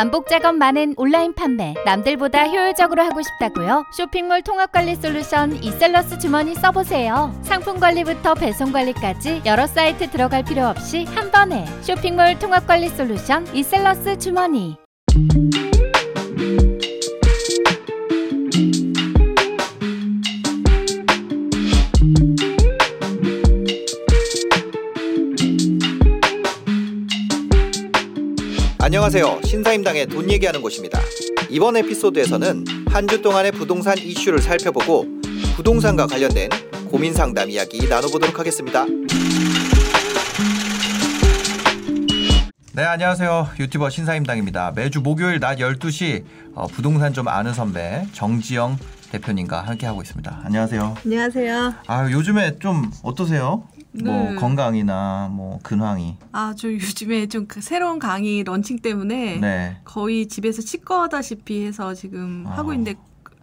[0.00, 3.84] 반복 작업 많은 온라인 판매 남들보다 효율적으로 하고 싶다고요?
[3.92, 7.38] 쇼핑몰 통합 관리 솔루션 이셀러스 주머니 써보세요.
[7.42, 13.46] 상품 관리부터 배송 관리까지 여러 사이트 들어갈 필요 없이 한 번에 쇼핑몰 통합 관리 솔루션
[13.54, 14.78] 이셀러스 주머니.
[29.12, 29.40] 안녕하세요.
[29.44, 31.00] 신사임당의 돈 얘기하는 곳입니다.
[31.50, 35.04] 이번 에피소드에서는 한 주 동안의 부동산 이슈를 살펴보고
[35.56, 36.48] 부동산과 관련된
[36.88, 38.84] 고민 상담 이야기 나눠보도록 하겠습니다.
[42.72, 43.48] 네, 안녕하세요.
[43.58, 44.74] 유튜버 신사임당입니다.
[44.76, 46.22] 매주 목요일 낮 12시
[46.54, 48.78] 어, 부동산 좀 아는 선배 정지영
[49.10, 50.42] 대표님과 함께하고 있습니다.
[50.44, 50.94] 안녕하세요.
[51.04, 51.74] 안녕하세요.
[51.88, 53.64] 아, 요즘에 좀 어떠세요?
[53.92, 54.34] 뭐 네.
[54.36, 56.16] 건강이나 뭐 근황이.
[56.32, 59.76] 아, 저 요즘에 좀 그 새로운 강의 런칭 때문에 네.
[59.84, 62.58] 거의 집에서 치과하다시피 해서 지금 아.
[62.58, 62.98] 하고 있는데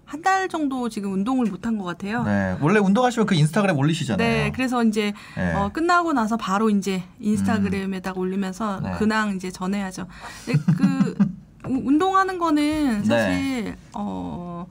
[0.05, 2.23] 한 달 정도 지금 운동을 못한 것 같아요.
[2.23, 2.55] 네.
[2.61, 4.25] 원래 운동하시면 그 인스타그램 올리시잖아요.
[4.45, 5.53] 네, 그래서 이제 네.
[5.53, 8.91] 어, 끝나고 나서 바로 이제 인스타그램에다가 올리면서 네.
[8.93, 10.07] 근황 이제 전해야죠.
[10.45, 11.15] 근데 그
[11.67, 13.03] 우- 운동하는 거는 네.
[13.03, 14.65] 사실 어.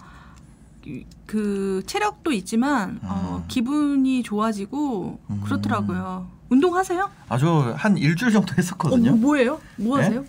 [1.26, 3.48] 이- 그 체력도 있지만 어, 음.
[3.48, 5.40] 기분이 좋아지고 음.
[5.44, 6.28] 그렇더라고요.
[6.48, 7.10] 운동하세요?
[7.28, 9.10] 아주 한 일주일 정도 어, 했었거든요.
[9.12, 9.60] 뭐, 뭐예요?
[9.76, 10.04] 뭐 네?
[10.04, 10.24] 하세요?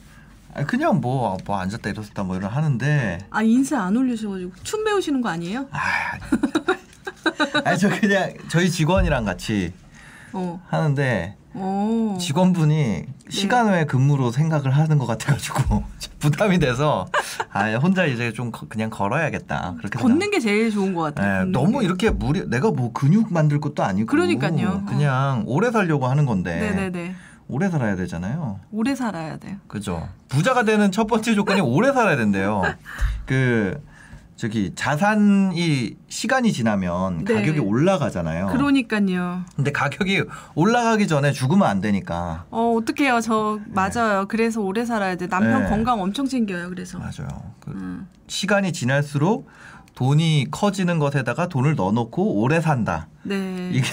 [0.55, 3.19] 아, 그냥 뭐, 뭐 앉았다 일어섰다 뭐 이런 하는데.
[3.29, 5.67] 아 인사 안 올리셔가지고 춤 배우시는 거 아니에요?
[7.63, 9.73] 아, 저 그냥 저희 직원이랑 같이
[10.33, 10.59] 어.
[10.67, 12.17] 하는데 어.
[12.19, 15.83] 직원분이 시간 외 근무로 생각을 하는 것 같아가지고
[16.19, 17.07] 부담이 돼서
[17.51, 21.45] 아 혼자 이제 좀 거- 그냥 걸어야겠다 그렇게 걷는 게 제일 좋은 것 같아요.
[21.45, 21.85] 네, 너무 게.
[21.85, 24.83] 이렇게 무리 내가 뭐 근육 만들 것도 아니고 그러니까요.
[24.87, 27.15] 그냥 오래 살려고 하는 건데 네네네.
[27.49, 28.59] 오래 살아야 되잖아요.
[28.71, 29.55] 오래 살아야 돼요.
[29.67, 30.07] 그죠.
[30.27, 32.61] 부자가 되는 첫 번째 조건이 오래 살아야 된대요.
[33.25, 33.81] 그
[34.37, 37.33] 저기 자산이 시간이 지나면 네.
[37.33, 38.47] 가격이 올라가잖아요.
[38.47, 39.41] 그러니까요.
[39.55, 40.23] 근데 가격이
[40.53, 42.45] 올라가기 전에 죽으면 안 되니까.
[42.51, 43.19] 어 어떡해요.
[43.21, 44.27] 저 맞아요.
[44.27, 45.27] 그래서 오래 살아야 돼.
[45.27, 45.69] 남편 네.
[45.69, 46.69] 건강 엄청 챙겨요.
[46.69, 46.99] 그래서.
[46.99, 47.27] 맞아요.
[47.61, 48.07] 그 음.
[48.27, 49.49] 시간이 지날수록
[49.95, 53.07] 돈이 커지는 것에다가 돈을 넣어놓고 오래 산다.
[53.23, 53.71] 네.
[53.73, 53.87] 이게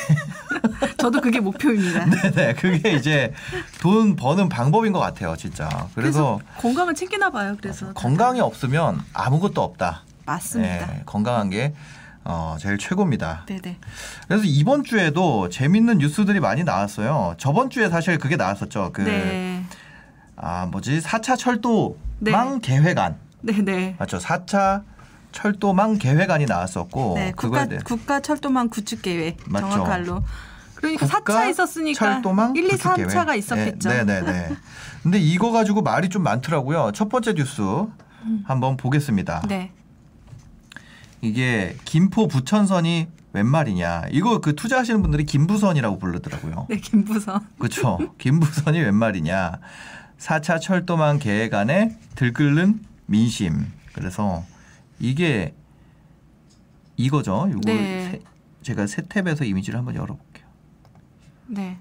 [0.98, 2.04] 저도 그게 목표입니다.
[2.04, 3.32] 네네 그게 이제
[3.80, 5.66] 돈 버는 방법인 것 같아요, 진짜.
[5.94, 7.56] 그래서, 그래서 건강을 챙기나 봐요.
[7.58, 10.02] 그래서 건강이 없으면 아무것도 없다.
[10.26, 10.86] 맞습니다.
[10.86, 11.74] 네, 건강한 게
[12.24, 13.44] 어, 제일 최고입니다.
[13.46, 13.78] 네네.
[14.26, 17.34] 그래서 이번 주에도 재밌는 뉴스들이 많이 나왔어요.
[17.36, 18.90] 저번 주에 사실 그게 나왔었죠.
[18.92, 19.64] 그, 네.
[20.36, 21.00] 아, 뭐지?
[21.00, 22.58] 4차 철도망 네.
[22.62, 23.16] 계획안.
[23.42, 23.96] 네네.
[23.98, 24.18] 맞죠.
[24.18, 24.82] 4차
[25.32, 27.14] 철도망 계획안이 나왔었고.
[27.16, 27.32] 네.
[27.36, 29.68] 국가 국가 철도망 구축 계획 맞죠.
[29.68, 30.22] 정확할로.
[30.76, 33.08] 그러니까 국가 4차 있었으니까 철도망 1, 2, 구축 계획.
[33.08, 33.88] 3차가 있었겠죠.
[33.90, 34.56] 네, 네, 네.
[35.02, 36.92] 근데 이거 가지고 말이 좀 많더라고요.
[36.94, 37.62] 첫 번째 뉴스
[38.44, 39.42] 한번 보겠습니다.
[39.48, 39.72] 네.
[41.34, 44.04] 이게 김포 부천선이 웬 말이냐.
[44.12, 46.66] 이거 그 투자하시는 분들이 김부선이라고 부르더라고요.
[46.68, 47.40] 네, 김부선.
[47.58, 47.98] 그렇죠.
[48.18, 49.58] 김부선이 웬 말이냐.
[50.18, 53.66] 4차 철도망 계획 안에 들끓는 민심.
[53.92, 54.44] 그래서
[55.00, 55.54] 이게
[56.96, 57.46] 이거죠.
[57.50, 58.10] 이거 네.
[58.10, 58.20] 세-
[58.62, 60.46] 제가 새 탭에서 이미지를 한번 열어볼게요.
[61.48, 61.78] 네.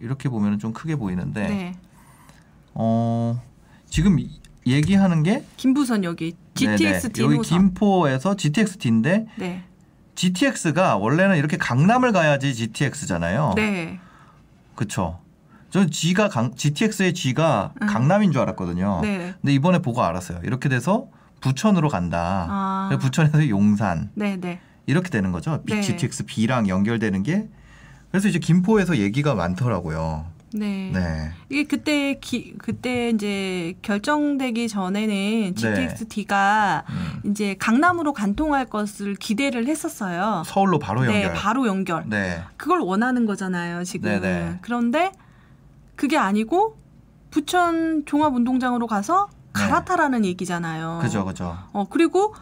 [0.00, 1.74] 이렇게 보면 좀 크게 보이는데 네.
[2.74, 3.40] 어
[3.88, 7.36] 지금 이- 얘기하는 게 김부선 여기 GTX 네네.
[7.36, 7.48] 여기.
[7.48, 9.64] 김포에서 GTX-D인데 네.
[10.14, 13.52] GTX가 원래는 이렇게 강남을 가야지 GTX잖아요.
[13.56, 14.00] 네.
[14.74, 15.20] 그쵸.
[15.70, 17.86] 저는 G가 강, GTX의 G가 음.
[17.86, 19.00] 강남인 줄 알았거든요.
[19.02, 19.34] 네.
[19.40, 20.40] 근데 이번에 보고 알았어요.
[20.42, 21.08] 이렇게 돼서
[21.40, 22.46] 부천으로 간다.
[22.48, 22.98] 아.
[23.00, 24.60] 부천에서 용산 네, 네.
[24.86, 25.62] 이렇게 되는 거죠.
[25.66, 25.80] 네.
[25.82, 27.48] GTX B랑 연결되는 게.
[28.10, 30.26] 그래서 이제 김포에서 얘기가 많더라고요.
[30.52, 30.90] 네.
[30.92, 31.32] 네.
[31.48, 37.30] 이게 그때 기, 그때 이제 결정되기 전에는 GTX D가 음.
[37.30, 40.42] 이제 강남으로 간통할 것을 기대를 했었어요.
[40.46, 41.20] 서울로 바로 연결.
[41.20, 42.04] 네, 바로 연결.
[42.06, 42.42] 네.
[42.56, 44.10] 그걸 원하는 거잖아요, 지금.
[44.10, 44.58] 네네.
[44.62, 45.12] 그런데
[45.96, 46.78] 그게 아니고
[47.30, 49.52] 부천 종합운동장으로 가서 네.
[49.52, 51.00] 갈아타라는 얘기잖아요.
[51.02, 51.58] 그죠, 그죠.
[51.72, 52.34] 어, 그리고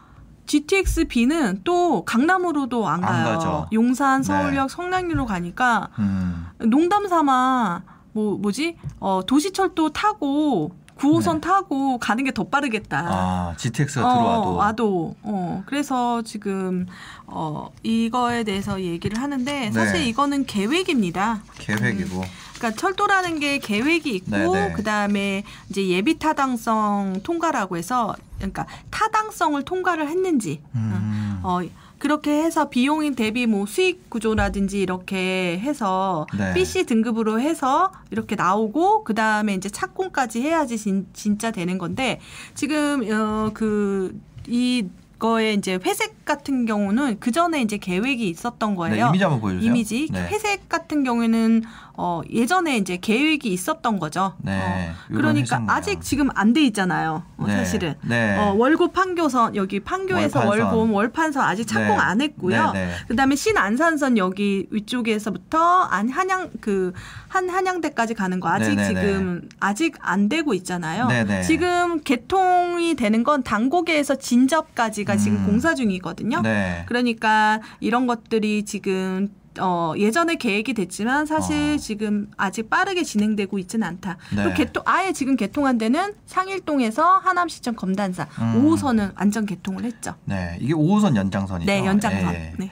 [0.46, 3.25] GTX B는 또 강남으로도 안안 가요.
[3.25, 3.69] 가죠.
[3.72, 4.26] 용산, 네.
[4.26, 6.46] 서울역, 성남리로 가니까 음.
[6.58, 7.82] 농담 삼아
[8.16, 8.78] 뭐 뭐지?
[8.98, 11.40] 어, 도시철도 타고 9호선 네.
[11.42, 12.98] 타고 가는 게 더 빠르겠다.
[13.06, 14.54] 아, GTX가 어, 들어와도.
[14.54, 15.14] 와도.
[15.22, 16.86] 어, 그래서 지금
[17.26, 20.06] 어, 이거에 대해서 얘기를 하는데 사실 네.
[20.06, 21.42] 이거는 계획입니다.
[21.58, 22.22] 계획이고.
[22.56, 24.72] 그러니까 철도라는 게 계획이 있고 네네.
[24.72, 31.40] 그다음에 이제 예비 타당성 통과라고 해서 그러니까 타당성을 통과를 했는지 음.
[31.42, 31.60] 어
[32.06, 36.55] 그렇게 해서 비용인 대비 뭐 수익 구조라든지 이렇게 해서 네.
[36.55, 42.20] BC 등급으로 해서 이렇게 나오고 그 다음에 이제 착공까지 해야지 진, 진짜 되는 건데
[42.55, 44.87] 지금 어그 이
[45.19, 49.06] 거에 이제 회색 같은 경우는 그 전에 이제 계획이 있었던 네, 거예요.
[49.08, 49.69] 이미지 한번 보여주세요.
[49.69, 50.29] 이미지 네.
[50.29, 51.64] 회색 같은 경우에는
[51.96, 54.34] 어 예전에 이제 계획이 있었던 거죠.
[54.38, 55.62] 네, 어, 그러니까.
[55.69, 57.22] 아직 지금 안 돼 있잖아요.
[57.37, 57.94] 어, 네, 사실은.
[58.02, 58.37] 네.
[58.38, 60.46] 어, 월고 판교선 여기 판교에서 월판선.
[60.64, 61.96] 월곰 월판선 아직 착공 네.
[61.96, 62.72] 안 했고요.
[62.72, 62.93] 네, 네.
[63.08, 66.93] 그다음에 신안산선 여기 위쪽에서부터 안 한양 그
[67.37, 71.06] 한 한양대까지 가는 거 아직 지금 아직 안 되고 있잖아요.
[71.08, 71.43] 네, 네.
[71.43, 75.46] 지금 개통이 되는 건 당고개에서 진접까지가 지금 음.
[75.46, 76.40] 공사 중이거든요.
[76.40, 76.84] 네.
[76.87, 79.28] 그러니까 이런 것들이 지금
[79.61, 81.76] 어 예전에 계획이 됐지만 사실 어.
[81.76, 84.19] 지금 아직 빠르게 진행되고 있지는 않다.
[84.35, 84.44] 네.
[84.44, 88.64] 또 개통 아예 지금 개통한 데는 상일동에서 하남시청 검단사 음.
[88.64, 90.14] 5호선은 안전 개통을 했죠.
[90.25, 91.70] 네, 이게 5호선 연장선이죠.
[91.70, 92.35] 네, 연장선.
[92.35, 92.53] 예, 예.
[92.58, 92.70] 네.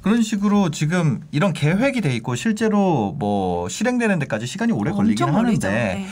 [0.00, 5.42] 그런 식으로 지금 이런 계획이 돼 있고 실제로 뭐 실행되는 데까지 시간이 오래 걸리긴 엄청
[5.44, 5.68] 걸리죠.
[5.68, 6.06] 하는데 네.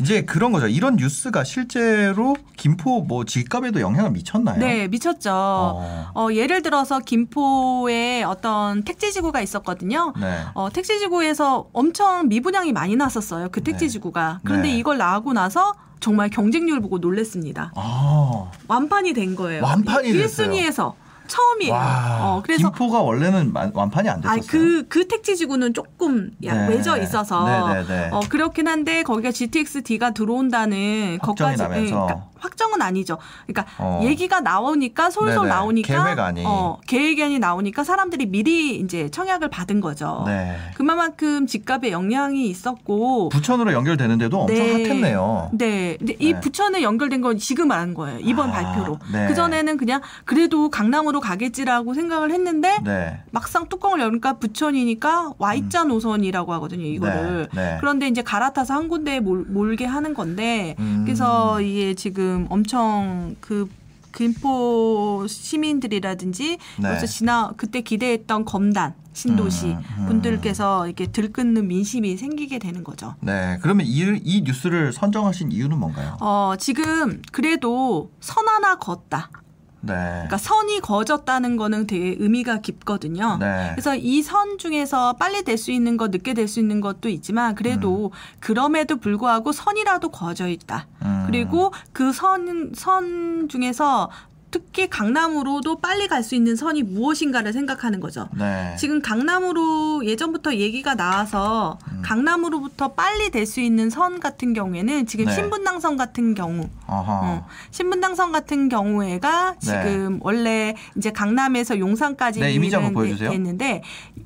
[0.00, 0.68] 이제 그런 거죠.
[0.68, 4.58] 이런 뉴스가 실제로 김포 뭐 집값에도 영향을 미쳤나요?
[4.58, 5.30] 네, 미쳤죠.
[5.32, 6.06] 어.
[6.14, 10.12] 어, 예를 들어서 김포에 어떤 택지지구가 있었거든요.
[10.20, 10.40] 네.
[10.54, 13.48] 어, 택지지구에서 엄청 미분양이 많이 났었어요.
[13.50, 14.40] 그 택지지구가.
[14.44, 14.78] 그런데 네.
[14.78, 17.72] 이걸 나오고 나서 정말 경쟁률 보고 놀랬습니다.
[17.74, 18.50] 아.
[18.68, 19.64] 완판이 된 거예요.
[19.64, 20.50] 완판이 됐어요.
[20.52, 20.94] 1순위에서
[21.28, 21.72] 처음이에요.
[21.72, 22.18] 와.
[22.20, 24.40] 어, 그래서 김포가 원래는 만- 완판이 안 됐었어요.
[24.40, 26.74] 아, 그, 그 택지지구는 조금 야, 네.
[26.76, 27.44] 외져 있어서.
[27.44, 28.08] 네, 네, 네.
[28.12, 31.62] 어, 그렇긴 한데, 거기가 GTX-D가 들어온다는 확정이 것까지.
[31.62, 31.94] 나면서.
[32.06, 33.18] 그러니까 확정은 아니죠.
[33.48, 34.00] 그러니까 어.
[34.04, 35.48] 얘기가 나오니까 솔솔 네네.
[35.48, 36.04] 나오니까.
[36.04, 36.44] 계획안이.
[36.46, 40.22] 어, 계획안이 나오니까 사람들이 미리 이제 청약을 받은 거죠.
[40.24, 40.56] 네.
[40.76, 43.30] 그만큼 집값에 영향이 있었고.
[43.30, 44.84] 부천으로 연결되는데도 엄청 네.
[44.84, 45.50] 핫했네요.
[45.52, 45.96] 네.
[45.98, 46.40] 근데 이 네.
[46.40, 48.20] 부천에 연결된 건 지금 안 거예요.
[48.20, 48.98] 이번 아, 발표로.
[49.12, 49.26] 네.
[49.26, 53.20] 그전에는 그냥 그래도 강남으로 가겠지라고 생각을 했는데 네.
[53.30, 57.16] 막상 뚜껑을 열니까 부천이니까 Y자 노선이라고 하거든요, 이거를.
[57.16, 57.46] 음.
[57.54, 57.76] 네, 네.
[57.80, 61.02] 그런데 이제 갈아타서 한 군데에 몰, 몰게 하는 건데, 음.
[61.04, 63.68] 그래서 이게 지금 엄청 그
[64.14, 66.88] 김포 시민들이라든지 네.
[66.88, 70.06] 여기서 지나 그때 기대했던 검단 신도시 음, 음.
[70.06, 73.14] 분들께서 이렇게 들끓는 민심이 생기게 되는 거죠.
[73.20, 73.58] 네.
[73.62, 76.16] 그러면 이, 이 뉴스를 선정하신 이유는 뭔가요?
[76.20, 79.30] 어, 지금 그래도 선 하나 걷다.
[79.80, 79.94] 네.
[79.94, 83.36] 그러니까 선이 거졌다는 거는 되게 의미가 깊거든요.
[83.38, 83.70] 네.
[83.74, 87.54] 그래서 이 선 중에서 빨리 될 수 있는 것, 늦게 될 수 있는 것도 있지만
[87.54, 88.10] 그래도
[88.40, 90.86] 그럼에도 불구하고 선이라도 거져 있다.
[91.02, 91.24] 음.
[91.26, 94.10] 그리고 그 선, 선 중에서
[94.50, 98.28] 특히 강남으로도 빨리 갈 수 있는 선이 무엇인가를 생각하는 거죠.
[98.36, 98.74] 네.
[98.78, 102.02] 지금 강남으로 예전부터 얘기가 나와서 음.
[102.04, 105.32] 강남으로부터 빨리 될 수 있는 선 같은 경우에는 지금 네.
[105.34, 106.68] 신분당선 같은 경우.
[106.86, 113.30] 어, 신분당선 같은 경우에가 지금 원래 이제 강남에서 용산까지 네, 이미지 한번 보여주세요.
[113.30, 113.82] 됐는데,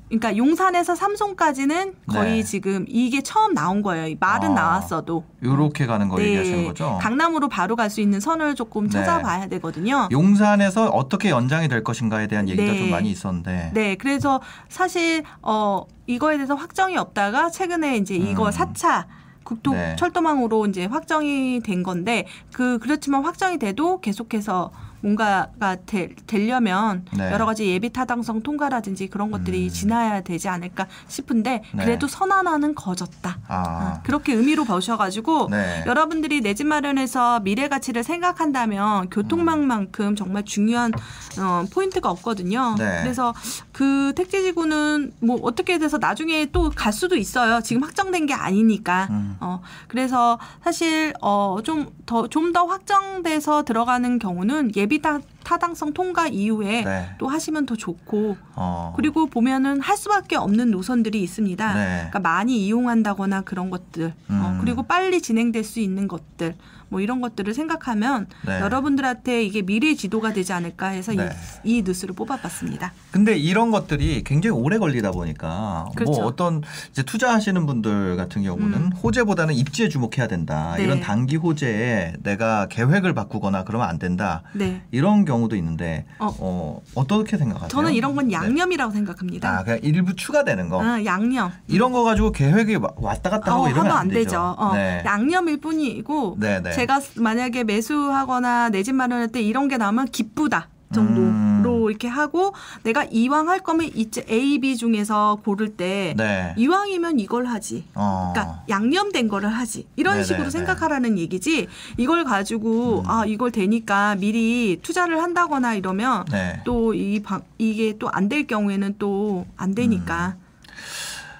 [0.09, 2.43] 그러니까 용산에서 삼송까지는 거의 네.
[2.43, 4.07] 지금 이게 처음 나온 거예요.
[4.07, 5.23] 이 말은 아, 나왔어도.
[5.43, 6.91] 요렇게 가는 거 얘기하시는 거죠?
[6.91, 6.97] 네.
[7.01, 8.91] 강남으로 바로 갈 수 있는 선을 조금 네.
[8.91, 10.07] 찾아봐야 되거든요.
[10.13, 12.77] 용산에서 어떻게 연장이 될 것인가에 대한 얘기가 네.
[12.77, 13.71] 좀 많이 있었는데.
[13.73, 18.51] 네, 그래서 사실 어 이거에 대해서 확정이 없다가 최근에 이제 이거 음.
[18.51, 19.05] 사 4차
[19.43, 19.95] 국토 네.
[19.97, 24.71] 철도망으로 이제 확정이 된 건데 그 그렇지만 확정이 돼도 계속해서
[25.03, 27.31] 뭔가가 되, 되려면 네.
[27.31, 29.69] 여러 가지 예비 타당성 통과라든지 그런 것들이 음.
[29.69, 31.83] 지나야 되지 않을까 싶은데 네.
[31.83, 33.37] 그래도 선언하는 거졌다.
[33.47, 33.53] 아.
[33.97, 35.83] 어, 그렇게 의미로 보셔가지고 네.
[35.85, 40.91] 여러분들이 내 집 마련해서 미래 가치를 생각한다면 교통망만큼 정말 중요한
[41.39, 42.75] 어, 포인트가 없거든요.
[42.77, 42.99] 네.
[43.01, 43.33] 그래서
[43.71, 47.61] 그 택지지구는 뭐 어떻게 돼서 나중에 또 갈 수도 있어요.
[47.61, 49.07] 지금 확정된 게 아니니까.
[49.11, 49.35] 음.
[49.39, 57.09] 어, 그래서 사실 어, 좀더좀더 확정돼서 들어가는 경우는 예비 타, 타당성 통과 이후에 네.
[57.17, 58.93] 또 하시면 더 좋고 어.
[58.95, 61.73] 그리고 보면은 할 수밖에 없는 노선들이 있습니다.
[61.73, 61.95] 네.
[62.09, 64.41] 그러니까 많이 이용한다거나 그런 것들, 음.
[64.41, 66.55] 어, 그리고 빨리 진행될 수 있는 것들,
[66.93, 68.59] 뭐 이런 것들을 생각하면 네.
[68.61, 71.27] 여러분들한테 이게 미래 지도가 되지 않을까 해서 네.
[71.63, 72.93] 이, 이 뉴스를 뽑아봤습니다.
[73.09, 76.11] 근데 이런 것들이 굉장히 오래 걸리다 보니까 그렇죠.
[76.11, 78.91] 뭐 어떤 이제 투자하시는 분들 같은 경우는 음.
[78.91, 80.75] 호재보다는 입지에 주목해야 된다.
[80.77, 80.83] 네.
[80.83, 84.43] 이런 단기 호재에 내가 계획을 바꾸거나 그러면 안 된다.
[84.53, 86.81] 네, 이런 경우도 있는데 어, 어.
[86.93, 87.69] 어 떻게 생각하세요?
[87.69, 88.33] 저는 이런 건 네.
[88.33, 89.49] 양념이라고 생각합니다.
[89.49, 90.79] 아, 그냥 일부 추가되는 거.
[90.83, 91.51] 아, 양념.
[91.67, 94.23] 이런 거 가지고 계획이 와- 왔다 갔다 하고 어, 이러면 안 안 되죠.
[94.25, 94.55] 되죠.
[94.59, 95.01] 어, 네.
[95.05, 96.71] 양념일 뿐이고 네, 네.
[96.83, 100.67] 제가 만약에 매수하거나 내 집 마련할 때 이런 게 나오면 기쁘다.
[100.93, 101.89] 정도로 음.
[101.89, 106.53] 이렇게 하고 내가 이왕 할 거면 이제 A, B 중에서 고를 때 네.
[106.57, 107.85] 이왕이면 이걸 하지.
[107.95, 108.31] 어.
[108.33, 109.87] 그러니까 양념된 거를 하지.
[109.95, 110.27] 이런 네네네.
[110.27, 111.67] 식으로 생각하라는 얘기지.
[111.97, 113.09] 이걸 가지고 음.
[113.09, 116.61] 아 이걸 되니까 미리 투자를 한다거나 이러면 네.
[116.65, 117.23] 또이
[117.57, 120.35] 이게 또 안 될 경우에는 또 안 되니까.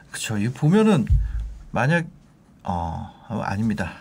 [0.10, 0.38] 그렇죠.
[0.38, 1.06] 이 보면은
[1.72, 2.06] 만약
[2.64, 3.92] 어 어, 아닙니다.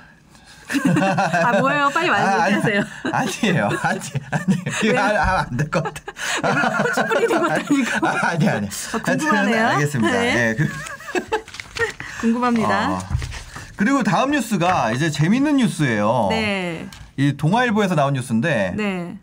[1.44, 1.90] 아 뭐예요?
[1.90, 2.14] 빨리 아,
[2.44, 2.82] 아니, 말씀하세요.
[3.12, 3.68] 아니에요.
[3.82, 4.00] 아니
[4.30, 6.82] 아니 이거 안될 것 같아.
[6.82, 7.36] 고추 뿌리는
[8.02, 8.68] 아, 아니 아니.
[8.68, 9.36] 궁금하네요.
[9.36, 10.12] 하여튼 알겠습니다.
[10.12, 10.48] 네.
[10.50, 10.68] 예, 그,
[12.20, 12.92] 궁금합니다.
[12.92, 12.98] 어.
[13.76, 16.28] 그리고 다음 뉴스가 이제 재밌는 뉴스예요.
[16.30, 19.18] 네, 이 동아일보에서 나온 뉴스인데 네,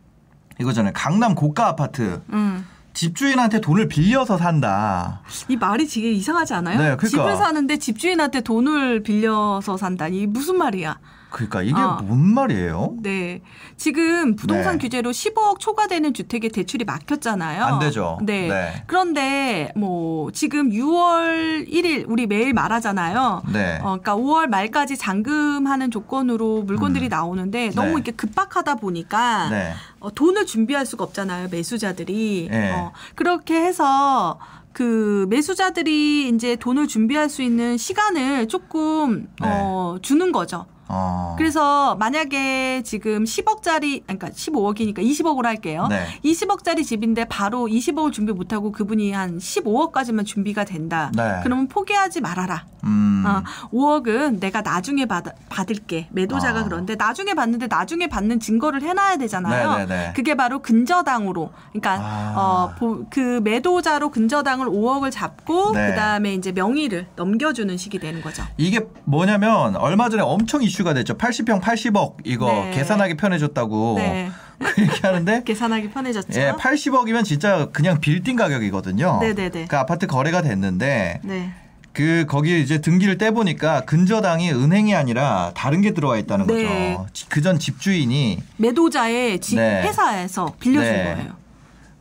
[0.59, 0.93] 이거잖아요.
[0.95, 2.67] 강남 고가 아파트 음.
[2.93, 5.21] 집주인한테 돈을 빌려서 산다.
[5.47, 6.77] 이 말이 되게 이상하지 않아요?
[6.77, 7.07] 네, 그러니까.
[7.07, 10.97] 집을 사는데 집주인한테 돈을 빌려서 산다니 무슨 말이야?
[11.29, 12.01] 그러니까 이게 어.
[12.03, 12.95] 뭔 말이에요?
[13.01, 13.41] 네.
[13.77, 14.79] 지금 부동산 네.
[14.79, 17.63] 규제로 15억 초과되는 주택의 대출이 막혔잖아요.
[17.63, 18.17] 안 되죠.
[18.23, 18.47] 네.
[18.47, 18.83] 네.
[18.87, 23.43] 그런데 뭐 지금 6월 1일 우리 매일 말하잖아요.
[23.53, 23.77] 네.
[23.77, 27.09] 어, 그러니까 5월 말까지 잔금하는 조건으로 물건들이 음.
[27.09, 27.93] 나오는데 너무 네.
[27.93, 29.73] 이렇게 급박하다 보니까 네.
[29.99, 32.71] 어, 돈을 준비할 수가 없잖아요 매수자들이 네.
[32.71, 34.39] 어, 그렇게 해서
[34.73, 39.47] 그 매수자들이 이제 돈을 준비할 수 있는 시간을 조금 네.
[39.47, 40.65] 어, 주는 거죠.
[40.91, 41.35] 어.
[41.37, 45.85] 그래서 만약에 지금 10억짜리 그러니까 15억이니까 20억으로 할게요.
[45.89, 46.05] 네.
[46.25, 51.11] 20억짜리 집인데 바로 20억을 준비 못하고 그분이 한 15억까지만 준비가 된다.
[51.15, 51.39] 네.
[51.43, 52.65] 그러면 포기하지 말아라.
[52.85, 53.23] 음.
[53.27, 56.07] 어, 5억은 내가 나중에 받, 받을게.
[56.11, 56.63] 매도자가 아.
[56.63, 59.77] 그런데 나중에 받는데 나중에 받는 증거를 해놔야 되잖아요.
[59.85, 60.13] 네네네.
[60.15, 61.51] 그게 바로 근저당으로.
[61.71, 62.33] 그러니까 아.
[62.35, 65.89] 어, 보- 그 매도자로 근저당을 5억을 잡고 네.
[65.89, 68.43] 그다음에 이제 명의를 넘겨주는 식이 되는 거죠.
[68.57, 71.15] 이게 뭐냐면 얼마 전에 엄청 이슈 가 됐죠.
[71.17, 72.71] 80평 80억 이거 네.
[72.71, 74.29] 계산하기 편해졌다고 네.
[74.59, 76.39] 그 얘기하는데 계산하기 편해졌죠.
[76.39, 79.19] 예, 80억이면 진짜 그냥 빌딩 가격이거든요.
[79.21, 79.65] 네네네.
[79.67, 81.53] 그 아파트 거래가 됐는데 네.
[81.91, 86.95] 그 거기 이제 등기를 떼 보니까 근저당이 은행이 아니라 다른 게 들어와 있다는 네.
[86.95, 87.07] 거죠.
[87.29, 89.81] 그 전 집주인이 매도자의 집 네.
[89.83, 91.03] 회사에서 빌려준 네.
[91.15, 91.38] 거예요.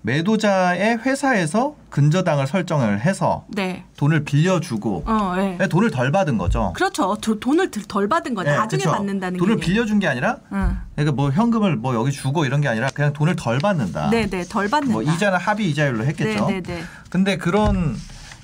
[0.03, 3.85] 매도자의 회사에서 근저당을 설정을 해서 네.
[3.97, 5.59] 돈을 빌려주고 어, 네.
[5.69, 6.73] 돈을 덜 받은 거죠.
[6.77, 7.17] 그렇죠.
[7.21, 8.51] 도- 돈을 덜- 덜 받은 거예요.
[8.51, 8.91] 네, 나중에 그쵸.
[8.93, 9.61] 받는다는 돈을 개념.
[9.67, 10.77] 빌려준 게 아니라 응.
[10.95, 14.11] 그러니까 뭐 현금을 뭐 여기 주고 이런 게 아니라 그냥 돈을 덜 받는다.
[14.11, 14.93] 네, 네, 덜 받는다.
[14.93, 16.47] 뭐 이자는 합의 이자율로 했겠죠.
[16.47, 16.83] 네, 네, 네.
[17.11, 17.97] 근데 그런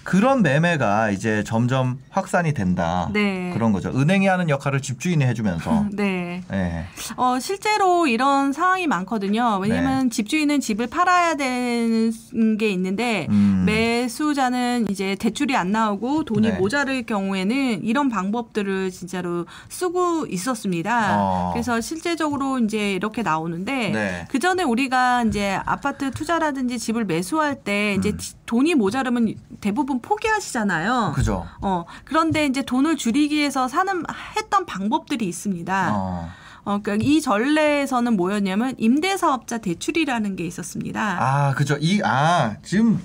[0.04, 3.08] 그런 매매가 이제 점점 확산이 된다.
[3.12, 3.50] 네.
[3.54, 3.88] 그런 거죠.
[3.88, 5.86] 은행이 하는 역할을 집주인이 해주면서.
[5.92, 6.42] 네.
[6.50, 6.84] 네.
[7.16, 9.58] 어, 실제로 이런 상황이 많거든요.
[9.62, 12.12] 왜냐면 집주인은 집을 팔아야 되는
[12.58, 13.64] 게 있는데 음.
[13.66, 16.58] 매수자는 이제 대출이 안 나오고 돈이 네.
[16.58, 21.16] 모자랄 경우에는 이런 방법들을 진짜로 쓰고 있었습니다.
[21.18, 21.50] 어.
[21.52, 24.26] 그래서 실제적으로 이제 이렇게 나오는데 네.
[24.30, 28.18] 그 전에 우리가 이제 아파트 투자라든지 집을 매수할 때 이제 음.
[28.46, 31.12] 돈이 모자르면 대부분 포기하시잖아요.
[31.14, 31.46] 그죠.
[31.60, 34.02] 어, 그런데 이제 돈을 줄이기 위해서 사는
[34.36, 35.90] 했던 방법들이 있습니다.
[35.94, 36.28] 어.
[36.64, 36.80] 어.
[36.82, 41.16] 그러니까 이 전례에서는 뭐였냐면 임대사업자 대출이라는 게 있었습니다.
[41.20, 41.76] 아, 그죠.
[41.80, 43.00] 이, 아, 지금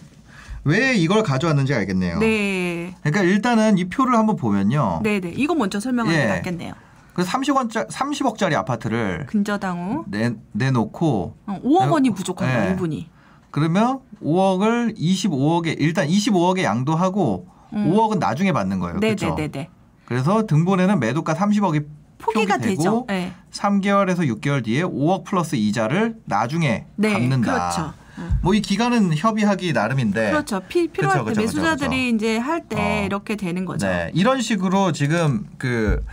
[0.63, 2.19] 왜 이걸 가져왔는지 알겠네요.
[2.19, 2.95] 네.
[3.01, 5.01] 그러니까 일단은 이 표를 한번 보면요.
[5.03, 5.33] 네, 네.
[5.35, 6.27] 이거 먼저 설명하는 게 예.
[6.27, 6.73] 낫겠네요.
[7.13, 12.15] 그 30원짜 30억짜리 아파트를 근저당 후 내, 내놓고 어, 5억 원이 네.
[12.15, 13.09] 부족한 거예요, 이분이.
[13.51, 17.91] 그러면 5억을 25억에 일단 25억에 양도하고 음.
[17.91, 18.99] 5억은 나중에 받는 거예요.
[18.99, 19.35] 네, 그렇죠?
[19.35, 19.69] 네, 네, 네.
[20.05, 21.85] 그래서 등본에는 매도가 30억이
[22.17, 23.05] 포기가 되죠.
[23.07, 23.33] 네.
[23.51, 27.53] 3개월에서 6개월 뒤에 5억 플러스 이자를 나중에 네, 갚는다.
[27.53, 27.93] 그렇죠.
[28.17, 28.39] 음.
[28.41, 30.59] 뭐이 기간은 협의하기 나름인데 그렇죠.
[30.67, 33.05] 피, 필요할 그쵸, 때 그쵸, 매수자들이 이제 할때 어.
[33.05, 33.87] 이렇게 되는 거죠.
[33.87, 36.03] 네, 이런 식으로 지금 그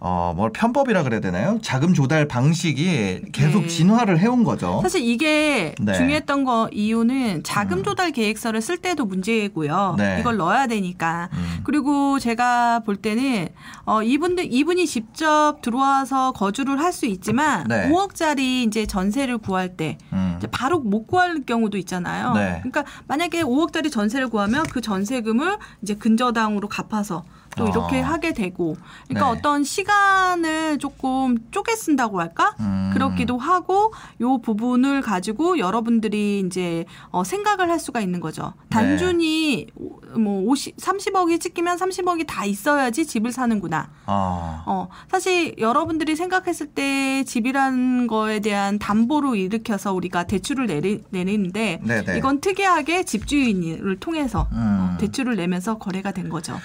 [0.00, 1.58] 어, 뭘 편법이라 그래야 되나요?
[1.62, 3.66] 자금 조달 방식이 계속 네.
[3.66, 4.80] 진화를 해온 거죠.
[4.82, 5.94] 사실 이게 네.
[5.94, 7.84] 중요했던 거 이유는 자금 음.
[7.84, 9.94] 조달 계획서를 쓸 때도 문제고요.
[9.98, 10.18] 네.
[10.20, 11.28] 이걸 넣어야 되니까.
[11.32, 11.60] 음.
[11.64, 13.48] 그리고 제가 볼 때는
[13.84, 17.90] 어 이분들 이분이 직접 들어와서 거주를 할 수 있지만 네.
[17.90, 20.36] 5억짜리 이제 전세를 구할 때 음.
[20.38, 22.32] 이제 바로 못 구할 경우도 있잖아요.
[22.32, 22.60] 네.
[22.62, 27.24] 그러니까 만약에 5억짜리 전세를 구하면 그 전세금을 이제 근저당으로 갚아서
[27.56, 27.68] 또 어.
[27.68, 28.76] 이렇게 하게 되고
[29.08, 29.38] 그러니까 네.
[29.38, 32.54] 어떤 시간을 조금 쪼개 쓴다고 할까?
[32.60, 32.90] 음.
[32.92, 38.52] 그렇기도 하고 요 부분을 가지고 여러분들이 이제 어, 생각을 할 수가 있는 거죠.
[38.62, 38.68] 네.
[38.70, 43.90] 단순히 오- 뭐 50, 30억이 찍히면 30억이 다 있어야지 집을 사는구나.
[44.06, 44.62] 아.
[44.66, 52.18] 어, 사실 여러분들이 생각했을 때 집이라는 거에 대한 담보로 일으켜서 우리가 대출을 내리, 내리는데 네네.
[52.18, 54.58] 이건 특이하게 집주인을 통해서 음.
[54.94, 56.58] 어, 대출을 내면서 거래가 된 거죠.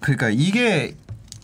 [0.00, 0.96] 그러니까 이게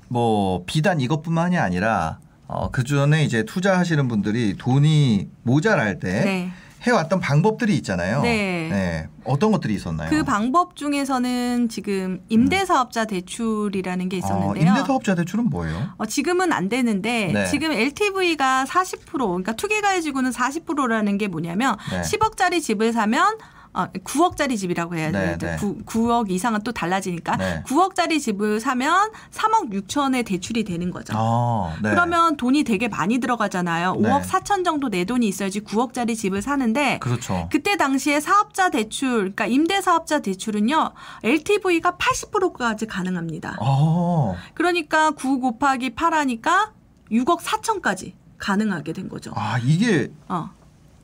[0.08, 6.52] 뭐 비단 이것뿐만이 아니라 어, 그 전에 이제 투자하시는 분들이 돈이 모자랄 때 네.
[6.84, 8.22] 해왔던 방법들이 있잖아요.
[8.22, 9.08] 네.
[9.24, 10.10] 어떤 것들이 있었나요?
[10.10, 14.66] 그 방법 중에서는 지금 임대사업자 대출이라는 게 어, 있었는데요.
[14.66, 15.88] 임대사업자 대출은 뭐예요?
[15.96, 17.46] 어, 지금은 안 되는데 네.
[17.46, 22.02] 지금 LTV가 40% 그러니까 투기가해지고는 40%라는 게 뭐냐면 네.
[22.02, 23.38] 10억짜리 집을 사면
[23.75, 25.57] 어, 9억짜리 집이라고 해야 네, 돼요.
[25.59, 25.75] 네.
[25.85, 27.62] 9, 억 이상은 또 달라지니까 네.
[27.66, 31.12] 9억짜리 집을 사면 3억 6천에 대출이 되는 거죠.
[31.16, 31.90] 아, 네.
[31.90, 33.97] 그러면 돈이 되게 많이 들어가잖아요.
[33.97, 34.09] 네.
[34.09, 37.49] 5억 4천 정도 내 돈이 있어야지 9억짜리 집을 사는데 그렇죠.
[37.50, 40.93] 그때 당시에 사업자 대출, 그러니까 임대 사업자 대출은요,
[41.25, 43.57] LTV가 80%까지 가능합니다.
[43.61, 44.37] 어.
[44.54, 46.73] 그러니까 9 곱하기 8 하니까
[47.11, 49.33] 6억 4천까지 가능하게 된 거죠.
[49.35, 50.50] 아, 이게 어.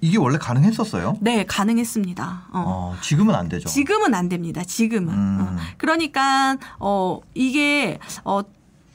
[0.01, 1.19] 이게 원래 가능했었어요?
[1.21, 2.43] 네, 가능했습니다.
[2.53, 2.65] 어.
[2.67, 3.69] 어, 지금은 안 되죠.
[3.69, 4.63] 지금은 안 됩니다.
[4.65, 5.13] 지금은.
[5.13, 5.39] 음.
[5.41, 5.57] 어.
[5.77, 8.41] 그러니까 어 이게 어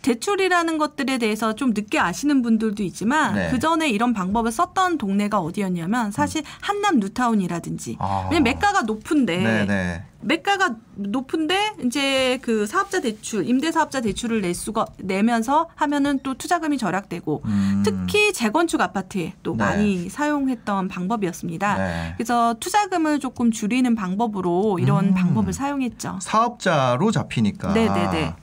[0.05, 3.49] 대출이라는 것들에 대해서 좀 늦게 아시는 분들도 있지만 네.
[3.49, 8.27] 그 전에 이런 방법을 썼던 동네가 어디였냐면 사실 한남 뉴타운이라든지 아.
[8.29, 10.03] 왜냐면 매가가 높은데 네, 네.
[10.21, 16.77] 매가가 높은데 이제 그 사업자 대출, 임대 사업자 대출을 낼 수가 내면서 하면은 또 투자금이
[16.77, 17.83] 절약되고 음.
[17.83, 19.57] 특히 재건축 아파트에 또 네.
[19.57, 21.77] 많이 사용했던 방법이었습니다.
[21.77, 22.13] 네.
[22.15, 25.13] 그래서 투자금을 조금 줄이는 방법으로 이런 음.
[25.15, 26.19] 방법을 사용했죠.
[26.21, 27.73] 사업자로 잡히니까.
[27.73, 28.33] 네 네 네.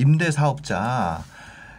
[0.00, 1.22] 임대 사업자.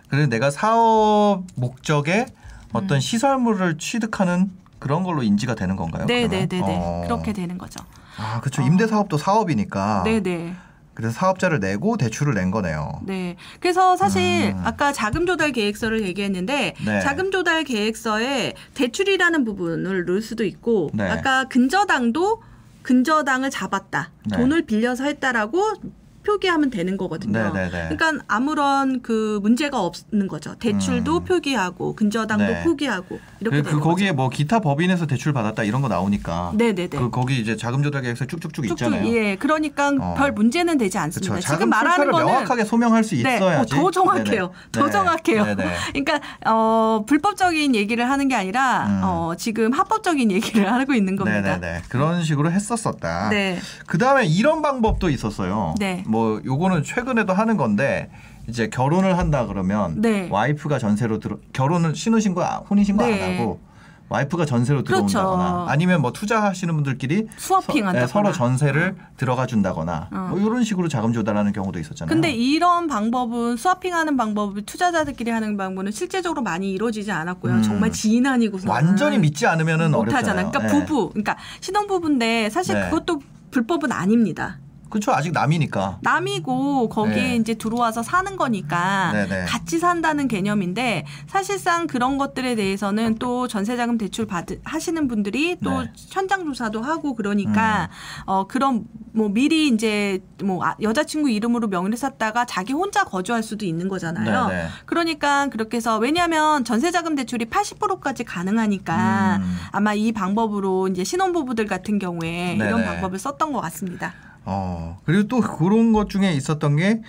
[0.09, 2.27] 그래서 내가 사업 목적에
[2.73, 2.99] 어떤 음.
[2.99, 6.05] 시설물을 취득하는 그런 걸로 인지가 되는 건가요?
[6.05, 6.29] 그러면?
[6.29, 6.65] 네네 네네.
[6.67, 7.01] 어.
[7.05, 7.83] 그렇게 되는 거죠.
[8.17, 8.61] 아, 그렇죠.
[8.61, 8.65] 어.
[8.65, 10.03] 임대 사업도 사업이니까.
[10.05, 10.53] 네 네.
[10.93, 12.99] 그래서 사업자를 내고 대출을 낸 거네요.
[13.03, 13.37] 네.
[13.59, 14.61] 그래서 사실 음.
[14.65, 16.99] 아까 자금 조달 계획서를 얘기했는데 네.
[17.01, 21.09] 자금 조달 계획서에 대출이라는 부분을 넣을 수도 있고 네.
[21.09, 22.43] 아까 근저당도
[22.83, 24.11] 근저당을 잡았다.
[24.25, 24.37] 네.
[24.37, 25.75] 돈을 빌려서 했다라고
[26.23, 27.53] 표기하면 되는 거거든요.
[27.53, 27.95] 네네네.
[27.95, 30.55] 그러니까 아무런 그 문제가 없는 거죠.
[30.55, 31.23] 대출도 음.
[31.23, 32.63] 표기하고 근저당도 네.
[32.63, 34.15] 표기하고 이렇게 그, 되는 그 거기에 거죠.
[34.15, 36.53] 뭐 기타 법인에서 대출 받았다 이런 거 나오니까.
[36.55, 36.89] 네네네.
[36.89, 39.07] 그 거기 이제 자금 조달 계획서 쭉쭉쭉 쭉쭉 있잖아요.
[39.13, 40.15] 예 그러니까 어.
[40.17, 41.33] 별 문제는 되지 않습니다.
[41.33, 41.53] 그렇죠.
[41.53, 43.75] 지금 말하는 거는 명확하게 소명할 수 네, 있어야지.
[43.75, 44.47] 어, 더 정확해요.
[44.47, 44.51] 네네.
[44.71, 44.91] 더 네.
[44.91, 45.45] 정확해요.
[45.93, 49.01] 그러니까 어, 불법적인 얘기를 하는 게 아니라 음.
[49.03, 51.57] 어, 지금 합법적인 얘기를 하고 있는 겁니다.
[51.57, 51.83] 네네네.
[51.89, 53.29] 그런 식으로 했었었다.
[53.29, 53.59] 네.
[53.85, 55.75] 그 다음에 이런 방법도 있었어요.
[55.79, 56.03] 네.
[56.12, 58.12] 뭐 요거는 최근에도 하는 건데
[58.48, 60.27] 이제 결혼을 한다 그러면 네.
[60.30, 63.24] 와이프가 전세로 들어 결혼은 신혼신고 아- 혼인신고 네.
[63.24, 63.62] 안 하고
[64.10, 65.08] 와이프가 전세로 그렇죠.
[65.08, 67.89] 들어온다거나 아니면 뭐 투자하시는 분들끼리 스와핑.
[67.93, 70.28] 네, 서로 전세를 들어가 준다거나 어.
[70.32, 72.13] 뭐 이런 식으로 자금 조달하는 경우도 있었잖아요.
[72.13, 77.54] 근데 이런 방법은 스와핑하는 방법을 투자자들끼리 하는 방법은 실제적으로 많이 이루어지지 않았고요.
[77.54, 77.62] 음.
[77.62, 80.52] 정말 지인 아니고서 완전히 믿지 않으면은 못하잖아요.
[80.52, 82.89] 그러니까 부부, 그러니까 신혼 부부인데 사실 네.
[82.89, 83.21] 그것도
[83.52, 84.60] 불법은 아닙니다.
[84.91, 85.12] 그렇죠.
[85.13, 85.99] 아직 남이니까.
[86.01, 87.36] 남이고 거기에 네.
[87.38, 89.45] 이제 들어와서 사는 거니까 네네.
[89.45, 95.91] 같이 산다는 개념인데 사실상 그런 것들에 대해서는 또 전세자금 대출 받 하시는 분들이 또 네.
[96.10, 98.23] 현장 조사도 하고 그러니까 음.
[98.25, 103.65] 어 그런 뭐 미리 이제 뭐 아, 여자친구 이름으로 명의를 샀다가 자기 혼자 거주할 수도
[103.65, 104.47] 있는 거잖아요.
[104.47, 104.67] 네네.
[104.86, 109.58] 그러니까 그렇게 해서 왜냐하면 전세자금 대출이 80%까지 가능하니까 음.
[109.71, 112.86] 아마 이 방법으로 이제 신혼부부들 같은 경우에 이런 네네.
[112.86, 114.13] 방법을 썼던 것 같습니다.
[114.45, 117.01] 어 그리고 또 그런 것 중에 있었던 게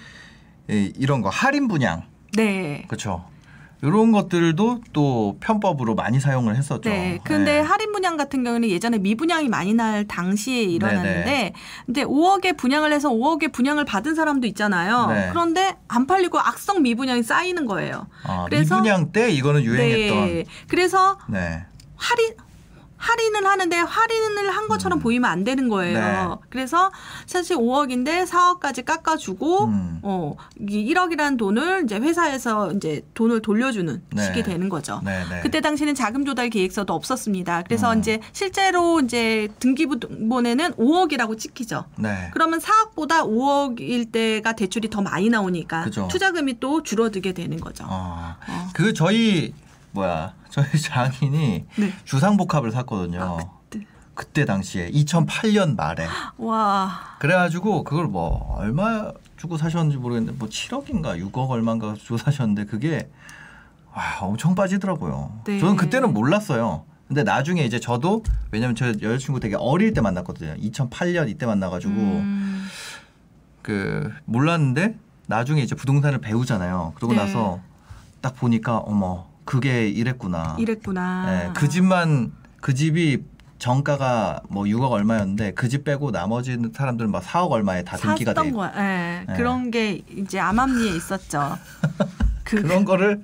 [0.70, 2.02] 이- 이런 거 할인 분양.
[2.36, 2.84] 네.
[2.88, 3.24] 그렇죠.
[3.84, 6.88] 이런 것들도 또 편법으로 많이 사용을 했었죠.
[6.88, 7.18] 네.
[7.24, 7.58] 근데 네.
[7.60, 11.52] 할인 분양 같은 경우는 예전에 미분양이 많이 날 당시에 일어났는데 네네.
[11.86, 15.06] 근데 5억에 분양을 해서 5억에 분양을 받은 사람도 있잖아요.
[15.08, 15.28] 네.
[15.30, 18.06] 그런데 안 팔리고 악성 미분양이 쌓이는 거예요.
[18.24, 20.26] 아, 그래서- 미분양 때 이거는 유행했던.
[20.28, 20.44] 네.
[20.68, 21.64] 그래서 네.
[21.96, 22.34] 할인
[23.02, 25.02] 할인을 하는데 할인을 한 것처럼 음.
[25.02, 25.98] 보이면 안 되는 거예요.
[26.40, 26.46] 네.
[26.50, 26.92] 그래서
[27.26, 29.98] 사실 5억인데 4억까지 깎아주고 음.
[30.02, 34.22] 어, 이 1억이라는 돈을 이제 회사에서 이제 돈을 돌려주는 네.
[34.22, 35.00] 식이 되는 거죠.
[35.04, 35.40] 네, 네.
[35.42, 37.62] 그때 당시는 자금 조달 계획서도 없었습니다.
[37.62, 37.98] 그래서 음.
[37.98, 41.84] 이제 실제로 이제 등기부번에는 5억이라고 찍히죠.
[41.98, 42.30] 네.
[42.32, 46.06] 그러면 4억보다 5억일 때가 대출이 더 많이 나오니까 그죠.
[46.08, 47.84] 투자금이 또 줄어들게 되는 거죠.
[47.88, 48.36] 어.
[48.48, 48.68] 어.
[48.72, 49.52] 그 저희
[49.92, 51.92] 뭐야 저희 장인이 네.
[52.04, 53.22] 주상복합을 샀거든요.
[53.22, 53.36] 아,
[53.70, 53.86] 그때.
[54.14, 56.06] 그때 당시에 2008년 말에
[56.38, 57.16] 와.
[57.18, 63.08] 그래가지고 그걸 뭐 얼마 주고 사셨는지 모르겠는데 뭐 7억인가 6억 얼마인가 주고 사셨는데 그게
[63.92, 65.40] 와 엄청 빠지더라고요.
[65.44, 65.58] 네.
[65.58, 66.84] 저는 그때는 몰랐어요.
[67.08, 70.54] 근데 나중에 이제 저도 왜냐면 저 여자친구 되게 어릴 때 만났거든요.
[70.56, 72.66] 2008년 이때 만나가지고 음.
[73.60, 76.92] 그 몰랐는데 나중에 이제 부동산을 배우잖아요.
[76.96, 77.20] 그러고 네.
[77.20, 77.60] 나서
[78.22, 80.56] 딱 보니까 어머 그게 이랬구나.
[80.58, 81.26] 이랬구나.
[81.26, 83.24] 네, 그 집만 그 집이
[83.58, 88.50] 정가가 뭐 6억 얼마였는데 그 집 빼고 나머지 사람들은 막 4억 얼마에 다 등기가 돼
[88.50, 88.72] 거야.
[88.76, 89.24] 예.
[89.26, 89.34] 네.
[89.36, 91.56] 그런 게 이제 암암리에 있었죠.
[92.44, 93.22] 그 그런 거를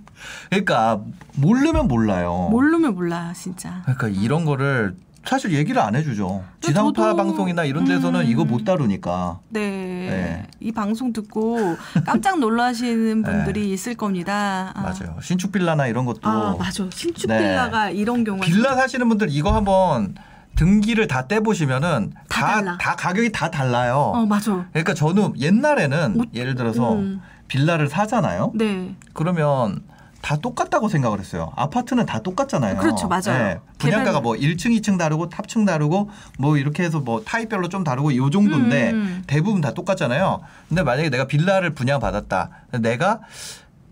[0.49, 1.01] 그러니까
[1.37, 2.49] 모르면 몰라요.
[2.51, 3.83] 모르면 몰라요, 진짜.
[3.83, 6.43] 그러니까 이런 거를 사실 얘기를 안 해주죠.
[6.61, 8.27] 지상파 방송이나 이런 데서는 음.
[8.27, 9.41] 이거 못 다루니까.
[9.51, 9.61] 네.
[9.61, 10.47] 네.
[10.61, 11.77] 이 방송 듣고
[12.07, 14.73] 깜짝 놀라시는 분들이 있을 겁니다.
[14.75, 14.81] 아.
[14.83, 15.17] 맞아요.
[15.21, 16.87] 신축 빌라나 이런 것도 아, 맞아.
[16.91, 17.39] 신축 네.
[17.39, 20.15] 빌라가 이런 경우가 빌라 사시는 분들 이거 한번
[20.57, 22.79] 등기를 다 떼보시면은 다 다.
[22.79, 24.13] 다 가격이 다 달라요.
[24.15, 24.67] 어, 맞아.
[24.73, 27.21] 그러니까 저는 옛날에는 옷- 예를 들어서 음.
[27.49, 28.53] 빌라를 사잖아요.
[28.55, 28.95] 네.
[29.13, 29.83] 그러면
[30.21, 31.53] 다 똑같다고 생각을 했어요.
[31.57, 32.77] 아파트는 다 똑같잖아요.
[32.79, 33.61] 그렇죠, 맞아요.
[33.79, 38.15] 분양가가 개별- 뭐 1층, 2층 다르고 탑층 다르고 뭐 이렇게 해서 뭐 타입별로 좀 다르고
[38.17, 39.25] 요 정도인데 음.
[39.27, 40.41] 대부분 다 똑같잖아요.
[40.69, 42.51] 근데 만약에 내가 빌라를 분양받았다.
[42.81, 43.21] 내가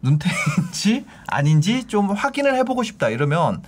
[0.02, 3.62] 눈탱인지 아닌지 좀 확인을 해보고 싶다 이러면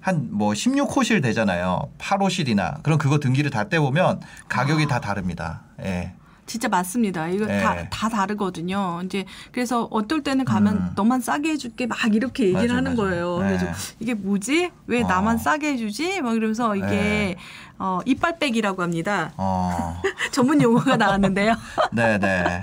[0.00, 1.90] 한 뭐 16호실 되잖아요.
[1.98, 5.62] 8호실이나 그럼 그거 등기를 다 떼보면 가격이 다 다릅니다.
[5.82, 6.12] 예.
[6.50, 7.28] 진짜 맞습니다.
[7.28, 7.60] 이거 네.
[7.60, 9.02] 다, 다 다르거든요.
[9.04, 10.90] 이제 그래서 어떨 때는 가면 음.
[10.96, 13.02] 너만 싸게 해줄게 막 이렇게 얘기를 맞아, 하는 맞아.
[13.02, 13.38] 거예요.
[13.38, 13.46] 네.
[13.46, 13.66] 그래서
[14.00, 14.72] 이게 뭐지?
[14.88, 15.06] 왜 어.
[15.06, 16.22] 나만 싸게 해주지?
[16.22, 17.36] 막 이러면서 이게 네.
[17.78, 19.32] 어, 이빨 빼기라고 합니다.
[19.36, 20.02] 어.
[20.32, 21.54] 전문 용어가 나왔는데요.
[21.92, 22.60] 네, 네.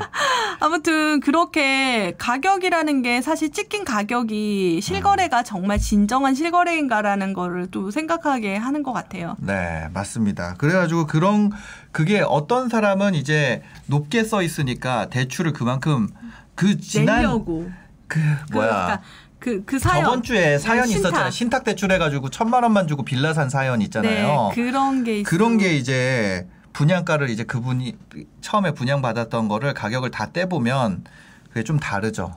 [0.60, 8.84] 아무튼 그렇게 가격이라는 게 사실 찍힌 가격이 실거래가 정말 진정한 실거래인가라는 거를 또 생각하게 하는
[8.84, 9.36] 것 같아요.
[9.40, 10.56] 네, 맞습니다.
[10.56, 11.52] 그래가지고 그런
[11.92, 16.10] 그게 어떤 사람은 이제 높게 써 있으니까 대출을 그만큼
[16.56, 17.70] 그 지난 내려고.
[18.08, 18.20] 그
[18.52, 19.02] 뭐야 그러니까
[19.40, 20.04] 그, 그 사연.
[20.04, 21.10] 저번 주에 사연 신탁.
[21.10, 21.32] 있었잖아요.
[21.32, 24.52] 신탁 대출 해가지고 천만 원만 주고 빌라 산 사연 있잖아요.
[24.54, 25.30] 네, 그런 게 있어요.
[25.30, 27.96] 그런 게 이제 분양가를 이제 그분이
[28.42, 31.06] 처음에 분양 받았던 거를 가격을 다 떼보면
[31.50, 32.36] 그게 좀 다르죠.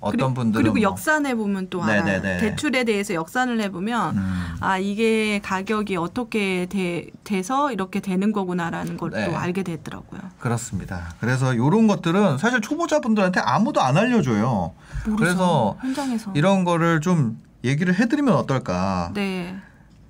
[0.00, 2.04] 어떤 분들은 그리고 뭐- 역산해 보면 또 알아요.
[2.04, 2.38] 네네네.
[2.38, 4.44] 대출에 대해서 역산을 해보면 음.
[4.60, 9.34] 아 이게 가격이 어떻게 돼, 돼서 이렇게 되는 거구나라는 걸또 네.
[9.34, 10.20] 알게 되더라고요.
[10.38, 11.14] 그렇습니다.
[11.18, 14.72] 그래서 이런 것들은 사실 초보자분들한테 아무도 안 알려줘요.
[15.06, 15.16] 모르죠.
[15.16, 19.10] 그래서 현장에서 이런 거를 좀 얘기를 해드리면 어떨까.
[19.14, 19.56] 네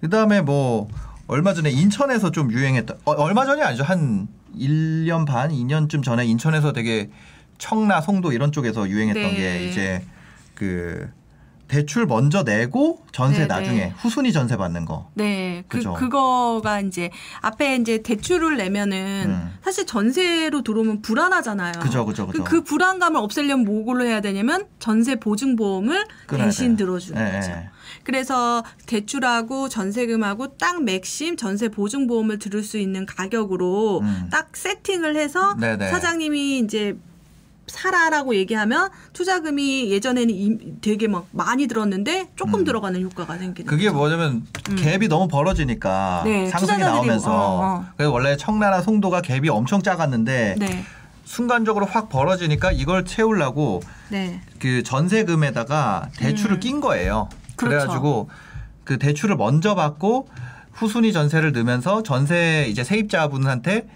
[0.01, 0.89] 그다음에 뭐
[1.27, 6.73] 얼마 전에 인천에서 좀 유행했던 어, 얼마 전이 아니죠 한 1년 반, 2년쯤 전에 인천에서
[6.73, 7.11] 되게
[7.59, 9.37] 청라, 송도 이런 쪽에서 유행했던 네.
[9.37, 10.03] 게 이제
[10.55, 11.09] 그
[11.69, 13.95] 대출 먼저 내고 전세 네, 나중에 네.
[13.97, 15.11] 후순위 전세 받는 거.
[15.15, 15.95] 네, 그, 그죠.
[15.95, 19.59] 그거가 이제 앞에 이제 대출을 내면은 음.
[19.65, 21.73] 사실 전세로 들어오면 불안하잖아요.
[21.81, 22.45] 그죠, 그죠, 그죠.
[22.45, 26.87] 그, 그 불안감을 없애려면 뭐로 해야 되냐면 전세 보증 보험을 끊어야 대신 돼요.
[26.87, 27.51] 들어주는 예, 거죠.
[27.51, 27.69] 예.
[28.05, 34.29] 그래서 대출하고 전세금하고 딱 맥심 전세 보증 보험을 들을 수 있는 가격으로 음.
[34.31, 35.89] 딱 세팅을 해서 네네.
[35.89, 36.97] 사장님이 이제
[37.67, 42.65] 사라라고 얘기하면 투자금이 예전에는 이- 되게 막 많이 들었는데 조금 음.
[42.65, 43.97] 들어가는 효과가 생기는 그게 거죠.
[43.99, 44.77] 뭐냐면 음.
[44.77, 47.87] 갭이 너무 벌어지니까 네, 상승이 나오면서 어, 어.
[47.97, 50.85] 그래서 원래 청라나 송도가 갭이 엄청 작았는데 네,
[51.25, 56.61] 순간적으로 확 벌어지니까 이걸 채우려고 네, 그 전세금에다가 대출을 음.
[56.61, 57.29] 낀 거예요.
[57.57, 57.77] 그렇죠.
[57.79, 58.31] 그래가지고
[58.85, 60.29] 그 대출을 먼저 받고
[60.73, 63.89] 후순위 전세를 넣으면서 전세 이제 세입자분한테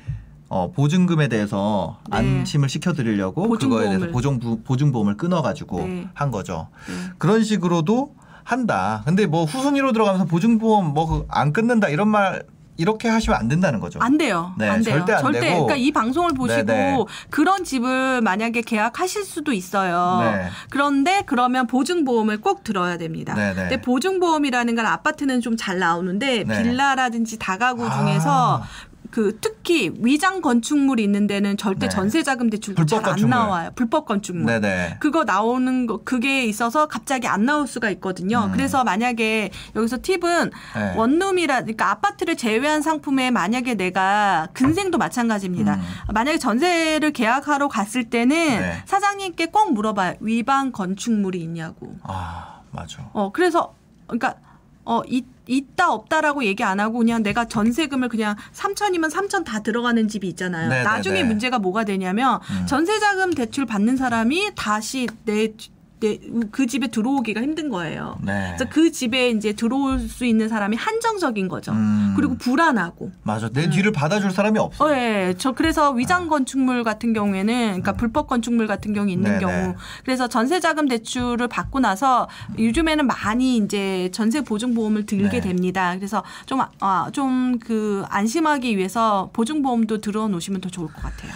[0.52, 2.16] 어, 보증금에 대해서 네.
[2.18, 4.12] 안심을 시켜드리려고 그거에 대해서 보증보험을.
[4.12, 6.08] 보증 보증보험을 끊어가지고 네.
[6.12, 6.66] 한 거죠.
[6.88, 7.12] 네.
[7.18, 9.02] 그런 식으로도 한다.
[9.06, 12.42] 근데 뭐 후순위로 들어가면서 보증보험 뭐 안 끊는다 이런 말
[12.76, 13.98] 이렇게 하시면 안 된다는 거죠.
[14.02, 14.54] 안 돼요.
[14.56, 14.96] 네, 안 돼요.
[14.96, 15.66] 절대 안 되고.
[15.66, 16.96] 그러니까 이 방송을 보시고 네네.
[17.28, 20.20] 그런 집을 만약에 계약하실 수도 있어요.
[20.22, 20.48] 네.
[20.70, 23.34] 그런데 그러면 보증보험을 꼭 들어야 됩니다.
[23.34, 23.54] 네네.
[23.54, 26.62] 근데 보증보험이라는 건 아파트는 좀 잘 나오는데 네.
[26.62, 27.98] 빌라라든지 다가구 아.
[27.98, 28.62] 중에서
[29.10, 31.88] 그 특히 위장 건축물이 있는 데는 절대 네.
[31.88, 33.30] 전세 자금 대출도 불법 잘 안.
[33.30, 33.70] 나와요.
[33.74, 34.46] 불법 건축물.
[34.46, 34.96] 네네.
[35.00, 38.44] 그거 나오는 거 그게 있어서 갑자기 안 나올 수가 있거든요.
[38.46, 38.52] 음.
[38.52, 40.94] 그래서 만약에 여기서 팁은 네.
[40.96, 45.74] 원룸이라 그러니까 아파트를 제외한 상품에 만약에 내가 근생도 마찬가지입니다.
[45.74, 45.80] 음.
[46.14, 48.82] 만약에 전세를 계약하러 갔을 때는 네.
[48.86, 50.14] 사장님께 꼭 물어봐요.
[50.20, 51.94] 위반 건축물이 있냐고.
[52.02, 53.10] 아 맞아.
[53.12, 53.74] 어 그래서
[54.06, 54.36] 그러니까
[54.84, 60.06] 어 있, 있다 없다라고 얘기 안 하고 그냥 내가 전세금을 그냥 3천이면 3천 다 들어가는
[60.06, 60.68] 집이 있잖아요.
[60.68, 60.84] 네네네.
[60.84, 62.66] 나중에 문제가 뭐가 되냐면 음.
[62.66, 65.52] 전세자금 대출 받는 사람이 다시 내
[66.00, 66.18] 내,
[66.50, 68.18] 그 집에 들어오기가 힘든 거예요.
[68.22, 68.54] 네.
[68.56, 71.72] 그래서 그 집에 이제 들어올 수 있는 사람이 한정적인 거죠.
[71.72, 72.14] 음.
[72.16, 73.12] 그리고 불안하고.
[73.22, 73.48] 맞아.
[73.50, 74.84] 내 뒤를 받아줄 사람이 없어.
[74.86, 75.34] 어, 예.
[75.38, 79.38] 저 그래서 위장 건축물 같은 경우에는 그러니까 불법 건축물 같은 경우 있는 음.
[79.38, 79.52] 네네.
[79.62, 85.40] 경우 그래서 전세 자금 대출을 받고 나서 요즘에는 많이 이제 전세 보증 보험을 들게 네.
[85.40, 85.94] 됩니다.
[85.96, 91.30] 그래서 좀 아 좀 그 안심하기 위해서 보증 보험도 들어 놓으시면 더 좋을 것 같아요.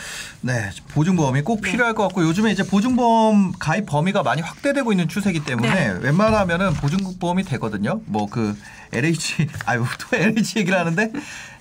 [0.45, 1.71] 네, 보증보험이 꼭 네.
[1.71, 5.99] 필요할 것 같고 요즘에 이제 보증보험 가입 범위가 많이 확대되고 있는 추세이기 때문에 네.
[6.03, 8.03] 웬만하면은 보증보험이 되거든요.
[8.05, 8.55] 뭐 그
[8.93, 11.13] LH 아유 또 LH 얘기를 하는데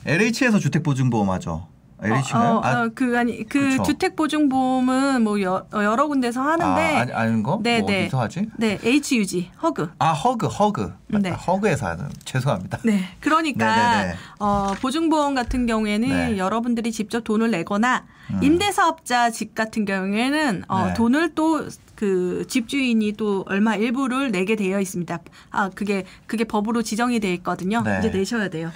[0.06, 1.67] LH에서 주택보증보험 하죠.
[2.03, 2.51] LH인가요?
[2.51, 3.83] 어, 어, 어, 그 아니 그 그쵸.
[3.83, 7.59] 주택 보증 보험은 뭐 여, 어, 여러 군데서 하는데 아, 아니, 아는 거?
[7.63, 8.03] 네, 뭐 네.
[8.03, 8.47] 어디서 하지?
[8.57, 11.29] 네 HUG 허그 아 허그 허그 맞다.
[11.29, 11.35] 네.
[11.35, 12.79] 허그에서 하는 죄송합니다.
[12.83, 14.15] 네, 그러니까 네네네.
[14.39, 16.37] 어, 보증보험 같은 경우에는 네.
[16.37, 18.43] 여러분들이 직접 돈을 내거나 음.
[18.43, 20.93] 임대사업자 집 같은 경우에는 어, 네.
[20.93, 25.19] 돈을 또그 집주인이 또 얼마 일부를 내게 되어 있습니다.
[25.51, 27.81] 아 그게 그게 법으로 지정이 돼 있거든요.
[27.81, 27.99] 네.
[27.99, 28.71] 이제 내셔야 돼요.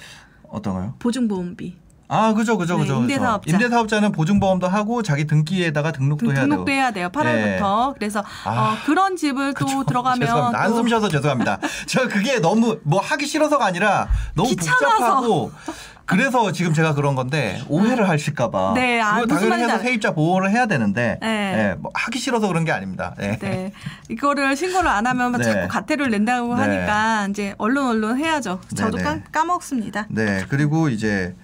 [0.50, 0.94] 어떤 거요?
[1.00, 1.87] 보증보험비.
[2.10, 2.96] 아 그죠 그죠 네, 그죠.
[3.02, 3.52] 임대사업자.
[3.52, 6.48] 임대사업자는 보증보험도 하고 자기 등기에다가 등록도 해야 돼요.
[6.48, 7.10] 등록도 해야 돼요.
[7.10, 7.94] 8월부터.
[7.96, 8.50] 그래서 아,
[8.82, 9.84] 어, 그런 집을 또 그쵸.
[9.88, 10.58] 들어가면 죄송합니다.
[10.58, 11.60] 또 한숨 쉬어서 죄송합니다.
[11.88, 14.86] 저 그게 너무 뭐 하기 싫어서가 아니라 너무 귀찮아서.
[14.88, 15.52] 복잡하고
[16.06, 18.72] 그래서 지금 제가 그런 건데 오해를 하실까봐.
[18.76, 21.28] 네, 아, 그거 당연히 해서 알- 세입자 보호를 해야 되는데 네.
[21.28, 23.14] 예, 뭐 하기 싫어서 그런 게 아닙니다.
[23.20, 23.38] 예.
[23.38, 23.74] 네.
[24.08, 25.44] 이거를 신고를 안 하면 네.
[25.44, 26.62] 자꾸 가태를 낸다고 네.
[26.62, 28.62] 하니까 이제 얼른 얼른 해야죠.
[28.74, 29.24] 저도 네, 까, 네.
[29.34, 30.06] 까먹습니다.
[30.08, 31.36] 네, 그리고 이제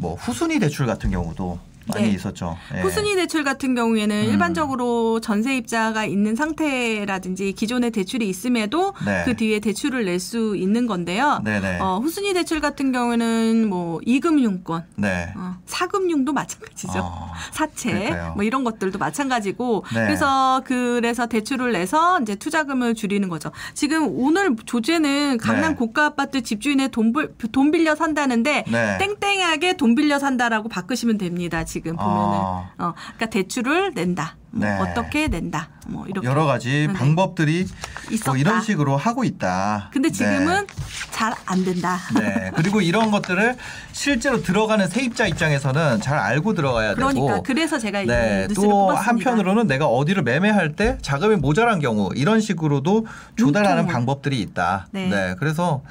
[0.00, 2.14] 뭐 후순위 대출 같은 경우도 많이 네.
[2.14, 2.56] 있었죠.
[2.74, 2.80] 예.
[2.82, 4.30] 후순위 대출 같은 경우에는 음.
[4.30, 9.22] 일반적으로 전세 입자가 있는 상태라든지 기존에 대출이 있음에도 네.
[9.24, 11.40] 그 뒤에 대출을 낼 수 있는 건데요.
[11.44, 11.78] 네네.
[11.80, 15.32] 어, 후순위 대출 같은 경우에는 뭐 이금융권, 네.
[15.34, 16.92] 어, 사금융도 마찬가지죠.
[16.98, 18.32] 아, 사채 그러니까요.
[18.34, 20.04] 뭐 이런 것들도 마찬가지고 네.
[20.06, 23.50] 그래서 그래서 대출을 내서 이제 투자금을 줄이는 거죠.
[23.72, 25.76] 지금 오늘 조제는 강남 네.
[25.76, 28.98] 고가 아파트 집주인의 돈, 빌- 돈 빌려 산다는데 네.
[28.98, 31.64] 땡땡하게 돈 빌려 산다라고 바꾸시면 됩니다.
[31.70, 32.70] 지금 보면은 아.
[32.78, 34.36] 어 그러니까 대출을 낸다.
[34.52, 34.78] 뭐 네.
[34.80, 35.68] 어떻게 낸다.
[35.86, 36.92] 뭐 이렇게 여러 가지 네.
[36.92, 37.64] 방법들이
[38.10, 38.32] 있었다.
[38.32, 39.90] 뭐 이런 식으로 하고 있다.
[39.92, 40.12] 근데 네.
[40.12, 40.66] 지금은
[41.12, 41.98] 잘안 된다.
[42.18, 42.50] 네.
[42.56, 43.56] 그리고 이런 것들을
[43.92, 47.42] 실제로 들어가는 세입자 입장에서는 잘 알고 들어가야 그러니까 되고.
[47.44, 48.48] 그래서 제가 네.
[48.54, 49.08] 또 뽑았습니다.
[49.08, 53.06] 한편으로는 내가 어디를 매매할 때 자금이 모자란 경우 이런 식으로도
[53.36, 53.86] 조달하는.
[53.86, 54.88] 방법들이 있다.
[54.90, 55.34] 네.
[55.38, 55.82] 그래서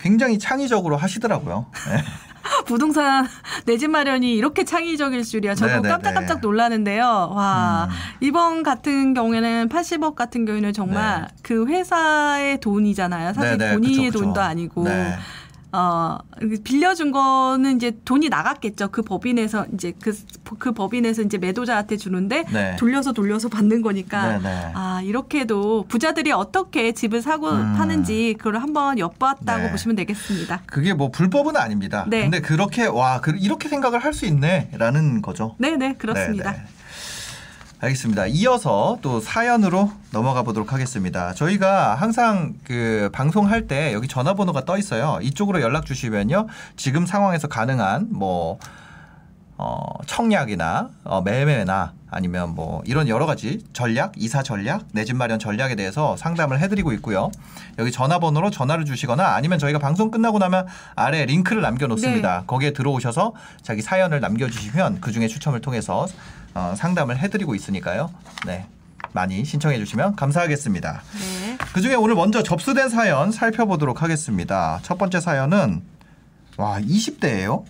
[0.00, 1.66] 굉장히 창의적으로 하시더라고요.
[2.42, 2.48] 네.
[2.66, 3.26] 부동산
[3.64, 5.54] 내 집 마련이 이렇게 창의적일 줄이야.
[5.54, 5.88] 저도 네네네.
[5.88, 7.32] 깜짝깜짝 놀라는데요.
[7.34, 7.94] 와 음.
[8.20, 11.28] 이번 같은 경우에는 80억 같은 경우에는 정말 네.
[11.42, 13.32] 그 회사의 돈이잖아요.
[13.34, 14.24] 사실 네네, 본인의 그쵸, 그쵸.
[14.24, 14.84] 돈도 아니고.
[14.84, 15.14] 네.
[15.72, 16.16] 어
[16.64, 18.88] 빌려준 거는 이제 돈이 나갔겠죠.
[18.88, 20.16] 그 법인에서 이제 그,
[20.58, 22.76] 그 법인에서 이제 매도자한테 주는데 네.
[22.76, 24.72] 돌려서 돌려서 받는 거니까 네네.
[24.74, 27.74] 아 이렇게도 부자들이 어떻게 집을 사고 음.
[27.76, 29.70] 파는지 그걸 한번 엿봤다고 네.
[29.70, 30.62] 보시면 되겠습니다.
[30.66, 32.06] 그게 뭐 불법은 아닙니다.
[32.08, 32.22] 네.
[32.22, 35.54] 근데 그렇게 와 그- 이렇게 생각을 할 수 있네라는 거죠.
[35.58, 36.52] 네 네 그렇습니다.
[36.52, 36.64] 네, 네.
[37.80, 38.26] 알겠습니다.
[38.26, 41.32] 이어서 또 사연으로 넘어가 보도록 하겠습니다.
[41.34, 45.18] 저희가 항상 그 방송할 때 여기 전화번호가 떠 있어요.
[45.22, 46.48] 이쪽으로 연락 주시면요.
[46.76, 48.58] 지금 상황에서 가능한 뭐
[49.60, 55.38] 어, 청약이나 어, 매매나 아니면 뭐 이런 여러 가지 전략, 이사 전략, 내 집 마련
[55.38, 57.30] 전략에 대해서 상담을 해드리고 있고요.
[57.78, 62.44] 여기 전화번호로 전화를 주시거나 아니면 저희가 방송 끝나고 나면 아래 링크를 남겨놓습니다.
[62.46, 66.06] 거기에 들어오셔서 자기 사연을 남겨주시면 그 중에 추첨을 통해서
[66.58, 68.12] 어, 상담을 해드리고 있으니까요.
[68.44, 68.66] 네.
[69.12, 71.02] 많이 신청해 주시면 감사하겠습니다.
[71.12, 71.58] 네.
[71.72, 74.80] 그 중에 오늘 먼저 접수된 사연 살펴보도록 하겠습니다.
[74.82, 75.82] 첫 번째 사연은
[76.56, 77.64] 와 20대예요.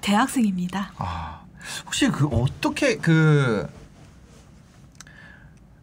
[0.00, 0.92] 대학생입니다.
[0.96, 1.42] 아,
[1.86, 3.70] 혹시 그 어떻게 그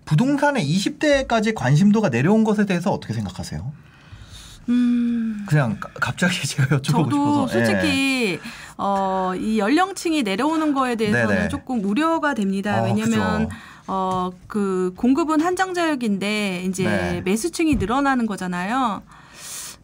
[0.03, 3.71] 부동산에 20대까지 관심도가 내려온 것에 대해서 어떻게 생각하세요?
[4.69, 5.45] 음.
[5.47, 7.59] 그냥 가- 갑자기 제가 여쭤보고 저도 싶어서.
[7.59, 7.65] 예.
[7.65, 8.39] 솔직히
[8.77, 11.47] 어, 이 연령층이 내려오는 거에 대해서는 네네.
[11.49, 12.77] 조금 우려가 됩니다.
[12.77, 13.57] 아, 왜냐하면 그죠.
[13.87, 17.21] 어, 그 공급은 한정적인데 이제 네.
[17.25, 19.01] 매수층이 늘어나는 거잖아요.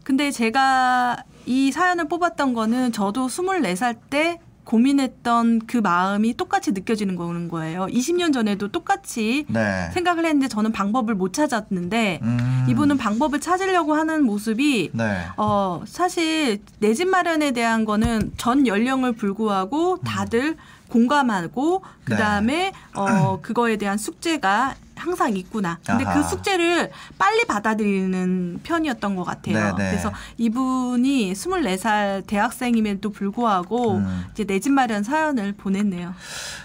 [0.04, 1.18] 근데 제가
[1.48, 7.86] 이 사연을 뽑았던 거는 저도 24살 때 고민했던 그 마음이 똑같이 느껴지는 거는 거예요.
[7.86, 9.90] 20년 전에도 똑같이 네.
[9.94, 12.66] 생각을 했는데 저는 방법을 못 찾았는데 음.
[12.70, 15.20] 이분은 방법을 찾으려고 하는 모습이 네.
[15.38, 20.56] 어, 사실 내 집 마련에 대한 거는 전 연령을 불구하고 다들
[20.90, 22.16] 공감하고 네.
[22.16, 25.78] 그다음에 어, 그거에 대한 숙제가 항상 있구나.
[25.86, 26.16] 근데 아하.
[26.22, 26.90] 그 숙제를
[27.20, 29.76] 빨리 받아들이는 편이었던 것 같아요.
[29.76, 29.92] 네, 네.
[29.92, 34.26] 그래서 이분이 24살 대학생임에도 불구하고 음.
[34.34, 36.16] 이제 내 집 마련 사연을 보냈네요.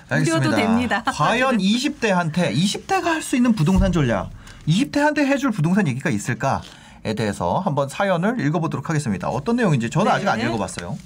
[0.09, 0.57] 알겠습니다.
[0.57, 1.03] 됩니다.
[1.05, 4.31] 과연 20대한테 20대가 할 수 있는 부동산 전략,
[4.67, 6.63] 20대한테 해줄 부동산 얘기가 있을까
[7.05, 9.29] 에 대해서 한번 사연을 읽어보도록 하겠습니다.
[9.29, 10.17] 어떤 내용인지 저는 네.
[10.17, 10.97] 아직 안 읽어봤어요.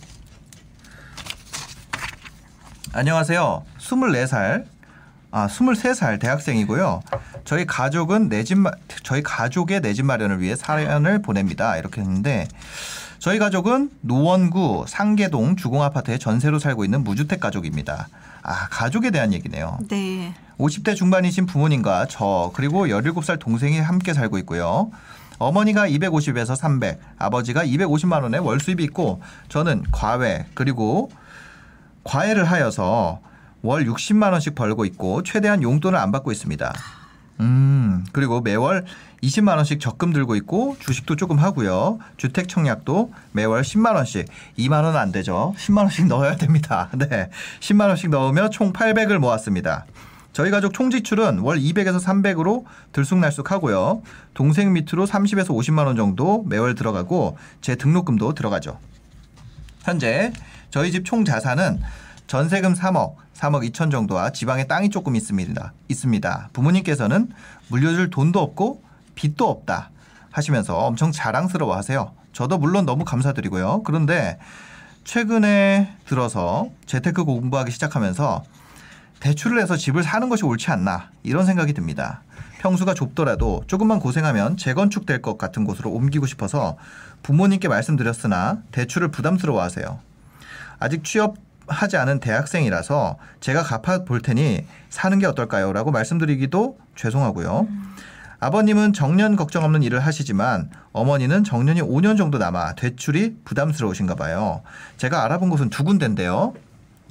[2.93, 3.65] 안녕하세요.
[3.79, 4.65] 24살,
[5.37, 7.03] 아 23살 대학생이고요.
[7.45, 8.57] 저희 가족은 내 집
[9.03, 11.77] 저희 가족의 내 집 마련을 위해 사연을 보냅니다.
[11.77, 12.47] 이렇게 했는데
[13.19, 18.07] 저희 가족은 노원구 상계동 주공 아파트에 전세로 살고 있는 무주택 가족입니다.
[18.45, 19.79] 아 가족에 대한 얘기네요.
[19.89, 20.35] 네.
[20.59, 24.93] 50대 중반이신 부모님과 저 그리고 17살 동생이 함께 살고 있고요.
[25.39, 31.11] 어머니가 250에서 300, 아버지가 250만 원의 월 수입이 있고 저는 과외 그리고
[32.05, 33.19] 과외를 하여서
[33.65, 36.75] 월 60만 원씩 벌고 있고 최대한 용돈을 안 받고 있습니다.
[37.41, 38.85] 음, 그리고 매월
[39.23, 41.99] 20만 원씩 적금 들고 있고 주식도 조금 하고요.
[42.19, 45.55] 주택 청약도 매월 10만 원씩 2만 원은 안 되죠.
[45.57, 46.91] 10만 원씩 넣어야 됩니다.
[46.97, 47.31] 네.
[47.61, 49.87] 10만 원씩 넣으며 총 800을 모았습니다.
[50.35, 54.03] 저희 가족 총 지출은 월 200에서 300으로 들쑥날쑥 하고요.
[54.35, 58.79] 동생 밑으로 30에서 50만 원 정도 매월 들어가고 제 등록금도 들어가죠.
[59.85, 60.33] 현재
[60.71, 61.81] 저희 집 총 자산은
[62.27, 65.73] 전세금 3억, 3억 2천 정도와 지방에 땅이 조금 있습니다.
[65.89, 66.49] 있습니다.
[66.53, 67.31] 부모님께서는
[67.69, 68.83] 물려줄 돈도 없고
[69.15, 69.91] 빚도 없다
[70.31, 72.13] 하시면서 엄청 자랑스러워 하세요.
[72.33, 73.83] 저도 물론 너무 감사드리고요.
[73.85, 74.39] 그런데
[75.05, 78.43] 최근에 들어서 재테크 공부하기 시작하면서
[79.21, 82.23] 대출을 해서 집을 사는 것이 옳지 않나 이런 생각이 듭니다.
[82.61, 86.77] 평수가 좁더라도 조금만 고생하면 재건축 될 것 같은 곳으로 옮기고 싶어서
[87.23, 90.01] 부모님께 말씀드렸으나 대출을 부담스러워 하세요.
[90.79, 95.73] 아직 취업 하지 않은 대학생이라서 제가 갚아 볼 테니 사는 게 어떨까요?
[95.73, 97.67] 라고 말씀드리기도 죄송하고요.
[98.41, 104.63] 아버님은 정년 걱정 없는 일을 하시지만 어머니는 정년이 5년 정도 남아 대출이 부담스러우신가 봐요.
[104.99, 106.53] 제가 알아본 곳은 두 군데인데요.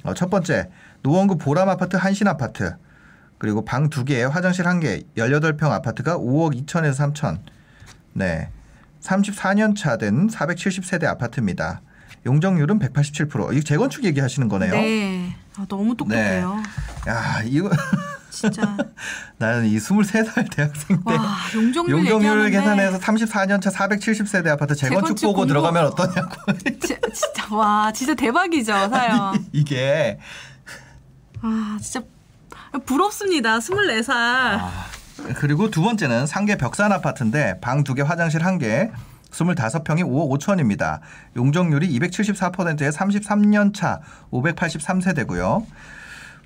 [0.04, 0.70] 어, 첫 번째,
[1.02, 2.76] 노원구 보람 아파트 한신 아파트.
[3.38, 7.38] 그리고 방 두 개에 화장실 한 개, 18평 아파트가 5억 2천에서 3천.
[8.12, 8.48] 네.
[9.00, 11.82] 34년 차 된 470세대 아파트입니다.
[12.26, 13.52] 용적률은 187%.
[13.54, 14.72] 이거 재건축 얘기하시는 거네요.
[14.72, 15.36] 네.
[15.56, 16.62] 아, 너무 똑똑해요.
[17.08, 17.70] 야, 이거
[18.30, 18.76] 진짜.
[19.38, 25.26] 나는 이 23살 대학생 때 와, 용적률, 얘기하는데 계산해서 34년 차 470세대 아파트 재건축 재건축
[25.26, 25.46] 보고 공부.
[25.48, 26.30] 들어가면 어떠냐고.
[26.80, 29.46] 지- 진짜 와, 진짜 대박이죠, 사연.
[29.52, 30.18] 이게
[31.42, 32.02] 아, 진짜
[32.86, 33.58] 부럽습니다.
[33.58, 34.10] 24살.
[34.12, 34.72] 아.
[35.36, 38.90] 그리고 두 번째는 상계 벽산 아파트인데 방 두 개 화장실 한 개.
[39.34, 41.00] 25평이 5억 5천입니다.
[41.36, 44.00] 용적률이 274%에 33년 차
[44.32, 45.64] 583세대고요.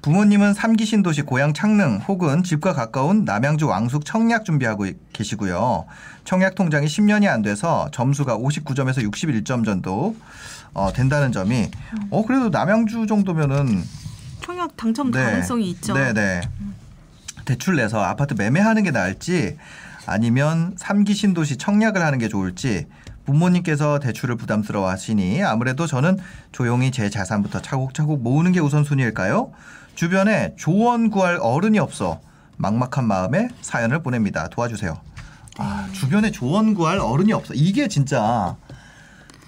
[0.00, 5.86] 부모님은 삼기 신도시 고향 창릉 혹은 집과 가까운 남양주 왕숙 청약 준비하고 계시고요.
[6.24, 10.14] 청약 통장이 10년이 안 돼서 점수가 59점에서 61점 정도
[10.72, 11.70] 어, 된다는 점이
[12.10, 13.82] 어 그래도 남양주 정도면은
[14.40, 15.22] 청약 당첨 네.
[15.22, 15.94] 가능성이 있죠.
[15.94, 16.42] 네네.
[17.44, 19.56] 대출 내서 아파트 매매하는 게 나을지
[20.08, 22.86] 아니면 삼기 신도시 청약을 하는 게 좋을지
[23.26, 26.18] 부모님께서 대출을 부담스러워 하시니 아무래도 저는
[26.50, 29.52] 조용히 제 자산부터 차곡차곡 모으는 게 우선순위일까요?
[29.94, 32.20] 주변에 조언 구할 어른이 없어
[32.56, 34.48] 막막한 마음에 사연을 보냅니다.
[34.48, 34.96] 도와주세요.
[35.58, 35.92] 아, 네.
[35.92, 37.52] 주변에 조언 구할 어른이 없어.
[37.54, 38.56] 이게 진짜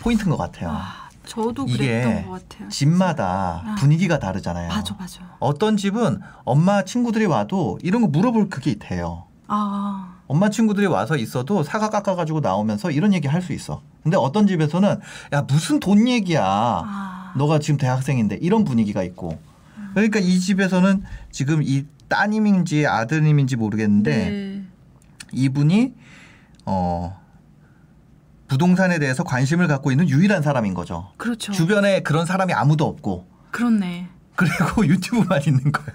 [0.00, 0.70] 포인트인 것 같아요.
[0.72, 2.68] 아, 저도 그랬던 것 같아요.
[2.68, 3.74] 집마다 아.
[3.78, 4.68] 분위기가 다르잖아요.
[4.68, 5.20] 맞아, 맞아.
[5.38, 9.24] 어떤 집은 엄마 친구들이 와도 이런 거 물어볼 그게 돼요.
[9.46, 13.82] 아, 엄마 친구들이 와서 있어도 사과 깎아가지고 나오면서 이런 얘기 할 수 있어.
[14.04, 15.00] 근데 어떤 집에서는
[15.32, 16.44] 야 무슨 돈 얘기야.
[16.44, 17.32] 아.
[17.36, 19.40] 너가 지금 대학생인데 이런 분위기가 있고.
[19.94, 24.62] 그러니까 이 집에서는 지금 이 따님인지 아드님인지 모르겠는데 네.
[25.32, 25.94] 이분이
[26.66, 27.18] 어
[28.46, 31.10] 부동산에 대해서 관심을 갖고 있는 유일한 사람인 거죠.
[31.16, 31.50] 그렇죠.
[31.50, 34.06] 주변에 그런 사람이 아무도 없고 그렇네.
[34.36, 35.90] 그리고 유튜브만 있는 거예요.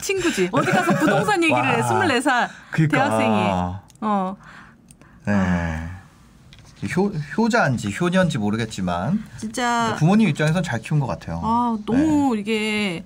[0.00, 0.48] 친구지.
[0.52, 1.80] 어디 가서 부동산 얘기를 해.
[1.80, 1.88] 와.
[1.88, 2.96] 24살 그러니까.
[2.98, 3.34] 대학생이.
[4.00, 4.36] 어.
[5.26, 5.88] 네.
[6.96, 7.06] 효,
[7.38, 11.40] 효자인지 효년지 모르겠지만 진짜 부모님 입장에선 잘 키운 것 같아요.
[11.44, 11.84] 아, 네.
[11.86, 13.04] 너무 이게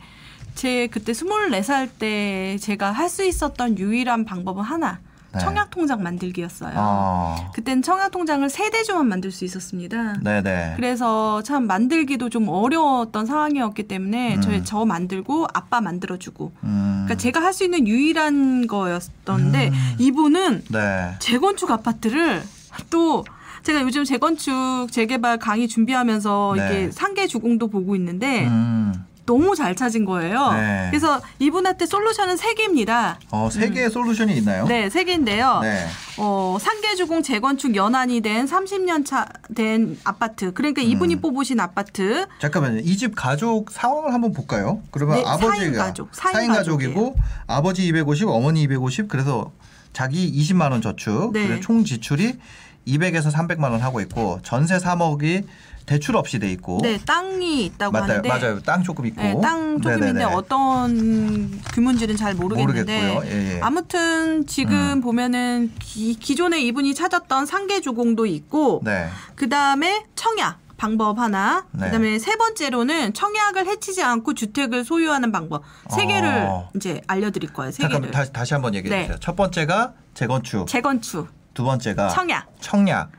[0.55, 4.99] 제 그때 24살 때 제가 할 수 있었던 유일한 방법은 하나.
[5.33, 5.41] 네.
[5.41, 6.73] 청약 통장 만들기였어요.
[6.77, 10.15] 아, 그땐 청약 통장을 세 대주만 만들 수 있었습니다.
[10.23, 10.75] 네네.
[10.77, 14.41] 그래서 참 만들기도 좀 어려웠던 상황이었기 때문에 음.
[14.41, 19.95] 저, 저 만들고 아빠 만들어주고 음, 그러니까 제가 할 수 있는 유일한 거였던데 음.
[19.99, 21.15] 이분은 네.
[21.21, 22.43] 재건축 아파트를
[22.91, 23.25] 또
[23.62, 26.67] 제가 요즘 재건축 재개발 강의 준비하면서 네.
[26.67, 28.93] 이게 상계 주공도 보고 있는데 음,
[29.27, 30.53] 너무 잘 찾은 거예요.
[30.53, 30.87] 네.
[30.91, 33.19] 그래서 이분한테 솔루션은 세 개입니다.
[33.31, 34.62] 어, 세 개의 솔루션이 있나요?
[34.65, 34.69] 음.
[34.69, 35.59] 네, 세 개인데요.
[35.62, 35.87] 네.
[36.19, 40.53] 어, 상계주공 재건축 연한이 된 30년 차 된 아파트.
[40.53, 41.21] 그러니까 이분이 음.
[41.21, 42.27] 뽑으신 아파트.
[42.41, 42.81] 잠깐만요.
[42.81, 44.81] 이 집 가족 상황을 한번 볼까요?
[44.91, 47.15] 그러면 네, 아버지가 사인 가족, 사인 사인 가족이고
[47.47, 49.09] 아버지 250, 어머니 250.
[49.09, 49.51] 그래서
[49.93, 51.33] 자기 20만 원 저축.
[51.33, 51.61] 네.
[51.61, 52.39] 총 지출이
[52.87, 55.45] 200에서 300만 원 하고 있고 전세 3억이
[55.87, 56.81] 대출 없이 돼 있고.
[56.83, 58.05] 네, 땅이 있다고 맞아요.
[58.11, 58.61] 하는데 맞아요.
[58.61, 59.22] 땅 조금 있고.
[59.22, 60.25] 네, 땅 조금인데 네네네.
[60.25, 63.20] 어떤 규모인지는 잘 모르겠는데.
[63.25, 63.61] 예, 예.
[63.62, 65.01] 아무튼 지금 음.
[65.01, 69.09] 보면은 기, 기존에 이분이 찾았던 상계주공도 있고 네.
[69.37, 71.87] 그 다음에 청약 방법 하나, 네.
[71.87, 76.07] 그다음에 세 번째로는 청약을 해치지 않고 주택을 소유하는 방법 세 어.
[76.07, 77.70] 개를 이제 알려드릴 거예요.
[77.70, 79.03] 세 잠깐만 개를 다시 다시 한번 얘기해 네.
[79.05, 79.18] 주세요.
[79.20, 83.11] 첫 번째가 재건축, 재건축, 두 번째가 청약, 청약.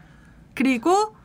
[0.53, 1.16] 그리고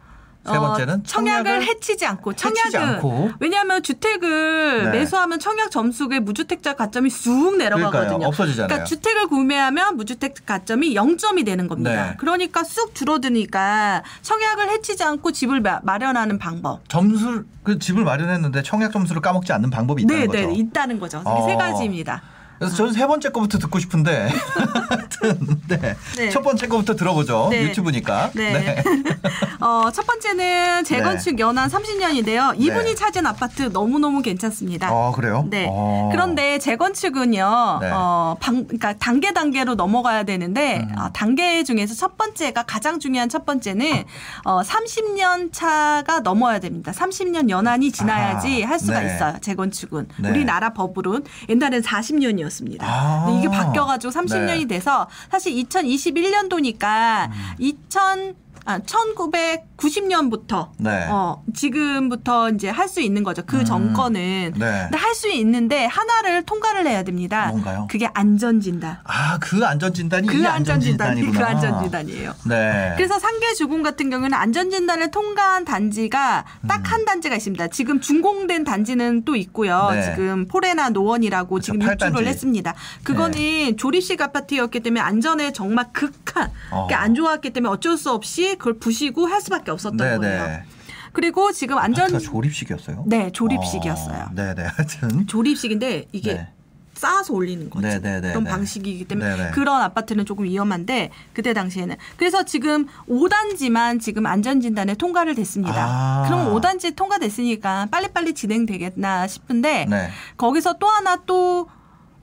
[0.44, 3.30] 세 번째는 청약을, 해치지 않고 청약은 해치지 않고.
[3.38, 4.90] 왜냐하면 주택을 네.
[4.90, 8.26] 매수하면 청약 점수의 무주택자 가점이 쑥 내려가거든요.
[8.26, 8.66] 없어지잖아요.
[8.66, 11.90] 그러니까 주택을 구매하면 무주택 가점이 0점이 되는 겁니다.
[12.08, 12.14] 네.
[12.18, 16.80] 그러니까 쑥 줄어드니까 청약을 해치지 않고 집을 마, 마련하는 방법.
[16.88, 20.48] 점수 그 집을 마련했는데 청약 점수를 까먹지 않는 방법이 있다는 네, 거죠.
[20.48, 21.22] 네, 있다는 거죠.
[21.24, 21.46] 어.
[21.46, 22.20] 세 가지입니다.
[22.62, 24.28] 그래서 저는 세 번째 거부터 듣고 싶은데
[25.68, 25.96] 네.
[26.16, 26.30] 네.
[26.30, 27.48] 첫 번째 거부터 들어보죠.
[27.50, 27.64] 네.
[27.64, 28.30] 유튜브니까.
[28.34, 28.82] 네.
[29.60, 32.54] 어, 첫 번째는 재건축 연한 30년인데요.
[32.56, 32.94] 이분이 네.
[32.94, 34.92] 찾은 아파트 너무너무 괜찮습니다.
[34.92, 35.46] 어 그래요?
[35.50, 35.66] 네.
[35.68, 36.08] 어.
[36.12, 37.90] 그런데 재건축은요, 네.
[37.92, 40.98] 어, 방, 그러니까 단계 단계로 넘어가야 되는데, 음.
[40.98, 44.04] 어, 단계 중에서 첫 번째가 가장 중요한 첫 번째는,
[44.44, 46.92] 어, 30년 차가 넘어야 됩니다.
[46.92, 48.72] 30년 연한이 지나야지 아하.
[48.72, 49.14] 할 수가 네.
[49.14, 49.36] 있어요.
[49.40, 50.08] 재건축은.
[50.18, 50.30] 네.
[50.30, 52.86] 우리나라 법으로는 옛날엔 40년이었 습니다.
[52.86, 53.36] 아.
[53.36, 54.76] 이게 바뀌어가지고 30년이 네.
[54.76, 57.32] 돼서 사실 2021년도니까 음.
[57.58, 61.06] 2000, 아, 1990년부터 네.
[61.10, 63.42] 어, 지금부터 이제 할 수 있는 거죠.
[63.46, 63.64] 그 음.
[63.64, 64.52] 정권은.
[64.56, 64.80] 네.
[64.82, 67.46] 근데 할 수 있는데 하나를 통과를 해야 됩니다.
[67.48, 67.86] 뭔가요?
[67.90, 68.98] 그게 안전 진단.
[69.04, 71.46] 아, 그 안전 진단이 그이 안전 진단이 그 안전진단이구나.
[71.48, 72.34] 안전 진단이에요.
[72.48, 72.92] 네.
[72.96, 77.68] 그래서 상계 주공 같은 경우는 안전 진단을 통과한 단지가 딱한 단지가 있습니다.
[77.68, 79.90] 지금 준공된 단지는 또 있고요.
[79.92, 80.02] 네.
[80.02, 81.72] 지금 포레나 노원이라고 그렇죠.
[81.72, 82.28] 지금 팔 입주를 단지.
[82.28, 82.74] 했습니다.
[83.04, 86.82] 그거는 조립식 아파트였기 때문에 안전에 정말 극한, 어.
[86.82, 90.46] 그게 안 좋았기 때문에 어쩔 수 없이 그걸 부시고 할 수밖에 없었던 네, 거예요.
[90.46, 90.64] 네.
[91.12, 93.04] 그리고 지금 안전 아파트가 조립식이었어요?
[93.06, 94.24] 네, 조립식이었어요.
[94.24, 94.62] 어, 네, 네.
[94.64, 96.48] 하여튼 조립식인데 이게 네.
[96.94, 97.86] 쌓아서 올리는 거죠.
[97.86, 98.50] 네, 네, 네, 그런 네.
[98.50, 99.50] 방식이기 때문에 네, 네.
[99.50, 105.74] 그런 아파트는 조금 위험한데 그때 당시에는 그래서 지금 5단지만 지금 안전진단에 통과를 됐습니다.
[105.76, 106.24] 아.
[106.26, 110.10] 그럼 5단지 통과됐으니까 빨리빨리 진행되겠나 싶은데 네.
[110.36, 111.68] 거기서 또 하나 또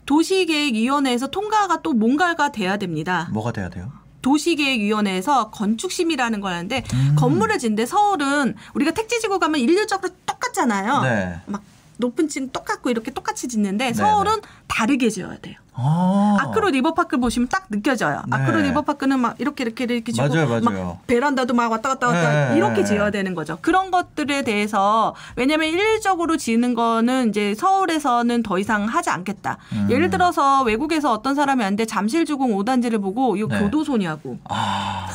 [0.06, 3.30] 도시계획위원회에서 통과가 또 뭔가가 돼야 됩니다.
[3.32, 3.92] 뭐가 돼야 돼요?
[4.22, 7.16] 도시계획위원회에서 건축심이라는 걸 하는데 음.
[7.18, 11.02] 건물을 짓는데 서울은 우리가 택지지구 가면 일률적으로 똑같잖아요.
[11.02, 11.42] 네.
[11.46, 11.62] 막
[12.00, 15.56] 높은 층 똑같고 이렇게 똑같이 짓는데 네, 서울은 다르게 지어야 돼요.
[15.74, 16.38] 아.
[16.40, 18.24] 아크로 리버파크 보시면 딱 느껴져요.
[18.28, 18.36] 네.
[18.36, 20.62] 아크로 리버파크는 막 이렇게 이렇게 이렇게 지고 맞아요, 맞아요.
[20.62, 22.58] 막 베란다도 막 왔다 갔다 왔다 네.
[22.58, 23.58] 이렇게 지어야 되는 거죠.
[23.62, 29.58] 그런 것들에 대해서 왜냐하면 일률적으로 지는 거는 이제 서울에서는 더 이상 하지 않겠다.
[29.74, 29.88] 음.
[29.90, 33.60] 예를 들어서 외국에서 어떤 사람이 왔는데 잠실주공 5단지를 보고 이거 네.
[33.60, 35.08] 교도소냐고 아.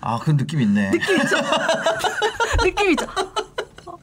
[0.00, 0.90] 아, 그런 느낌 있네.
[0.92, 1.36] 느낌이죠.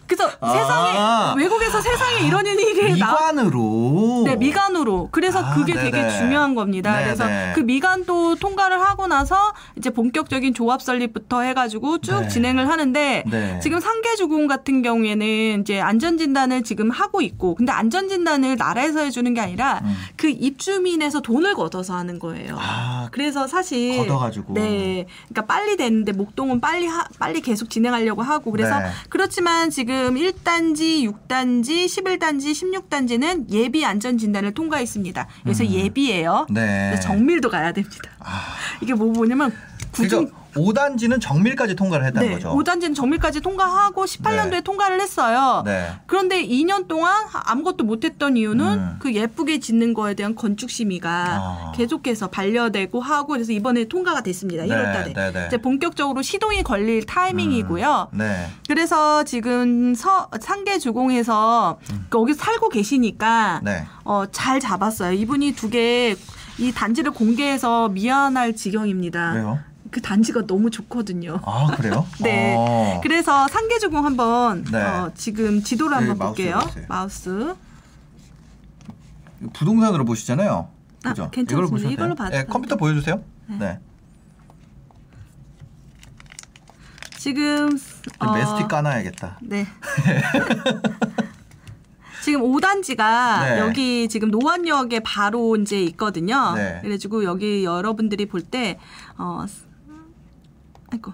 [0.08, 0.52] 그래서 아.
[0.52, 4.24] 세상에 외국에서 세상에 이런 일이 나 미관으로.
[4.26, 5.10] 네, 미간으로.
[5.12, 5.92] 그래서 아, 그게 네네.
[5.92, 6.92] 되게 중요한 겁니다.
[6.92, 7.04] 네네.
[7.04, 7.26] 그래서
[7.56, 12.28] 그 미간도 통과를 하고 나서 이제 본격적인 조합 설립부터 해가지고 쭉 네.
[12.28, 13.60] 진행을 하는데 네.
[13.62, 19.34] 지금 상계주공 같은 경우에는 이제 안전 진단을 지금 하고 있고 근데 안전 진단을 나라에서 해주는
[19.34, 19.96] 게 아니라 음.
[20.16, 22.58] 그 입주민에서 돈을 걷어서 하는 거예요.
[22.60, 24.54] 아, 그래서 사실 걷어가지고.
[24.54, 28.86] 네, 그러니까 빨리 됐는데 목동은 빨리 하, 빨리 계속 진행하려고 하고 그래서 네.
[29.10, 35.28] 그렇지만 지금 1단지, 6단지, 11단지, 16단지는 예비 안전 진단을 통과했습니다.
[35.44, 35.70] 그래서 음.
[35.70, 36.48] 예비예요.
[36.50, 36.90] 네.
[36.92, 38.10] 그래서 정밀도 가야 됩니다.
[38.20, 38.56] 아.
[38.82, 39.54] 이게 뭐 뭐냐면
[39.96, 42.56] 그러니까 5단지는 정밀까지 통과를 했다는 네, 거죠.
[42.56, 44.62] 5단지는 정밀까지 통과하고 18년도에 네.
[44.62, 45.64] 통과를 했어요.
[45.66, 45.90] 네.
[46.06, 48.96] 그런데 2년 동안 아무것도 못했던 이유는 음.
[49.00, 51.72] 그 예쁘게 짓는 거에 대한 건축 심의가 아.
[51.76, 54.64] 계속해서 반려되고 하고 그래서 이번에 통과가 됐습니다.
[54.64, 55.48] 네, 1월달에 네, 네.
[55.48, 58.10] 이제 본격적으로 시동이 걸릴 타이밍이고요.
[58.14, 58.48] 음, 네.
[58.68, 61.80] 그래서 지금 서, 상계 주공에서
[62.10, 63.86] 거기 살고 계시니까 네.
[64.06, 65.12] 어, 잘 잡았어요.
[65.14, 66.16] 이분이 두 개
[66.58, 69.34] 이 단지를 공개해서 미안할 지경입니다.
[69.34, 69.60] 왜요?
[69.96, 71.40] 그 단지가 너무 좋거든요.
[71.46, 72.06] 아, 그래요?
[72.20, 72.54] 네.
[72.58, 73.00] 어.
[73.02, 74.84] 그래서 상계주공 한번 네.
[74.84, 76.60] 어, 지금 지도를 네, 한번 마우스 볼게요.
[76.90, 77.56] 마우스.
[79.54, 80.68] 부동산으로 보시잖아요.
[81.06, 81.30] 아, 그죠?
[81.32, 81.54] 괜찮습니다.
[81.54, 82.16] 이걸로 보셔도 이걸로 돼요?
[82.16, 82.44] 봐도 네.
[82.44, 83.24] 컴퓨터 보여주세요.
[83.58, 83.80] 네.
[87.18, 87.80] 지금
[88.20, 89.40] 어, 메스틱 까놔야겠다.
[89.44, 89.66] 네.
[92.22, 93.60] 지금 5단지가 네.
[93.60, 96.54] 여기 지금 노원역에 바로 이제 있거든요.
[96.56, 96.80] 네.
[96.82, 98.78] 그래가지고 여기 여러분들이 볼 때,
[99.18, 99.46] 어,
[100.96, 101.14] 아이고.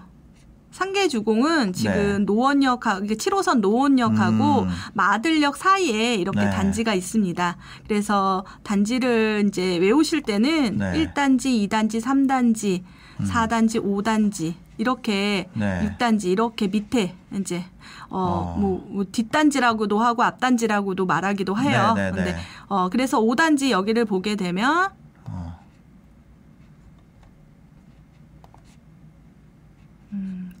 [0.70, 2.18] 상계주공은 지금 네.
[2.20, 4.68] 노원역하고, 이게 7호선 노원역하고 음.
[4.94, 6.50] 마들역 사이에 이렇게 네.
[6.50, 7.56] 단지가 있습니다.
[7.86, 10.92] 그래서 단지를 이제 외우실 때는 네.
[10.92, 10.94] 음.
[10.94, 12.82] 1단지, 2단지, 3단지,
[13.20, 15.94] 4단지, 5단지, 이렇게 네.
[15.98, 17.64] 6단지, 이렇게 밑에 이제
[18.08, 18.58] 어, 어.
[18.58, 21.92] 뭐, 뭐 뒷단지라고도 하고 앞단지라고도 말하기도 해요.
[21.94, 22.38] 네, 네, 근데 네.
[22.68, 24.90] 어 그래서 5단지 여기를 보게 되면
[25.26, 25.58] 어.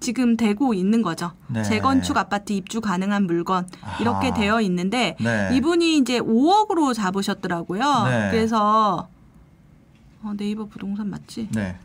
[0.02, 1.32] 지금 되고 있는 거죠.
[1.48, 1.62] 네.
[1.62, 3.66] 재건축 아파트 입주 가능한 물건
[4.00, 4.34] 이렇게 아하.
[4.34, 5.48] 되어 있는데 네.
[5.54, 8.04] 이분이 이제 5억으로 잡으셨더라고요.
[8.04, 8.28] 네.
[8.30, 9.08] 그래서
[10.22, 11.48] 어, 네이버 부동산 맞지?
[11.52, 11.76] 네.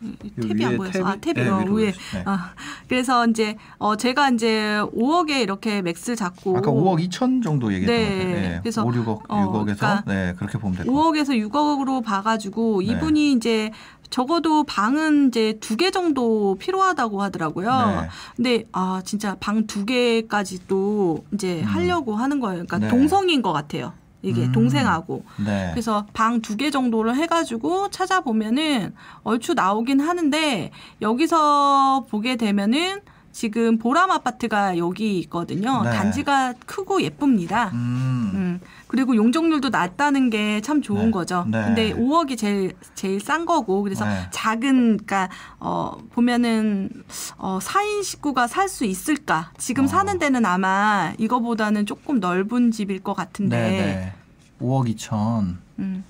[0.00, 1.90] 이요 탭이 안 보여서 탭이- 아 탭이 네, 어, 위로 위에.
[1.90, 2.22] 네.
[2.24, 2.52] 아,
[2.88, 8.08] 그래서 이제 어 제가 이제 5억에 이렇게 max 잡고 아까 5억 2천 정도 얘기했던 네,
[8.08, 8.48] 것 같아요.
[8.48, 8.58] 네.
[8.62, 11.12] 그래서 5, 6억, 어, 6억에서 그러니까 네 그렇게 보면 될것 같아요.
[11.12, 12.92] 5억에서 6억으로 봐가지고 네.
[12.92, 13.72] 이분이 이제
[14.10, 17.68] 적어도 방은 이제 두 개 정도 필요하다고 하더라고요.
[18.02, 18.08] 네.
[18.36, 21.64] 근데 아 진짜 방 두 개까지 또 이제 음.
[21.64, 22.64] 하려고 하는 거예요.
[22.66, 22.88] 그러니까 네.
[22.88, 23.92] 동성인 것 같아요.
[24.22, 24.52] 이게 음.
[24.52, 25.24] 동생하고.
[25.44, 25.68] 네.
[25.72, 33.00] 그래서 방 두 개 정도를 해가지고 찾아보면은 얼추 나오긴 하는데 여기서 보게 되면은
[33.30, 35.82] 지금 보람 아파트가 여기 있거든요.
[35.84, 35.90] 네.
[35.92, 37.70] 단지가 크고 예쁩니다.
[37.74, 38.60] 음.
[38.88, 38.90] 음.
[38.90, 41.10] 그리고 용적률도 낮다는 게 참 좋은 네.
[41.10, 41.44] 거죠.
[41.48, 41.62] 네.
[41.64, 44.26] 근데 5억이 제일 제일 싼 거고 그래서 네.
[44.30, 45.28] 작은 그러니까
[45.60, 46.90] 어 보면은
[47.36, 49.50] 어 4인 식구가 살 수 있을까?
[49.58, 49.86] 지금 어.
[49.86, 53.56] 사는 데는 아마 이거보다는 조금 넓은 집일 것 같은데.
[53.56, 54.12] 네, 네.
[54.60, 55.56] 5억 2천.
[55.78, 56.04] 음.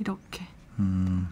[0.00, 0.46] 이렇게.
[0.78, 1.28] 음.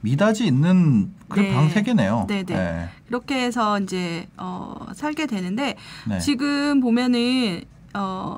[0.00, 1.52] 미닫이 있는 그 네.
[1.54, 2.26] 방세 개네요.
[2.28, 2.88] 네, 네.
[3.06, 6.18] 그렇게 해서 이제 어 살게 되는데 네.
[6.20, 7.62] 지금 보면은
[7.94, 8.36] 어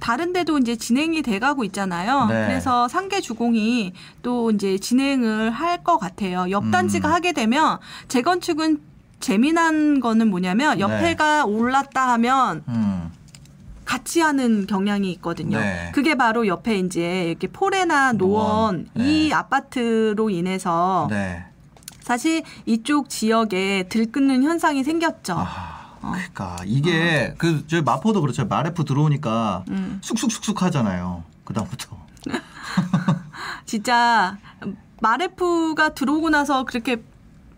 [0.00, 2.26] 다른 데도 이제 진행이 돼 가고 있잖아요.
[2.26, 2.46] 네.
[2.46, 6.46] 그래서 상계 주공이 또 이제 진행을 할 것 같아요.
[6.50, 6.70] 옆 음.
[6.70, 8.80] 단지가 하게 되면 재건축은
[9.20, 13.10] 재미난 거는 뭐냐면 옆에가 올랐다 하면 음.
[13.84, 15.58] 같이 하는 경향이 있거든요.
[15.58, 15.90] 네.
[15.94, 19.08] 그게 바로 옆에 이제 이렇게 포레나 노원, 노원.
[19.08, 19.34] 이 네.
[19.34, 21.44] 아파트로 인해서 네.
[22.00, 25.34] 사실 이쪽 지역에 들끓는 현상이 생겼죠.
[25.38, 28.46] 아, 그러니까 이게 그저 마포도 그렇죠.
[28.46, 29.98] 마래푸 들어오니까 음.
[30.02, 31.24] 쑥쑥쑥쑥 하잖아요.
[31.44, 31.96] 그다음부터.
[33.64, 34.36] 진짜
[35.00, 37.02] 마래푸가 들어오고 나서 그렇게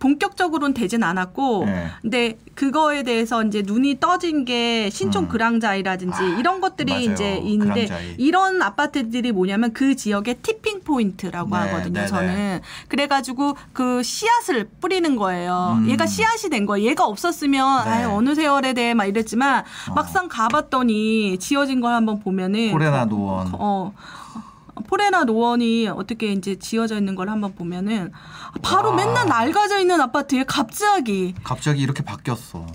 [0.01, 1.87] 본격적으로는 되진 않았고 네.
[2.03, 5.29] 근데 그거에 대해서 이제 눈이 떠진 게 신촌 음.
[5.29, 7.05] 그랑자이라든지 아, 이런 것들이 맞아요.
[7.13, 8.15] 이제 있는데 그랑자이.
[8.19, 15.15] 이런 아파트들이 뭐냐면 그 지역의 tipping point라고 네, 하거든요 네, 저는 그래가지고 그 씨앗을 뿌리는
[15.17, 15.89] 거예요 음.
[15.89, 17.91] 얘가 씨앗이 된 거예요 얘가 없었으면 네.
[17.91, 19.95] 아유 어느 세월에 돼 막 이랬지만 어.
[19.95, 23.51] 막상 가봤더니 지어진 걸 한번 보면은 포레나 거- 노원.
[23.53, 23.93] 어.
[24.81, 28.13] 포레나 노원이 어떻게 이제 지어져 있는 걸 한번 보면은
[28.63, 28.97] 바로 와.
[28.97, 32.67] 맨날 낡아져 있는 아파트에 갑자기 갑자기 이렇게 바뀌었어.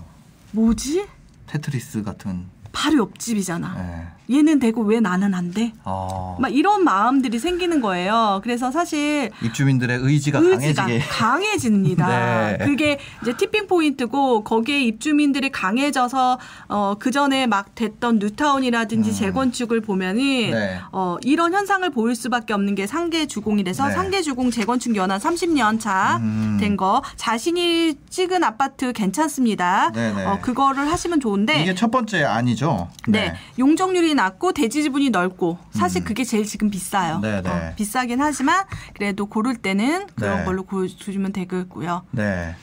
[0.52, 1.08] 뭐지?
[1.48, 2.46] 테트리스 같은.
[2.72, 3.74] 바로 옆집이잖아.
[3.76, 4.08] 네.
[4.32, 5.74] 얘는 되고 왜 나는 안 돼?
[5.84, 6.38] 어.
[6.40, 8.40] 막 이런 마음들이 생기는 거예요.
[8.44, 10.88] 그래서 사실 입주민들의 의지가, 의지가.
[11.10, 12.08] 강해집니다.
[12.58, 12.66] 네.
[12.66, 19.16] 그게 이제 티핑 포인트고 거기에 입주민들이 강해져서 어, 그 전에 막 됐던 뉴타운이라든지 음.
[19.16, 20.80] 재건축을 보면은 네.
[20.92, 23.94] 어, 이런 현상을 보일 수밖에 없는 게 상계 주공이라서 네.
[23.94, 26.58] 상계 주공 재건축 연한 30년 차 음.
[26.60, 29.92] 된거 자신이 찍은 아파트 괜찮습니다.
[29.92, 30.26] 네네.
[30.26, 32.90] 어, 그거를 하시면 좋은데 이게 첫 번째 아니죠?
[33.08, 33.36] 네.
[33.60, 36.06] 용적률이 낮고 대지 지분이 넓고 사실 음.
[36.06, 37.20] 그게 제일 지금 비싸요.
[37.20, 37.50] 네네.
[37.50, 40.46] 어, 비싸긴 하지만 그래도 고를 때는 그런 네.
[40.46, 42.04] 걸로 고르시면 되겠고요.
[42.12, 42.56] 네.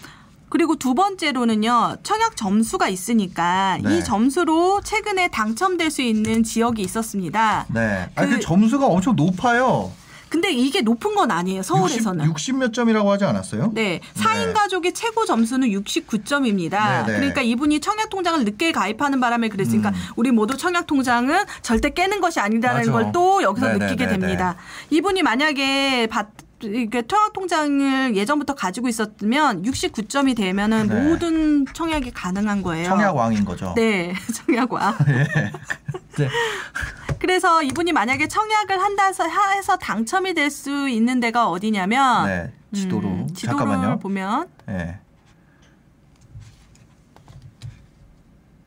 [0.48, 3.96] 그리고 두 번째로는요 청약 점수가 있으니까 네.
[3.98, 7.64] 이 점수로 최근에 당첨될 수 있는 지역이 있었습니다.
[7.72, 8.10] 네.
[8.14, 9.90] 아, 그 그- 점수가 엄청 높아요.
[10.32, 12.24] 근데 이게 높은 건 아니에요 서울에서는.
[12.24, 13.72] 60, 몇 점이라고 하지 않았어요?
[13.74, 14.52] 네, 4인 네.
[14.54, 17.04] 가족의 최고 점수는 69점입니다.
[17.04, 17.16] 네, 네.
[17.18, 19.94] 그러니까 이분이 청약 통장을 늦게 가입하는 바람에 그랬으니까 음.
[20.16, 22.90] 우리 모두 청약 통장은 절대 깨는 것이 아니다라는.
[22.92, 24.56] 걸 또 여기서 네, 네, 느끼게 네, 됩니다.
[24.88, 26.28] 이분이 만약에 받
[26.64, 30.94] 이게 청약 통장을 예전부터 가지고 있었으면 69점이 되면은 네.
[31.08, 32.86] 모든 청약이 가능한 거예요.
[32.88, 33.72] 청약 왕인 거죠.
[33.76, 34.14] 네,
[34.46, 34.96] 청약왕.
[35.06, 36.30] 네.
[37.18, 42.52] 그래서 이분이 만약에 청약을 한다 해서 해서 당첨이 될 수 있는 데가 어디냐면 네.
[42.74, 43.08] 지도로.
[43.08, 43.98] 음, 지도를 잠깐만요.
[44.00, 44.98] 보면 네.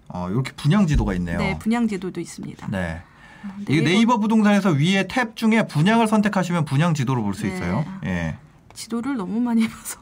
[0.07, 1.37] 어, 이렇게 분양 지도가 있네요.
[1.37, 2.67] 네, 분양 지도도 있습니다.
[2.71, 3.01] 네.
[3.65, 7.53] 네이버- 이게 네이버 부동산에서 위에 탭 중에 분양을 선택하시면 분양 지도를 볼수 네.
[7.53, 7.85] 있어요.
[8.05, 8.35] 예.
[8.73, 9.99] 지도를 너무 많이 봐서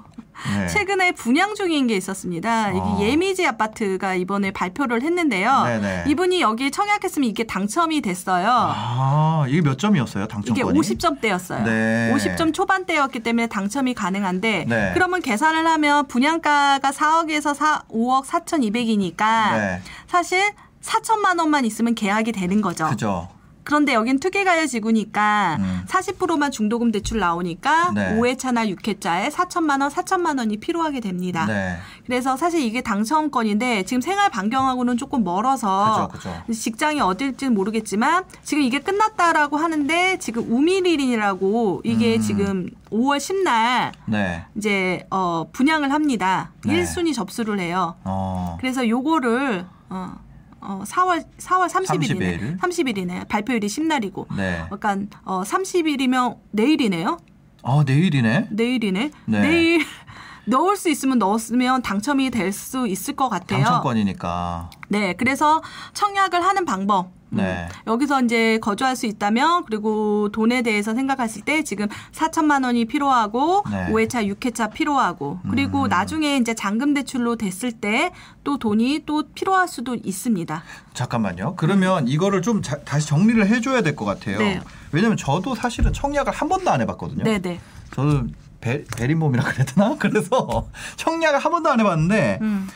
[0.58, 0.68] 네.
[0.68, 2.72] 최근에 분양 중인 게 있었습니다.
[2.72, 2.98] 이게 어.
[3.02, 5.64] 예미지 아파트가 이번에 발표를 했는데요.
[5.64, 6.04] 네네.
[6.08, 8.48] 이분이 여기 청약했으면 이게 당첨이 됐어요.
[8.52, 10.24] 아, 이게 몇 점이었어요?
[10.26, 10.80] 이게 당첨권이?
[10.80, 11.64] 50점대였어요.
[11.64, 12.12] 네.
[12.16, 14.92] 50점 초반대였기 때문에 당첨이 가능한데 네.
[14.96, 19.82] 그러면 계산을 하면 분양가가 4억에서 4, 5억 4,200이니까 네.
[20.08, 20.52] 사실
[20.84, 22.88] 4천만 원만 있으면 계약이 되는 거죠.
[22.88, 23.30] 그죠.
[23.64, 25.82] 그런데 여긴 투기가열 지구니까 음.
[25.88, 28.16] 40%만 중도금 대출 나오니까 네.
[28.18, 31.46] 5회차나 6회차에 4천만 원, 4천만 원이 필요하게 됩니다.
[31.46, 31.78] 네.
[32.06, 36.54] 그래서 사실 이게 당첨권인데 지금 생활 반경하고는 조금 멀어서 그죠, 그죠.
[36.54, 42.22] 직장이 어딜지는 모르겠지만 지금 이게 끝났다라고 하는데 지금 우미릴이라고 이게 음.
[42.22, 44.46] 지금 5월 10날 네.
[44.58, 46.52] 이제 어 분양을 합니다.
[46.66, 46.74] 네.
[46.76, 47.96] 일 1순위 접수를 해요.
[48.04, 48.58] 어.
[48.60, 50.16] 그래서 요거를 어,
[50.64, 52.60] 어 4월 4월 30일이네.
[52.60, 52.60] 30일.
[52.60, 53.28] 30일이네.
[53.28, 54.28] 발표일이 10날이고.
[54.36, 54.64] 네.
[54.72, 57.18] 약간 어 30일이면 내일이네요.
[57.64, 58.48] 아 내일이네.
[58.52, 59.12] 내일이네.
[59.26, 59.40] 네.
[59.42, 59.86] 내일
[60.46, 63.64] 넣을 수 있으면 넣었으면 당첨이 될 수 있을 것 같아요.
[63.64, 64.70] 당첨권이니까.
[64.90, 65.62] 네, 그래서
[65.94, 67.12] 청약을 하는 방법.
[67.34, 67.68] 음, 네.
[67.88, 73.88] 여기서 이제 거주할 수 있다면 그리고 돈에 대해서 생각했을 때 지금 4천만 원이 필요하고 네.
[73.92, 75.90] 5회차, 6회차 필요하고 그리고 음.
[75.90, 78.12] 나중에 이제 잔금 대출로 됐을 때
[78.44, 80.64] 또 돈이 또 필요할 수도 있습니다.
[80.94, 81.56] 잠깐만요.
[81.56, 84.38] 그러면 이거를 좀 자- 다시 정리를 해줘야 될 것 같아요.
[84.40, 84.60] 네.
[84.92, 87.24] 왜냐면 저도 사실은 청약을 한 번도 안 해봤거든요.
[87.24, 87.62] 네, 네.
[87.94, 89.96] 저는 배, 베린몸이라 그래야 되나?
[90.00, 90.68] 그래서
[90.98, 92.68] 청약을 한 번도 안 해봤는데 음.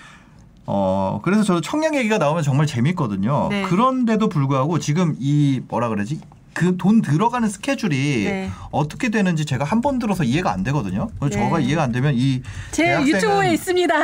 [0.70, 3.48] 어 그래서 저도 청약 얘기가 나오면 정말 재밌거든요.
[3.50, 3.64] 네.
[3.64, 6.20] 그런데도 불구하고 지금 이 뭐라 그러지?
[6.58, 8.50] 그 돈 들어가는 스케줄이 네.
[8.72, 11.08] 어떻게 되는지 제가 한 번 들어서 이해가 안 되거든요.
[11.20, 11.44] 그래서 네.
[11.46, 12.42] 저가 이해가 안 되면 이
[12.72, 13.96] 제 유튜브에 있습니다.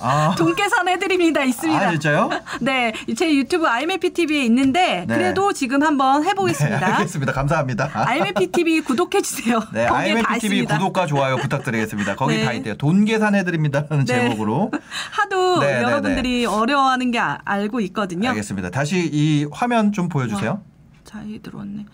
[0.00, 1.42] 아, 돈 계산 해드립니다.
[1.44, 1.80] 있습니다.
[1.86, 2.28] 아 진짜요?
[2.60, 5.14] 네, 제 유튜브 IMP TV에 있는데 네.
[5.14, 6.96] 그래도 지금 한번 네, 해보겠습니다.
[6.98, 7.32] 알겠습니다.
[7.32, 7.90] 감사합니다.
[8.06, 9.60] IMP TV 구독해 주세요.
[9.72, 10.64] 네, IMF TV.
[10.66, 12.16] 구독과 좋아요 부탁드리겠습니다.
[12.16, 12.44] 거기 네.
[12.44, 12.74] 다 있대요.
[12.76, 14.20] 돈 계산해드립니다라는 네.
[14.20, 14.70] 제목으로.
[15.12, 18.28] 하도 네, 네, 여러분들이 어려워하는 게 아- 알고 있거든요.
[18.30, 18.70] 알겠습니다.
[18.70, 20.60] 다시 이 화면 좀 보여주세요.
[21.06, 21.86] 잘 들어왔네.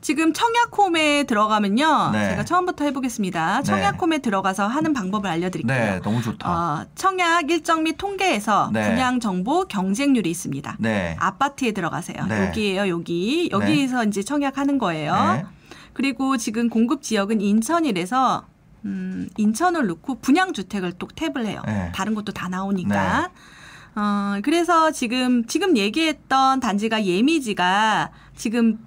[0.00, 2.10] 지금 청약홈에 들어가면요.
[2.12, 2.30] 네.
[2.30, 3.58] 제가 처음부터 해보겠습니다.
[3.58, 3.62] 네.
[3.64, 5.76] 청약홈에 들어가서 하는 방법을 알려드릴게요.
[5.94, 6.50] 네, 너무 좋다.
[6.50, 8.88] 어, 청약 일정 및 통계에서 네.
[8.88, 10.76] 분양 정보 경쟁률이 있습니다.
[10.78, 11.16] 네.
[11.18, 12.26] 아파트에 들어가세요.
[12.26, 12.46] 네.
[12.46, 13.48] 여기에요, 여기.
[13.50, 15.14] 여기서 이제 청약하는 거예요.
[15.14, 15.44] 네.
[15.94, 18.46] 그리고 지금 공급 지역은 인천이라서
[18.84, 21.60] 음, 인천을 넣고 분양 주택을 또 탭을 해요.
[21.66, 21.90] 네.
[21.92, 23.30] 다른 것도 다 나오니까.
[23.94, 28.78] 어, 그래서 지금 지금 얘기했던 단지가 예미지가 지금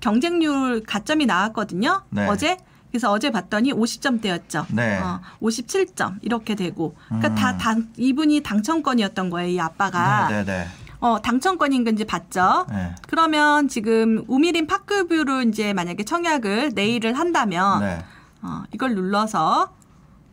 [0.00, 2.02] 경쟁률 가점이 나왔거든요.
[2.10, 2.26] 네.
[2.26, 2.56] 어제
[2.90, 4.66] 그래서 어제 봤더니 50점대였죠.
[4.70, 4.98] 네.
[4.98, 7.34] 어, 57점 이렇게 되고, 그러니까 음.
[7.36, 9.48] 다 당, 이분이 당첨권이었던 거예요.
[9.48, 10.66] 이 아빠가 네, 네,
[10.98, 12.66] 어, 당첨권인 건지 봤죠.
[12.68, 12.94] 네.
[13.08, 18.04] 그러면 지금 우미린 파크뷰로 이제 만약에 청약을 내일을 한다면 네.
[18.42, 19.72] 어, 이걸 눌러서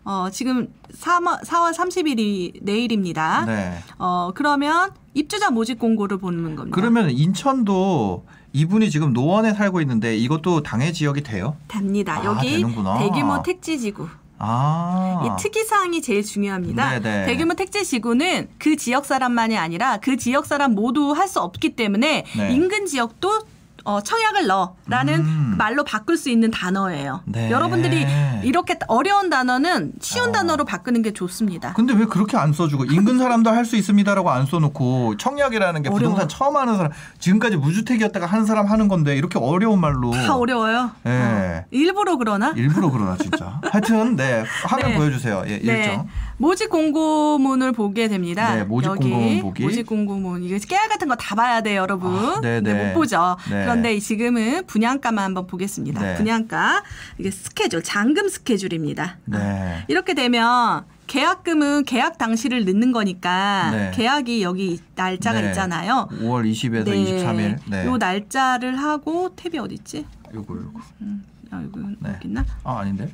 [0.09, 0.69] 어, 지금
[1.01, 3.43] 3월, 4월 30일이 내일입니다.
[3.45, 3.73] 네.
[3.99, 6.73] 어, 그러면 입주자 모집 공고를 보는 겁니다.
[6.73, 11.57] 그러면 인천도 이분이 지금 노원에 살고 있는데 이것도 당해 지역이 돼요?
[11.67, 12.21] 됩니다.
[12.21, 12.99] 아, 여기 되는구나.
[12.99, 14.07] 대규모 택지 지구.
[14.39, 15.23] 아.
[15.25, 16.99] 이 특이사항이 제일 중요합니다.
[16.99, 17.25] 네네.
[17.25, 22.23] 대규모 택지 지구는 그 지역 사람만이 아니라 그 지역 사람 모두 할 수 없기 때문에
[22.37, 22.53] 네.
[22.53, 23.39] 인근 지역도
[23.87, 25.55] 어, 청약을 넣어라는 음.
[25.57, 27.21] 말로 바꿀 수 있는 단어예요.
[27.23, 27.49] 네.
[27.49, 28.05] 여러분들이
[28.43, 30.31] 이렇게 어려운 단어는 쉬운 어.
[30.33, 31.71] 단어로 바꾸는 게 좋습니다.
[31.71, 35.99] 근데 왜 그렇게 안 써주고 인근 사람도 할 수 있습니다라고 안 써놓고 청약이라는 게 어려워.
[35.99, 40.91] 부동산 처음 하는 사람 지금까지 무주택이었다가 하는 사람 하는 건데 이렇게 어려운 말로 다 어려워요.
[41.03, 41.11] 네.
[41.11, 41.65] 어.
[41.71, 42.53] 일부러 그러나?
[42.55, 43.59] 일부러 그러나 진짜.
[43.71, 44.97] 하여튼 네 화면 네.
[44.97, 45.43] 보여주세요.
[45.47, 46.07] 예, 일정.
[46.39, 48.55] 모집 공고문을 보게 됩니다.
[48.55, 49.63] 네, 모집 여기 공고문 보기.
[49.63, 50.43] 모집 공고문.
[50.43, 52.13] 이거 깨알 같은 거 다 봐야 돼요, 여러분.
[52.13, 52.87] 아, 네, 네.
[52.89, 53.35] 못 보죠.
[53.49, 53.63] 네.
[53.63, 55.99] 그런데 지금은 분양가만 한번 보겠습니다.
[56.01, 56.15] 네.
[56.15, 56.83] 분양가.
[57.17, 59.17] 이게 스케줄, 잔금 스케줄입니다.
[59.25, 59.83] 네.
[59.87, 63.91] 이렇게 되면 계약금은 계약 당시를 넣는 거니까 네.
[63.95, 65.47] 계약이 여기 날짜가 네.
[65.47, 66.07] 있잖아요.
[66.11, 67.57] 5월 20에서 23일.
[67.67, 67.85] 네.
[67.85, 70.05] 요 날짜를 하고 탭이 어디 있지?
[70.35, 70.79] 요거 요거.
[71.01, 72.09] 음, 아, 여기 네.
[72.13, 72.45] 여기 있나?
[72.63, 73.09] 아 아닌데.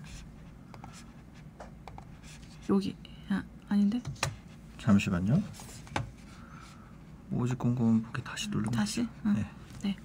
[2.69, 2.95] 여기.
[3.73, 3.99] 아, 아닌데?
[4.77, 5.41] 잠시만요.
[7.29, 9.07] 모집 공고문 보기 다시 누르면 다시.
[9.25, 9.33] 응.
[9.33, 9.45] 네.
[9.81, 9.95] 네.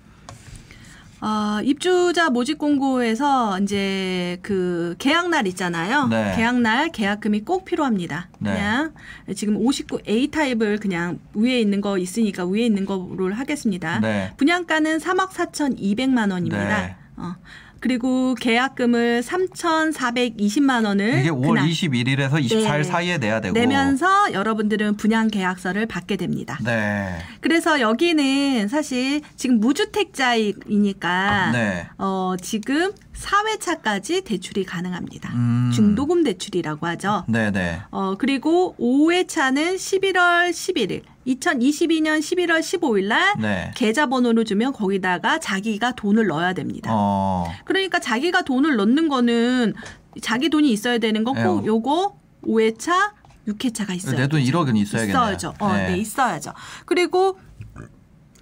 [1.21, 6.07] 어, 입주자 모집 공고에서 이제 그 계약 날 있잖아요.
[6.07, 6.35] 네.
[6.35, 8.31] 계약 날 계약금이 꼭 필요합니다.
[8.39, 8.55] 네.
[8.55, 8.95] 그냥
[9.37, 14.01] 지금 59 A 타입을 그냥 위에 있는 거 있으니까 위에 있는 거를 하겠습니다.
[14.01, 14.33] 네.
[14.39, 16.87] 분양가는 3억 4,200만 원입니다.
[16.87, 16.97] 네.
[17.17, 17.35] 어.
[17.81, 22.83] 그리고 계약금을 3,420만 원을 이게 5월 그날 21일에서 24일 네.
[22.85, 23.55] 사이에 내야 되고.
[23.55, 26.59] 내면서 여러분들은 분양 계약서를 받게 됩니다.
[26.65, 27.19] 네.
[27.41, 31.87] 그래서 여기는 사실 지금 무주택자이니까 네.
[31.99, 35.33] 어, 지금 4회차까지 대출이 가능합니다.
[35.35, 35.71] 음.
[35.75, 37.25] 중도금 대출이라고 하죠.
[37.29, 37.81] 네, 네.
[37.91, 43.71] 어, 그리고 5회차는 11월 11일, 2022년 11월 15일 날 네.
[43.77, 46.91] 계좌번호를 주면 거기다가 자기가 돈을 넣어야 됩니다.
[46.93, 47.47] 어.
[47.65, 49.75] 그러니까 자기가 돈을 넣는 거는
[50.23, 51.63] 자기 돈이 있어야 되는 거고 에요.
[51.67, 53.13] 요거 5회차,
[53.49, 54.17] 6회차가 있어요.
[54.17, 55.11] 내 돈 1억은 있어야겠네.
[55.13, 55.55] 있어야죠.
[55.59, 55.97] 어, 네.
[55.99, 56.53] 있어야죠.
[56.87, 57.39] 그리고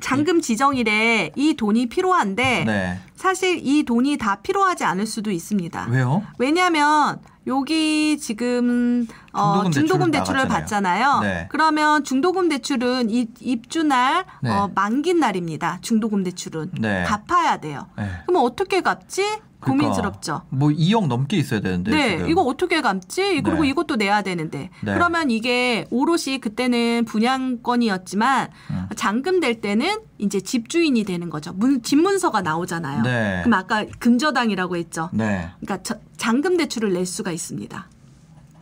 [0.07, 3.01] 잔금 지정일에 이 돈이 필요한데 네.
[3.17, 5.89] 사실 이 돈이 다 필요하지 않을 수도 있습니다.
[5.91, 6.23] 왜요?
[6.39, 10.49] 왜냐하면 여기 지금 어, 중도금 중도금 대출 대출을.
[10.49, 11.21] 받잖아요.
[11.23, 11.49] 네.
[11.51, 14.51] 그러면 중도금 대출은 이 입주날 네.
[14.51, 15.79] 어, 만기 날입니다.
[15.81, 17.03] 중도금 대출은 네.
[17.03, 17.89] 갚아야 돼요.
[17.97, 18.09] 네.
[18.27, 19.41] 그럼 어떻게 갚지?
[19.73, 20.43] 고민스럽죠.
[20.51, 21.91] 뭐 2억 넘게 있어야 되는데.
[21.91, 22.31] 네, 지금.
[22.31, 23.43] 이거 어떻게 갚지?
[23.43, 23.69] 그리고 네.
[23.69, 24.71] 이것도 내야 되는데.
[24.83, 24.95] 네.
[24.95, 28.87] 그러면 이게 오롯이 그때는 분양권이었지만 음.
[28.97, 31.53] 잔금 될 때는 이제 집주인이 되는 거죠.
[31.53, 33.03] 문, 집 문서가 나오잖아요.
[33.03, 33.41] 네.
[33.45, 35.11] 그럼 아까 근저당이라고 했죠.
[35.13, 35.51] 네.
[35.61, 37.89] 그러니까 저- 잔금 대출을 낼 수가 있습니다.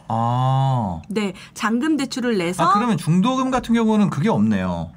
[0.08, 1.00] 아.
[1.08, 4.90] 네, 잔금 대출을 내서 아 그러면 중도금 같은 경우는 그게 없네요.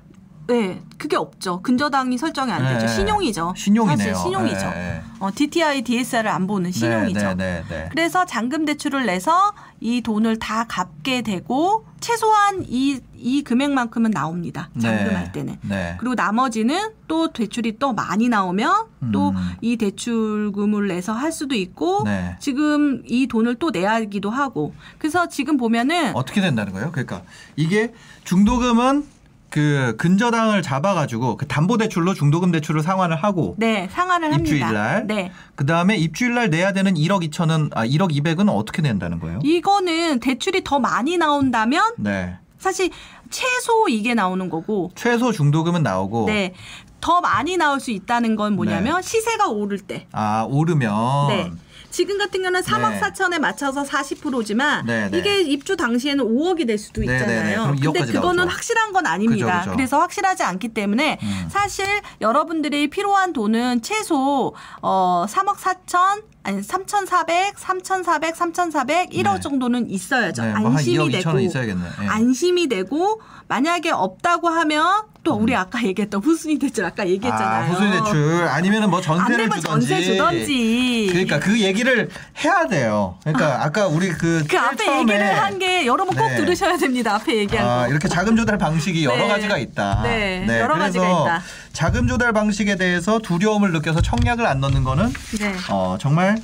[0.47, 1.61] 네, 그게 없죠.
[1.61, 2.85] 근저당이 설정이 안 되죠.
[2.85, 2.95] 네.
[2.95, 3.53] 신용이죠.
[3.57, 3.97] 신용이네요.
[3.97, 4.69] 사실 신용이죠.
[4.69, 5.03] 네, 네.
[5.19, 7.19] 어, DTI, DSR을 안 보는 신용이죠.
[7.19, 7.89] 네, 네, 네, 네.
[7.91, 14.69] 그래서 잔금 대출을 내서 이 돈을 다 갚게 되고 최소한 이, 이 금액만큼은 나옵니다.
[14.79, 15.31] 잔금할 네.
[15.31, 15.57] 때는.
[15.61, 15.95] 네.
[15.99, 19.35] 그리고 나머지는 또 대출이 또 많이 나오면 또 음.
[19.61, 22.37] 이 대출금을 내서 할 수도 있고 네.
[22.39, 26.91] 지금 이 돈을 또 내야 하기도 하고 그래서 지금 보면은 어떻게 된다는 거예요?
[26.91, 27.23] 그러니까
[27.55, 27.93] 이게
[28.23, 29.16] 중도금은
[29.49, 34.55] 그 근저당을 잡아가지고 그 담보대출로 중도금 대출을 상환을 하고 네 상환을 합니다.
[34.55, 35.31] 입주일날 네.
[35.55, 39.39] 그 다음에 입주일날 내야 되는 1억 2천은 아 1억 2백은 어떻게 낸다는 거예요?
[39.43, 42.37] 이거는 대출이 더 많이 나온다면 네.
[42.57, 42.89] 사실
[43.29, 46.53] 최소 이게 나오는 거고 최소 중도금은 나오고 네.
[46.99, 48.55] 더 많이 나올 수 있다는 건 네.
[48.57, 50.07] 뭐냐면 시세가 오를 때.
[50.11, 51.51] 아 오르면 네.
[51.89, 52.99] 지금 같은 경우는 3억 네.
[52.99, 55.17] 4천에 맞춰서 40%지만 네, 네.
[55.17, 57.19] 이게 입주 당시에는 5억이 될 수도 네, 네, 네.
[57.19, 57.75] 있잖아요.
[57.81, 58.51] 근데 2억까지 그거는 나오죠.
[58.51, 59.59] 확실한 건 아닙니다.
[59.59, 59.81] 그죠, 그죠.
[59.81, 61.47] 래서 확실하지 않기 때문에 음.
[61.49, 61.85] 사실
[62.21, 69.39] 여러분들이 필요한 돈은 최소 어 3억 4천 아니 3,400, 3,400, 3,400, 1억 네.
[69.41, 70.43] 정도는 있어야죠.
[70.43, 71.83] 네, 뭐한 안심이 2억 되고 2천은 있어야겠네.
[72.03, 72.07] 예.
[72.07, 77.65] 안심이 되고 만약에 없다고 하면 또 우리 아까 얘기했던 후순위 대출 아까 얘기했잖아요.
[77.65, 77.69] 음.
[77.69, 79.67] 아, 후순위 대출 아니면은 뭐안 전세를 주던지.
[79.89, 81.07] 전세 주던지.
[81.11, 82.07] 그러니까 그 얘기를
[82.45, 83.17] 해야 돼요.
[83.25, 86.37] 그러니까 아 까 우리 그, 그 앞에 얘기를 한 게 여러분 꼭 네.
[86.37, 87.15] 들으셔야 됩니다.
[87.15, 87.71] 앞에 얘기한 거.
[87.81, 89.27] 아, 이렇게 자금 조달 방식이 여러 네.
[89.27, 90.01] 가지가 있다.
[90.03, 91.43] 네, 여러 그래서 가지가 있다.
[91.77, 95.53] 자금 조달 방식에 대해서 두려움을 느껴서 청약을 안 넣는 거는 네.
[95.69, 96.35] 어, 정말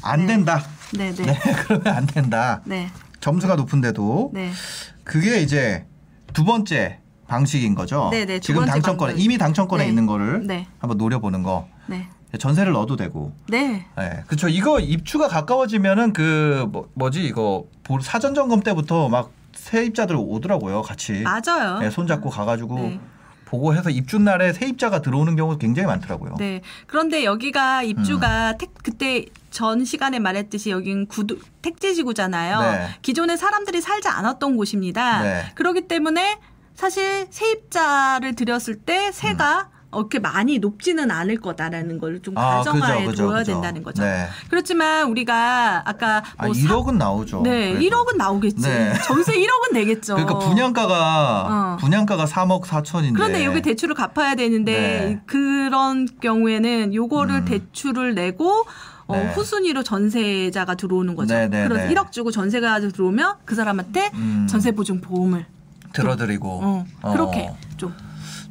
[0.00, 0.26] 안 네.
[0.28, 0.62] 된다.
[0.96, 1.22] 네, 네.
[1.22, 2.62] 네, 그러면 안 된다.
[2.64, 2.88] 네.
[3.20, 4.50] 점수가 높은데도 네.
[5.04, 5.84] 그게 이제
[6.32, 8.08] 두 번째 방식인 거죠.
[8.10, 9.22] 네, 네, 두 지금 번째 당첨권에 방법.
[9.22, 9.88] 이미 당첨권에 네.
[9.90, 10.66] 있는 거를 네.
[10.78, 11.68] 한번 노려보는 거.
[11.86, 12.08] 네.
[12.38, 13.34] 전세를 넣어도 되고.
[13.50, 13.84] 네.
[13.98, 14.48] 네, 그렇죠.
[14.48, 21.22] 이거 입주가 가까워지면은 그 뭐, 뭐지 이거 보- 사전 점검 때부터 막 세입자들 오더라고요, 같이.
[21.22, 21.80] 맞아요.
[21.80, 23.00] 네, 손잡고 가가지고 네.
[23.50, 26.36] 보고 해서 입주 날에 세입자가 들어오는 경우 굉장히 많더라고요.
[26.38, 26.62] 네.
[26.86, 27.84] 그런데 여기가 음.
[27.84, 32.60] 입주가 택, 그때 전 시간에 말했듯이 여긴 구도 택지지구잖아요.
[32.60, 32.88] 네.
[33.02, 35.22] 기존에 사람들이 살지 않았던 곳입니다.
[35.22, 35.42] 네.
[35.56, 36.38] 그렇기 때문에
[36.76, 42.38] 사실 세입자를 들였을 때 세가 그렇게 많이 높지는 않을 거다라는 걸좀 음.
[42.38, 43.52] 아, 가정하에 그죠, 그죠, 둬야 그죠.
[43.52, 44.02] 된다는 거죠.
[44.02, 44.28] 네.
[44.48, 47.42] 그렇지만 우리가 아까 아, 뭐 사- 1억은 나오죠.
[47.42, 47.96] 네, 그래도.
[47.96, 48.62] 1억은 나오겠지.
[48.62, 48.92] 네.
[49.06, 50.14] 전세 1억은 내겠죠.
[50.14, 51.76] 그러니까 분양가가 어.
[51.80, 53.14] 분양가가 3억 4천인데.
[53.14, 55.20] 그런데 여기 대출을 갚아야 되는데 네.
[55.26, 57.44] 그런 경우에는 요거를 음.
[57.44, 58.64] 대출을 내고
[59.08, 59.32] 어, 네.
[59.32, 61.34] 후순위로 전세자가 들어오는 거죠.
[61.34, 61.94] 네, 네, 그래서 네.
[61.94, 64.46] 1억 주고 전세가 들어오면 그 사람한테 음.
[64.48, 65.46] 전세 보증 보험을
[65.92, 66.48] 들어드리고.
[66.62, 67.12] 어, 어.
[67.12, 67.69] 그렇게 좀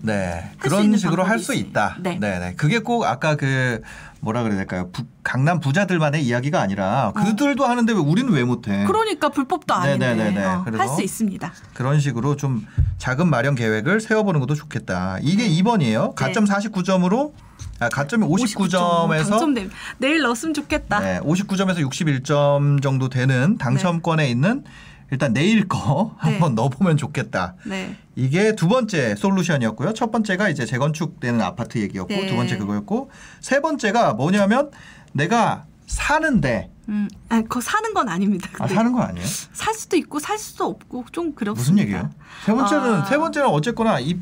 [0.01, 0.51] 네.
[0.53, 1.53] 수 그런 식으로 할 수.
[1.53, 1.97] 있다.
[1.99, 2.17] 네.
[2.19, 2.53] 네.
[2.57, 3.81] 그게 꼭 아까 그
[4.21, 4.89] 뭐라 그래야 될까요?
[4.91, 8.83] 부- 강남 부자들만의 이야기가 아니라 그들도 하는데 왜 우리는 왜 못해?
[8.83, 8.87] 어.
[8.87, 10.15] 그러니까 불법도 아닌데 네.
[10.15, 10.57] 네네네네.
[10.65, 11.51] 그래서 할수 있습니다.
[11.73, 12.65] 그런 식으로 좀
[12.97, 15.17] 자금 마련 계획을 세워보는 것도 좋겠다.
[15.21, 16.15] 이게 2번이에요.
[16.15, 17.31] 가점 49점으로
[17.79, 19.69] 아, 가점이 59점에서 당첨됨.
[19.99, 20.99] 내일 넣었으면 좋겠다.
[20.99, 24.63] 네, 59점에서 61점 정도 되는 당첨권에 있는
[25.11, 26.31] 일단 내일 거 네.
[26.31, 27.55] 한번 넣어보면 좋겠다.
[27.65, 27.95] 네.
[28.15, 29.93] 이게 두 번째 솔루션이었고요.
[29.93, 32.27] 첫 번째가 이제 재건축되는 아파트 얘기였고 네.
[32.27, 33.09] 두 번째 그거였고
[33.41, 34.71] 세 번째가 뭐냐면
[35.13, 38.49] 내가 사는데 음, 아니, 그거 사는 건 아닙니다.
[38.59, 39.25] 아 사는 건 아니에요?
[39.53, 41.59] 살 수도 있고 살 수도 없고 좀 그렇습니다.
[41.59, 42.09] 무슨 얘기예요?
[42.45, 43.05] 세 번째는 아.
[43.05, 44.17] 세 번째는 어쨌거나 이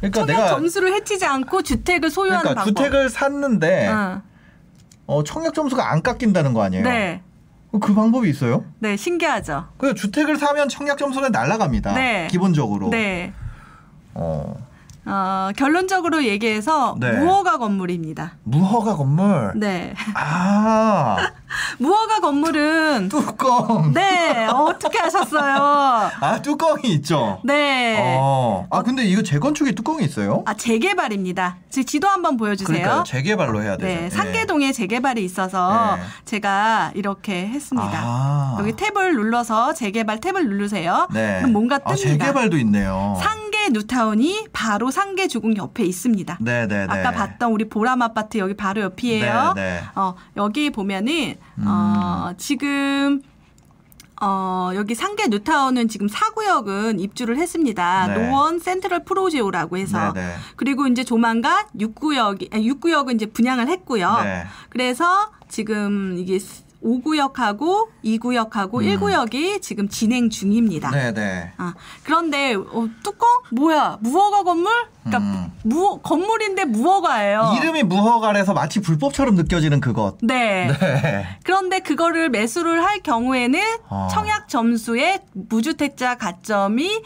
[0.00, 2.82] 그러니까 청약 내가 점수를 해치지 않고 주택을 소유하는 그러니까 방법.
[2.82, 4.22] 주택을 샀는데 응.
[5.06, 6.84] 어, 청약 점수가 안 깎인다는 거 아니에요?
[6.84, 7.22] 네.
[7.70, 8.64] 그 방법이 있어요?
[8.78, 9.68] 네, 신기하죠.
[9.76, 11.94] 그 주택을 사면 청약 점수는 날라갑니다.
[11.94, 12.28] 네.
[12.30, 12.88] 기본적으로.
[12.88, 13.32] 네.
[14.14, 14.56] 어,
[15.04, 17.12] 어, 결론적으로 얘기해서 네.
[17.12, 18.32] 무허가 건물입니다.
[18.44, 19.52] 무허가 건물.
[19.56, 19.94] 네.
[20.14, 21.16] 아
[21.78, 23.92] 무허가 건물은 뚜껑.
[23.92, 26.10] 네, 어떻게 하셨어요?
[26.20, 27.40] 아 뚜껑이 있죠.
[27.44, 27.96] 네.
[28.00, 28.66] 어.
[28.70, 30.42] 아 근데 이거 재건축에 뚜껑이 있어요?
[30.46, 31.56] 아, 재개발입니다.
[31.70, 32.76] 지 지도 한번 보여주세요.
[32.76, 33.04] 그러니까요.
[33.04, 34.00] 재개발로 해야 되죠.
[34.00, 36.02] 네, 상계동에 재개발이 있어서 네.
[36.24, 37.92] 제가 이렇게 했습니다.
[37.94, 38.56] 아.
[38.60, 41.08] 여기 탭을 눌러서 재개발 탭을 누르세요.
[41.12, 41.38] 네.
[41.38, 41.92] 그럼 뭔가 뜹니다.
[41.92, 43.16] 아, 재개발도 있네요.
[43.20, 46.38] 상계 뉴타운이 바로 상계 주공 옆에 있습니다.
[46.40, 46.86] 네네네.
[46.88, 49.52] 아까 봤던 우리 보람 아파트 여기 바로 옆이에요.
[49.56, 49.80] 네, 네.
[49.94, 53.22] 어, 여기 보면은 어, 지금
[54.20, 58.08] 어, 여기 상계 뉴타운은 지금 4구역은 입주를 했습니다.
[58.08, 58.28] 네.
[58.28, 60.12] 노원 센트럴 프로지오라고 해서.
[60.12, 60.34] 네, 네.
[60.56, 64.20] 그리고 이제 조만간 6구역, 6구역은 이제 분양을 했고요.
[64.22, 64.46] 네.
[64.70, 66.38] 그래서 지금 이게
[66.82, 68.86] 5구역하고 2구역하고 음.
[68.86, 70.90] 1구역이 지금 진행 중입니다.
[70.90, 71.52] 네, 네.
[71.56, 71.74] 아,
[72.04, 74.72] 그런데 어, 뚜껑 뭐야 무허가 건물?
[75.04, 75.52] 그러니까 음.
[75.64, 77.54] 무 건물인데 무허가예요.
[77.56, 80.18] 이름이 무허가래서 마치 불법처럼 느껴지는 그것.
[80.22, 80.68] 네.
[80.68, 81.38] 네.
[81.44, 84.08] 그런데 그거를 매수를 할 경우에는 어.
[84.10, 87.02] 청약 점수의 무주택자 가점이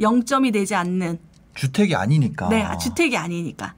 [0.00, 1.18] 0점이 되지 않는
[1.54, 2.48] 주택이 아니니까.
[2.48, 3.74] 네 아, 주택이 아니니까.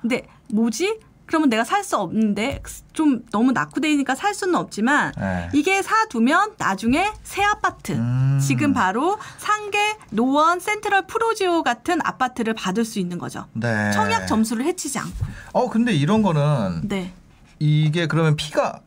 [0.00, 0.98] 근데 뭐지?
[1.28, 2.60] 그러면 내가 살 수 없는데
[2.92, 5.48] 좀 너무 낙후되니까 살 수는 없지만 네.
[5.54, 8.40] 이게 사두면 나중에 새 아파트 음.
[8.42, 9.78] 지금 바로 상계
[10.10, 13.46] 노원 센트럴 프로지오 같은 아파트를 받을 수 있는 거죠.
[13.52, 13.92] 네.
[13.92, 15.12] 청약 점수를 해치지 않고.
[15.52, 17.12] 어, 근데 이런 거는 네.
[17.58, 18.80] 이게 그러면 피가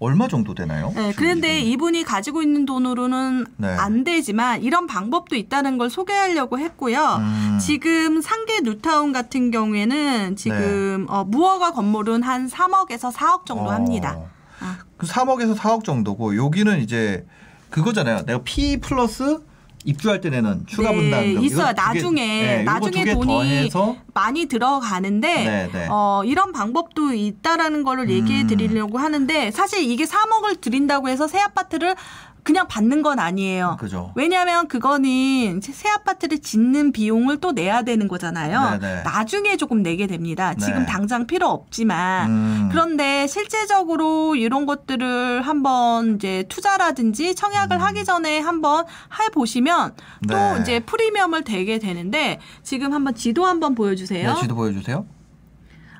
[0.00, 0.92] 얼마 정도 되나요?
[0.94, 2.04] 네, 그런데 이분이?
[2.04, 3.68] 가지고 있는 돈으로는 네.
[3.68, 7.16] 안 되지만 이런 방법도 있다는 걸 소개하려고 했고요.
[7.18, 7.58] 음.
[7.60, 11.12] 지금 상계 뉴타운 같은 경우에는 지금 네.
[11.12, 13.72] 어, 무허가 건물은 한 3억에서 4억 정도 어.
[13.72, 14.18] 합니다.
[14.60, 14.78] 아.
[14.96, 17.26] 그 3억에서 4억 정도고 여기는 이제
[17.70, 18.24] 그거잖아요.
[18.24, 19.40] 내가 P 플러스
[19.84, 21.46] 입주할 때 내는 추가 네, 분담금 있어요.
[21.46, 23.70] 이거 두 개- 나중에 네, 나중에 돈이
[24.14, 25.86] 많이 들어가는데 네, 네.
[25.90, 28.46] 어, 이런 방법도 있다라는 거를 얘기해 음.
[28.48, 31.94] 드리려고 하는데 사실 이게 3억을 드린다고 해서 새 아파트를
[32.42, 33.76] 그냥 받는 건 아니에요.
[33.78, 34.12] 그죠.
[34.14, 38.78] 왜냐하면 그거는 새 아파트를 짓는 비용을 또 내야 되는 거잖아요.
[38.78, 39.02] 네네.
[39.02, 40.54] 나중에 조금 내게 됩니다.
[40.54, 40.64] 네.
[40.64, 42.30] 지금 당장 필요 없지만.
[42.30, 42.68] 음.
[42.70, 49.94] 그런데 실제적으로 이런 것들을 한번 이제 투자라든지 청약을 하기 전에 한번 해 보시면
[50.28, 50.54] 또 음.
[50.54, 50.60] 네.
[50.62, 54.34] 이제 프리미엄을 대게 되는데 지금 한번 지도 한번 보여주세요.
[54.34, 55.06] 네, 지도 보여주세요.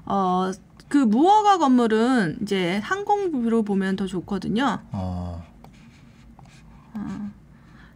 [0.06, 0.50] 어,
[0.88, 4.80] 그 무허가 건물은 이제 항공뷰로 보면 더 좋거든요.
[4.92, 5.37] 어,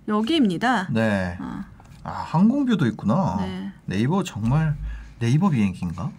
[0.09, 0.88] 여기입니다.
[0.90, 1.36] 네.
[1.40, 1.64] 아,
[2.05, 3.36] 아 항공뷰도 있구나.
[3.40, 3.72] 네.
[3.86, 4.76] 네이버 정말
[5.18, 6.11] 네이버 비행기인가?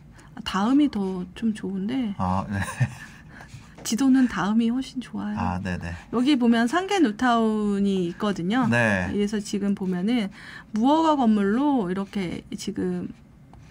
[0.44, 2.60] 다음이 더 좀 좋은데 아, 네.
[3.84, 5.38] 지도는 다음이 훨씬 좋아요.
[5.38, 5.92] 아, 네, 네.
[6.14, 8.68] 여기 보면 상계 뉴타운이 있거든요.
[8.68, 9.10] 네.
[9.12, 10.30] 그래서 지금 보면은
[10.72, 13.10] 무허가 건물로 이렇게 지금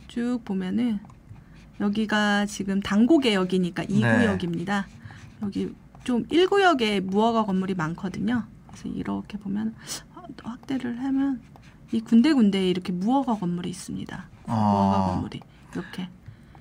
[0.08, 0.98] 쭉 보면은
[1.80, 4.84] 여기가 지금 당고개역이니까 2구역입니다.
[5.42, 8.44] 여기 좀 1구역에 무허가 건물이 많거든요.
[8.72, 9.74] 그래서 이렇게 보면
[10.42, 11.40] 확대를 하면
[11.92, 14.24] 이 군데군데 이렇게 무허가 건물이 있습니다.
[14.46, 15.06] 무허가 아.
[15.12, 15.40] 건물이
[15.74, 16.08] 이렇게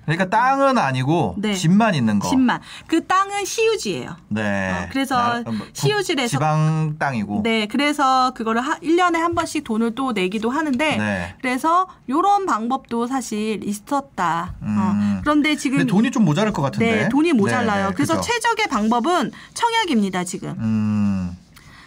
[0.04, 1.54] 그러니까 땅은 아니고 네.
[1.54, 2.28] 집만 있는 거.
[2.28, 4.16] 집만 그 땅은 시유지예요.
[4.30, 4.72] 네.
[4.72, 7.42] 어, 그래서 나- 뭐, 부- 시유지에서- 지방 땅이고.
[7.44, 11.34] 네, 그래서 그거를 하, 1년에 한 번씩 돈을 또 내기도 하는데 네.
[11.40, 14.54] 그래서 요런 방법도 사실 있었다.
[14.62, 14.76] 음.
[14.76, 17.02] 어, 그런데 지금 근데 돈이 좀 모자랄 것 같은데.
[17.04, 17.82] 네, 돈이 모자라요.
[17.84, 18.26] 네, 네, 그래서 그죠?
[18.32, 20.50] 최적의 방법은 청약입니다, 지금.
[20.58, 21.36] 음.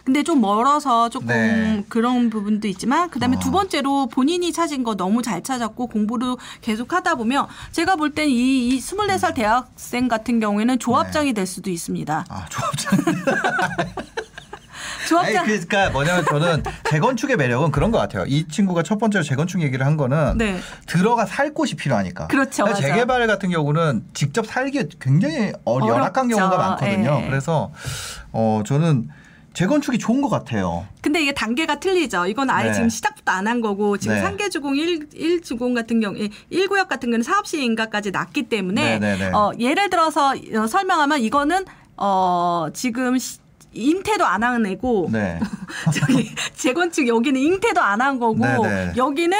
[0.05, 1.83] 근데 좀 멀어서 조금 네.
[1.89, 3.39] 그런 부분도 있지만 그다음에 어.
[3.39, 8.29] 두 번째로 본인이 찾은 거 너무 잘 찾았고 공부를 계속 하다 보면 제가 볼 땐
[8.29, 12.25] 이, 이 24살 대학생 같은 경우에는 조합장이 될 수도 있습니다.
[12.29, 12.93] 아, 조합장.
[13.75, 18.25] 아니, 조합장 그러니까 뭐냐면 저는 재건축의 매력은 그런 것 같아요.
[18.27, 20.59] 이 친구가 첫 번째로 재건축 얘기를 한 거는 네.
[20.85, 22.27] 들어가 살 곳이 필요하니까.
[22.27, 22.87] 그렇죠, 그러니까.
[22.87, 26.37] 재개발 같은 경우는 직접 살기 굉장히 어, 열악한 어렵죠.
[26.37, 27.21] 경우가 많거든요.
[27.23, 27.27] 예.
[27.27, 27.71] 그래서
[28.31, 29.09] 어 저는
[29.55, 30.85] 재건축이 좋은 것 같아요.
[31.01, 32.25] 근데 이게 단계가 틀리죠.
[32.27, 32.73] 이건 아예 네.
[32.73, 34.21] 지금 시작부터 안 한 거고 지금 네.
[34.21, 36.15] 상계주공 1, 1주공 같은 경우
[36.51, 39.31] 1구역 같은 경우는 사업시 인가까지 났기 때문에 네, 네, 네.
[39.33, 41.65] 어, 예를 들어서 어, 설명하면 이거는
[41.97, 43.39] 어, 지금 시-
[43.73, 45.39] 잉태도 안 한 애고 네.
[45.93, 48.43] 저기 재건축 여기는 잉태도 안 한 거고.
[48.95, 49.37] 여기는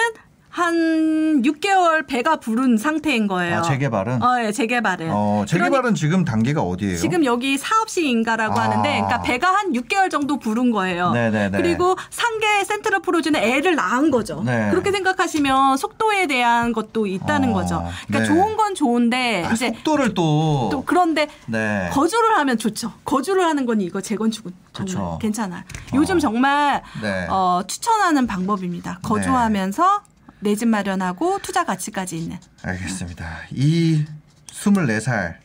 [0.56, 3.58] 한 6개월 배가 부른 상태인 거예요.
[3.58, 4.24] 아, 재개발은?
[4.24, 5.10] 어, 예, 재개발은.
[5.12, 6.96] 어, 재개발은 그러니- 지금 단계가 어디예요?
[6.96, 8.64] 지금 여기 사업시 인가라고 아.
[8.64, 11.12] 하는데, 그러니까 배가 한 6개월 정도 부른 거예요.
[11.12, 11.58] 네네네.
[11.58, 14.44] 그리고 상계 센트럴 프로즈는 애를 낳은 거죠.
[14.46, 14.70] 네.
[14.70, 17.86] 그렇게 생각하시면 속도에 대한 것도 있다는 어, 거죠.
[18.08, 18.26] 그러니까 네.
[18.26, 21.90] 좋은 건 좋은데 아, 이제 속도를 또, 또 그런데 네.
[21.92, 22.94] 거주를 하면 좋죠.
[23.04, 25.20] 거주를 하는 건 이거 재건축은 정말.
[25.20, 25.66] 괜찮아.
[25.94, 27.28] 요즘 정말 네.
[27.30, 29.00] 어, 추천하는 방법입니다.
[29.04, 33.40] 거주하면서 내 집 마련하고 투자 가치까지 있는 알겠습니다.
[33.52, 34.06] 이
[34.48, 35.36] 24살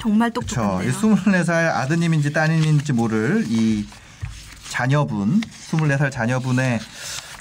[0.00, 0.30] 정말.
[0.30, 0.90] 똑똑한데요.
[0.90, 3.86] 이 24살 아드님인지 따님인지 모를 이
[4.70, 6.80] 자녀분, 24살 자녀분의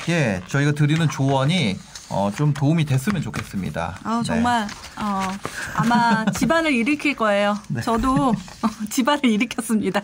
[0.10, 1.78] 예, 저희가 드리는 조언이
[2.10, 4.00] 어, 좀 도움이 됐으면 좋겠습니다.
[4.04, 4.24] 아 네.
[4.24, 5.28] 정말 어,
[5.76, 7.58] 아마 집안을 일으킬 거예요.
[7.70, 7.82] 네.
[7.82, 10.02] 저도 어, 집안을 일으켰습니다.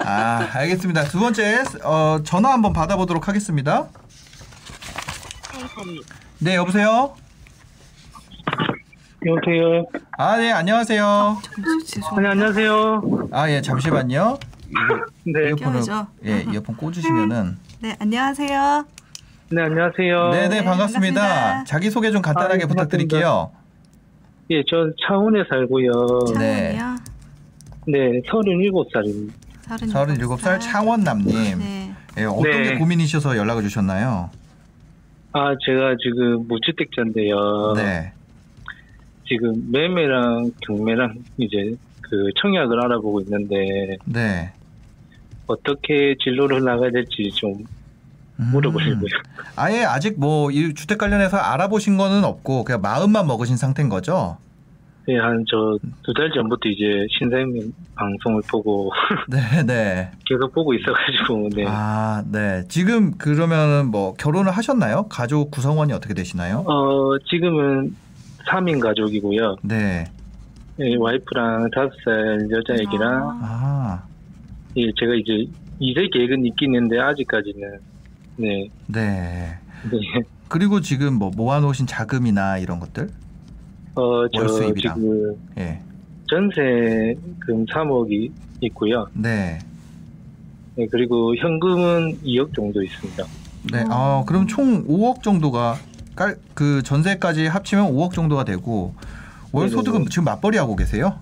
[0.00, 1.04] 아, 알겠습니다.
[1.04, 3.88] 두 번째 어, 전화 한번 받아보도록 하겠습니다.
[6.42, 7.14] 네, 여보세요.
[9.24, 9.86] 여보세요.
[10.18, 11.38] 아, 네, 안녕하세요.
[12.20, 13.28] 네, 안녕하세요.
[13.30, 14.38] 아, 예, 잠시만요.
[15.24, 16.06] 네, 이어폰을 껴야죠.
[16.24, 18.84] 예 이어폰 꽂으시면은 네, 안녕하세요.
[19.50, 20.30] 네 안녕하세요.
[20.30, 21.20] 네네 네, 반갑습니다.
[21.20, 21.64] 반갑습니다.
[21.64, 23.52] 자기 소개 좀 간단하게 아, 부탁드릴게요.
[24.50, 25.92] 예, 저 창원에 살고요.
[26.38, 26.76] 네.
[26.76, 26.96] 창원이요.
[27.86, 29.32] 네, 37살입니다.
[29.68, 31.58] 37살 창원남님.
[31.58, 31.94] 네.
[32.18, 32.62] 예, 어떤 네.
[32.62, 34.30] 게 고민이셔서 연락을 주셨나요?
[35.32, 37.72] 아, 제가 지금 무주택자인데요.
[37.76, 38.12] 네.
[39.26, 44.52] 지금 매매랑 경매랑 이제 그 청약을 알아보고 있는데 네.
[45.46, 47.64] 어떻게 진로를 나가야 될지 좀
[48.40, 48.50] 음.
[48.52, 49.08] 물어보려고요.
[49.56, 54.36] 아예 아직 뭐 이 주택 관련해서 알아보신 거는 없고 그냥 마음만 먹으신 상태인 거죠?
[55.06, 58.92] 네, 한저 두 달 전부터 이제 신사임님 방송을 보고
[59.28, 60.10] 네, 네.
[60.24, 61.64] 계속 보고 있어가지고 네.
[61.66, 62.62] 아, 네.
[62.68, 65.04] 지금 그러면은 뭐 결혼을 하셨나요?
[65.08, 66.64] 가족 구성원이 어떻게 되시나요?
[66.68, 67.94] 어, 지금은
[68.46, 69.56] 3인 가족이고요.
[69.62, 70.04] 네.
[70.80, 74.02] 예, 와이프랑 5살 여자애기랑 아,
[74.76, 75.46] 예, 제가 이제
[75.80, 77.78] 이세 계획은 있긴 있는데 아직까지는
[78.36, 79.58] 네, 네.
[79.90, 79.98] 네.
[80.48, 83.08] 그리고 지금 뭐 모아놓으신 자금이나 이런 것들?
[83.94, 84.94] 어, 저 월 수입이랑.
[84.96, 85.80] 지금 예.
[86.28, 88.30] 전세금 3억이
[88.62, 89.06] 있고요.
[89.14, 89.58] 네.
[90.76, 93.24] 네, 그리고 현금은 2억 정도 있습니다.
[93.72, 93.84] 네.
[93.90, 95.76] 아, 그럼 총 5억 정도가
[96.16, 98.94] 깔, 그 전세까지 합치면 5억 정도가 되고
[99.52, 99.76] 월 네네네.
[99.76, 101.18] 소득은 지금 맞벌이 하고 계세요?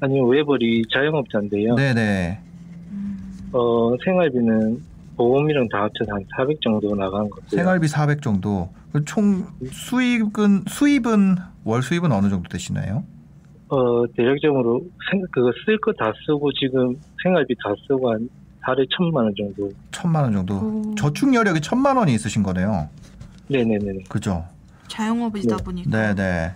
[0.00, 1.74] 아니요, 외벌이 자영업자인데요.
[1.74, 2.38] 네, 네.
[3.52, 4.80] 어, 생활비는
[5.16, 7.58] 보험이랑 다 합쳐서 한 400 정도 나간 것 같고요.
[7.58, 8.68] 생활비 400 정도.
[8.92, 11.36] 그총 수입은 수입은
[11.68, 13.04] 월 수입은 어느 정도 되시나요?
[13.68, 18.26] 어, 대략적으로 생, 그거 쓸 거 다 쓰고 지금 생활비 다 쓰고 한
[18.62, 19.70] 달에 천만 원 정도.
[19.92, 20.54] 천만 원 정도.
[20.56, 20.94] 오.
[20.94, 22.88] 저축 여력이 천만 원이 있으신 거네요.
[23.48, 24.04] 네네네.
[24.08, 24.46] 그죠?
[24.88, 25.62] 자영업이다 네.
[25.62, 25.90] 보니까.
[25.90, 26.52] 네, 네.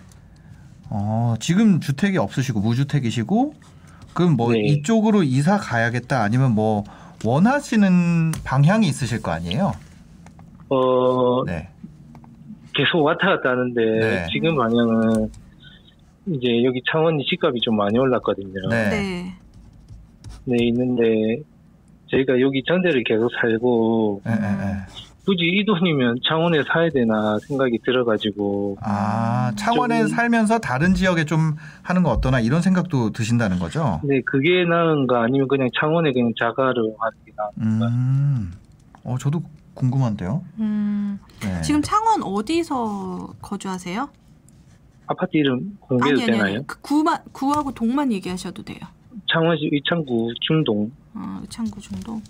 [0.89, 3.53] 어, 지금 주택이 없으시고 무주택이시고
[4.15, 4.61] 그럼 뭐 네.
[4.61, 6.83] 이쪽으로 이사 가야겠다 아니면 뭐
[7.23, 9.73] 원하시는 방향이 있으실 거 아니에요?
[10.69, 11.69] 어, 네.
[12.75, 14.25] 계속 왔다 갔다 하는데 네.
[14.31, 15.29] 지금 방향은
[16.27, 18.53] 이제 여기 창원이 집값이 좀 많이 올랐거든요.
[18.69, 18.89] 네.
[18.89, 19.33] 네.
[20.45, 21.37] 네, 있는데
[22.07, 24.75] 저희가 여기 전세를 계속 살고 예, 예, 예.
[25.25, 31.55] 굳이 이 돈이면 창원에 사야 되나 생각이 들어가지고 아, 창원에 좀- 살면서 다른 지역에 좀
[31.81, 34.01] 하는 거 어떠나 이런 생각도 드신다는 거죠?
[34.03, 38.51] 네 그게 나은가 아니면 그냥 창원에 그냥 자가로 하는 게 나은가 음.
[39.05, 39.41] 어, 저도
[39.73, 40.43] 궁금한데요.
[40.59, 41.61] 음, 네.
[41.61, 44.09] 지금 창원 어디서 거주하세요?
[45.07, 46.55] 아파트 이름 공개해도 아니 아니 되나요?
[46.57, 46.67] 아니.
[46.67, 48.79] 그 구만 구하고 동만 얘기하셔도 돼요.
[49.31, 52.21] 창원시 의창구 중동 어, 창구 중동.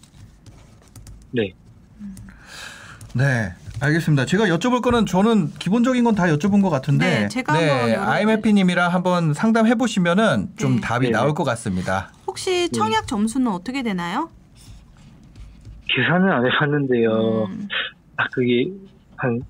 [3.16, 4.26] 네, 알겠습니다.
[4.26, 8.92] 제가 여쭤볼 거는 저는 기본적인 건 다 여쭤본 것 같은데, 네, 제가 한번 여러- IMF님이랑
[8.92, 10.82] 한번 상담해 보시면은 좀 네.
[10.82, 11.12] 답이 네.
[11.12, 12.12] 나올 것 같습니다.
[12.26, 14.32] 혹시 청약 점수는 어떻게 되나요?
[15.88, 17.46] 계산은 안 해봤는데요.
[17.50, 17.68] 음,
[18.18, 18.68] 아 그게
[19.18, 19.42] 한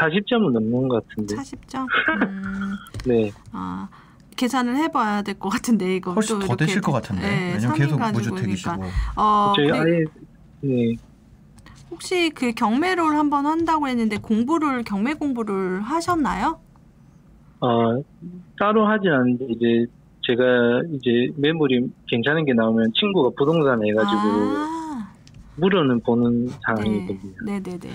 [0.00, 1.34] 40점은 넘는 것 같은데.
[1.36, 1.86] 40점.
[2.22, 2.72] 음,
[3.06, 3.30] 네.
[3.52, 3.88] 아
[4.36, 8.00] 계산을 해봐야 될 것 같은데 이거 훨씬 또더 이렇게 되실 것 같은데, 네, 왜냐면 계속.
[8.12, 8.72] 무주택이시고.
[9.16, 10.04] 어, 저희 아예
[10.62, 10.96] 네.
[11.90, 16.58] 혹시 그 경매를 한번 한다고 했는데 공부를 경매 공부를 하셨나요?
[17.60, 18.02] 어
[18.58, 19.84] 따로 하진 않는데 이제
[20.26, 20.42] 제가
[20.94, 24.81] 이제 매물이 괜찮은 게 나오면 친구가 부동산 해가지고 아,
[25.56, 27.34] 물어는 보는 네, 상황이거든요.
[27.44, 27.90] 네, 네, 네.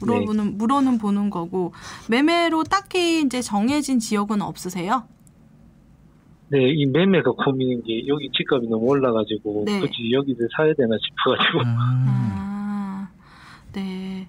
[0.00, 1.72] 물어보는 물어는 보는 거고
[2.08, 5.04] 매매로 딱히 이제 정해진 지역은 없으세요?
[6.48, 9.80] 네, 이 매매가 고민인 게 여기 집값이 너무 올라가지고 네.
[9.80, 11.64] 굳이 여기서 사야 되나 싶어가지고 음.
[11.66, 13.08] 아,
[13.72, 14.28] 네.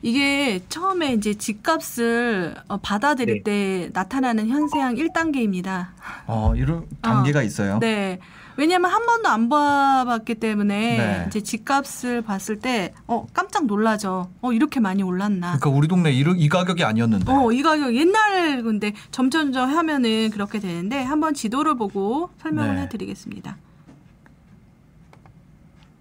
[0.00, 3.42] 이게 처음에 이제 집값을 어, 받아들일 네.
[3.42, 5.88] 때 나타나는 현상 1단계입니다.
[6.28, 7.78] 어, 이런 단계가 있어요.
[7.80, 8.20] 네.
[8.58, 11.24] 왜냐면 한 번도 안 봐봤기 때문에 네.
[11.28, 14.32] 이제 집값을 봤을 때 어, 깜짝 놀라죠.
[14.42, 15.58] 어, 이렇게 많이 올랐나.
[15.58, 17.30] 그러니까 우리 동네 이, 이 가격이 아니었는데.
[17.30, 22.82] 어, 이 가격 옛날 근데 점점점 하면은 그렇게 되는데 한번 지도를 보고 설명을 네.
[22.82, 23.56] 해드리겠습니다.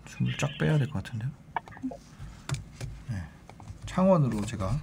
[0.06, 1.30] 줌을 쫙 빼야 될 것 같은데요.
[3.10, 3.22] 네.
[3.86, 4.76] 창원으로 제가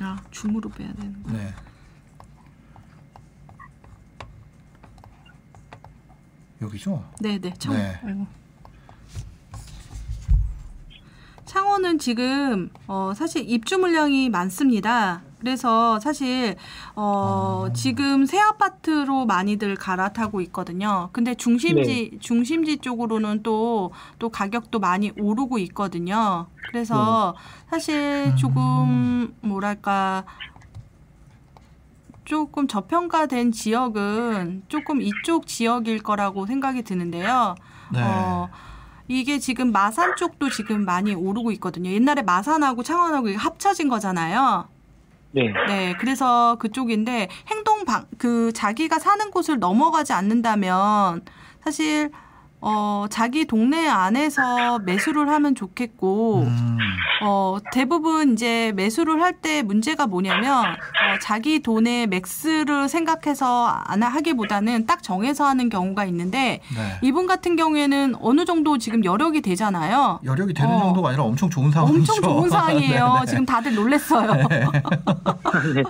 [0.00, 1.30] 아, 줌으로 빼야 되는 거.
[1.30, 1.52] 네.
[6.62, 7.04] 여기죠?
[7.20, 7.52] 네, 네.
[7.58, 7.80] 창원.
[7.80, 8.00] 네.
[8.04, 8.26] 아이고.
[11.44, 15.22] 창원은 지금 어, 사실 입주 물량이 많습니다.
[15.38, 16.56] 그래서 사실
[16.96, 17.72] 어, 아.
[17.72, 21.08] 지금 새 아파트로 많이들 갈아타고 있거든요.
[21.12, 22.18] 근데 중심지 네.
[22.18, 26.46] 중심지 쪽으로는 또또 가격도 많이 오르고 있거든요.
[26.68, 27.36] 그래서
[27.70, 30.24] 사실 조금 뭐랄까
[32.26, 37.54] 조금 저평가된 지역은 조금 이쪽 지역일 거라고 생각이 드는데요.
[37.92, 38.02] 네.
[38.02, 38.48] 어,
[39.08, 41.88] 이게 지금 마산 쪽도 지금 많이 오르고 있거든요.
[41.90, 44.68] 옛날에 마산하고 창원하고 합쳐진 거잖아요.
[45.30, 45.52] 네.
[45.68, 51.22] 네, 그래서 그쪽인데 행동 방, 그 자기가 사는 곳을 넘어가지 않는다면
[51.62, 52.10] 사실
[52.68, 56.78] 어 자기 동네 안에서 매수를 하면 좋겠고 음.
[57.22, 64.86] 어 대부분 이제 매수를 할 때 문제가 뭐냐면 어, 자기 돈의 맥스를 생각해서 안 하기보다는
[64.86, 66.98] 딱 정해서 하는 경우가 있는데 네.
[67.02, 70.20] 이분 같은 경우에는 어느 정도 지금 여력이 되잖아요.
[70.24, 70.80] 여력이 되는 어.
[70.80, 71.98] 정도가 아니라 엄청 좋은 상황이죠.
[71.98, 73.12] 엄청 좋은 상황이에요.
[73.14, 73.26] 네, 네.
[73.26, 74.32] 지금 다들 놀랬어요.
[74.48, 74.64] 네.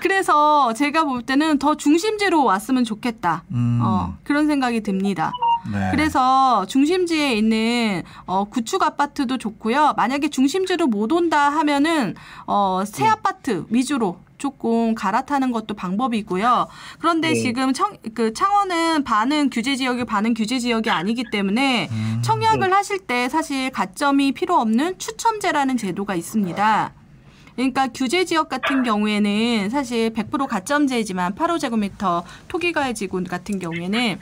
[0.00, 3.44] 그래서 제가 볼 때는 더 중심지로 왔으면 좋겠다.
[3.52, 3.80] 음.
[3.82, 5.32] 어, 그런 생각이 듭니다.
[5.72, 5.88] 네.
[5.90, 9.94] 그래서 중심지에 있는 어, 구축 아파트도 좋고요.
[9.96, 12.14] 만약에 중심지로 못 온다 하면은
[12.46, 13.10] 어, 새 음.
[13.10, 16.68] 아파트 위주로 조금 갈아타는 것도 방법이고요.
[16.98, 17.34] 그런데 네.
[17.34, 22.22] 지금 청, 그 창원은 반은 규제 지역이 반은 규제 지역이 아니기 때문에 음.
[22.22, 26.92] 청약을 하실 때 사실 가점이 필요 없는 추첨제라는 제도가 있습니다.
[27.56, 34.20] 그러니까 규제 지역 같은 경우에는 사실 100% 가점제지만 8호제곱미터 토기가의 지구 같은 경우에는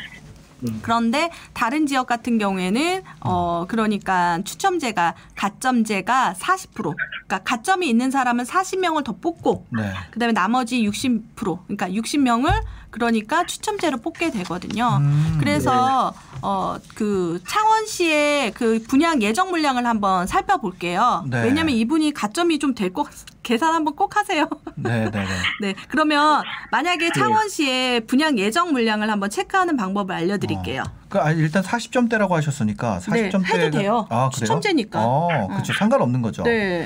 [0.62, 0.78] 음.
[0.82, 9.04] 그런데 다른 지역 같은 경우에는 어 그러니까 추첨제가 가점제가 40% 그러니까 가점이 있는 사람은 40명을
[9.04, 9.92] 더 뽑고 네.
[10.10, 11.22] 그다음에 나머지 60%
[11.66, 12.62] 그러니까 60명을
[13.00, 14.96] 그러니까 추첨제로 뽑게 되거든요.
[15.02, 15.36] 음.
[15.38, 21.24] 그래서 어그 창원시의 그 분양 예정 물량을 한번 살펴볼게요.
[21.28, 21.42] 네.
[21.42, 23.06] 왜냐하면 이분이 가점이 좀 될 것
[23.42, 24.48] 계산 한번 꼭 하세요.
[24.76, 25.26] 네, 네, 네.
[25.60, 30.82] 네, 그러면 만약에 창원시의 분양 예정 물량을 한번 체크하는 방법을 알려드릴게요.
[31.10, 34.06] 그 아, 일단 40점대라고 하셨으니까 40점대 네, 해도 돼요.
[34.08, 34.30] 아?
[34.32, 34.98] 추첨제니까.
[35.04, 35.74] 어, 그렇죠.
[35.74, 36.42] 상관없는 거죠.
[36.44, 36.84] 네,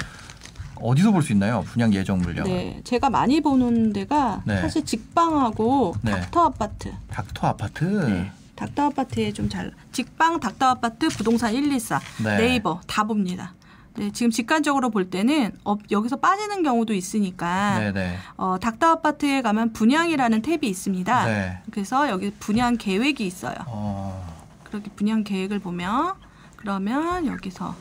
[0.83, 1.63] 어디서 볼 수 있나요?
[1.67, 2.45] 분양 예정 물량.
[2.47, 4.61] 네, 제가 많이 보는 데가 네.
[4.61, 6.13] 사실 직방하고 네.
[6.13, 6.93] 닥터 아파트.
[7.11, 7.85] 닥터 아파트.
[7.85, 8.31] 네.
[8.57, 12.37] 닥터 아파트에 좀 잘 직방 닥터 아파트 부동산 114 네.
[12.37, 13.55] 네이버 다 봅니다.
[13.97, 18.17] 네, 지금 직관적으로 볼 때는 어, 여기서 빠지는 경우도 있으니까 네, 네.
[18.37, 21.25] 어, 닥터 아파트에 가면 분양이라는 탭이 있습니다.
[21.27, 21.59] 네.
[21.71, 23.57] 그래서 여기 분양 계획이 있어요.
[23.67, 24.27] 어,
[24.65, 26.13] 그렇게 분양 계획을 보면
[26.57, 27.75] 그러면 여기서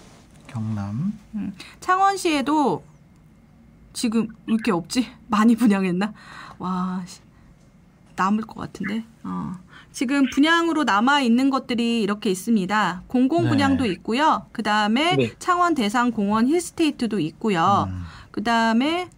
[0.50, 1.14] 경남.
[1.36, 2.84] 음, 창원시에도
[3.94, 5.08] 지금 왜 이렇게 없지?
[5.28, 6.14] 많이 분양했나?
[6.58, 7.22] 와 씨,
[8.16, 9.04] 남을 것 같은데.
[9.24, 9.56] 어.
[9.92, 13.04] 지금 분양으로 남아 있는 것들이 이렇게 있습니다.
[13.08, 13.92] 공공 분양도 네.
[13.92, 14.46] 있고요.
[14.52, 15.34] 그 다음에 네.
[15.40, 17.88] 창원 대상 공원 힐스테이트도 있고요.
[17.90, 18.04] 음.
[18.32, 19.10] 그 다음에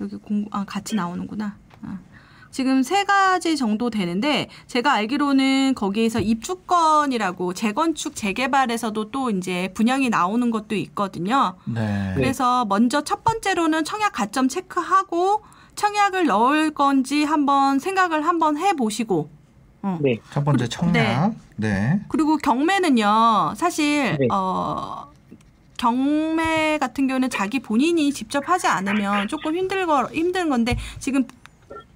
[0.00, 1.56] 여기 공, 아, 같이 나오는구나.
[1.82, 1.98] 아.
[2.54, 10.52] 지금 세 가지 정도 되는데 제가 알기로는 거기에서 입주권이라고 재건축 재개발에서도 또 이제 분양이 나오는
[10.52, 11.56] 것도 있거든요.
[11.64, 12.12] 네.
[12.14, 15.42] 그래서 먼저 첫 번째로는 청약 가점 체크하고
[15.74, 19.28] 청약을 넣을 건지 한번 생각을 한번 해 보시고
[19.82, 19.98] 어.
[20.00, 20.20] 네.
[20.30, 21.34] 첫 번째 청약.
[21.56, 22.02] 네.
[22.06, 24.28] 그리고 경매는요, 사실, 네.
[24.30, 25.08] 어,
[25.76, 31.26] 경매 같은 경우는 자기 본인이 직접 하지 않으면 조금 힘들 거, 힘든 건데, 지금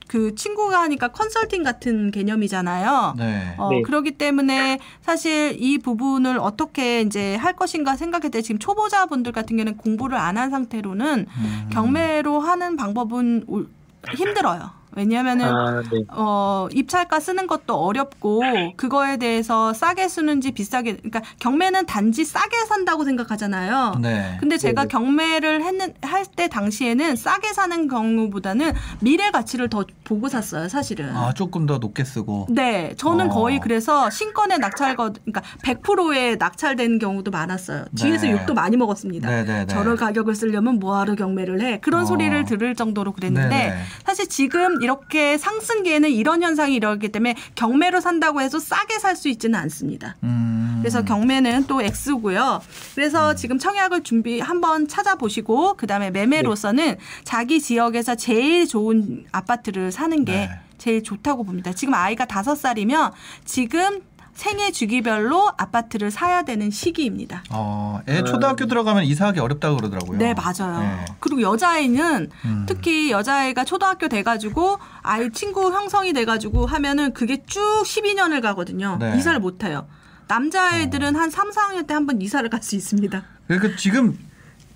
[0.08, 3.14] 그 친구가 하니까 컨설팅 같은 개념이잖아요.
[3.18, 3.54] 네.
[3.58, 3.82] 어, 네.
[3.82, 9.76] 그렇기 때문에 사실 이 부분을 어떻게 이제 할 것인가 생각할 때 지금 초보자분들 같은 경우는
[9.76, 11.68] 공부를 안 한 상태로는 음.
[11.72, 13.68] 경매로 하는 방법은 올-
[14.16, 14.70] 힘들어요.
[14.92, 16.02] 왜냐하면은 아, 네.
[16.08, 18.42] 어, 입찰가 쓰는 것도 어렵고
[18.76, 23.94] 그거에 대해서 싸게 쓰는지 비싸게 그러니까 경매는 단지 싸게 산다고 생각하잖아요.
[24.00, 24.36] 네.
[24.40, 24.88] 근데 제가 네네.
[24.88, 31.14] 경매를 했는 할 때 당시에는 싸게 사는 경우보다는 미래 가치를 더 보고 샀어요, 사실은.
[31.16, 32.46] 아, 조금 더 높게 쓰고.
[32.50, 33.34] 네, 저는 어.
[33.34, 37.86] 거의 그래서 신권에 낙찰 거 그러니까 100%에 낙찰되는 경우도 많았어요.
[37.96, 38.32] 뒤에서 네.
[38.32, 39.28] 욕도 많이 먹었습니다.
[39.28, 39.66] 네, 네, 네.
[39.66, 41.78] 저럴 가격을 쓰려면 뭐하러 경매를 해?
[41.80, 42.06] 그런 어.
[42.06, 43.76] 소리를 들을 정도로 그랬는데 네, 네.
[44.04, 49.58] 사실 지금 이렇게 상승기에는 이런 현상이 일어나기 때문에 경매로 산다고 해서 싸게 살 수 있지는
[49.58, 50.16] 않습니다.
[50.22, 50.78] 음.
[50.80, 52.60] 그래서 경매는 또 X고요.
[52.94, 60.32] 그래서 지금 청약을 준비 한번 찾아보시고 그다음에 매매로서는 자기 지역에서 제일 좋은 아파트를 사는 게
[60.32, 60.50] 네.
[60.78, 61.72] 제일 좋다고 봅니다.
[61.72, 63.10] 지금 아이가 다섯 살이면
[63.44, 64.02] 지금
[64.38, 67.42] 생애 주기별로 아파트를 사야 되는 시기입니다.
[67.50, 70.16] 어, 애 초등학교 들어가면 이사하기 어렵다고 그러더라고요.
[70.16, 70.78] 네, 맞아요.
[70.78, 71.04] 네.
[71.18, 72.64] 그리고 여자아이는 음.
[72.68, 78.96] 특히 여자아이가 초등학교 돼가지고 아이 친구 형성이 돼가지고 하면은 그게 쭉 12년을 가거든요.
[79.00, 79.16] 네.
[79.18, 79.88] 이사를 못 해요.
[80.28, 83.20] 남자아이들은 한 3, 4학년 때 한 번 이사를 갈 수 있습니다.
[83.48, 84.16] 그러니까 지금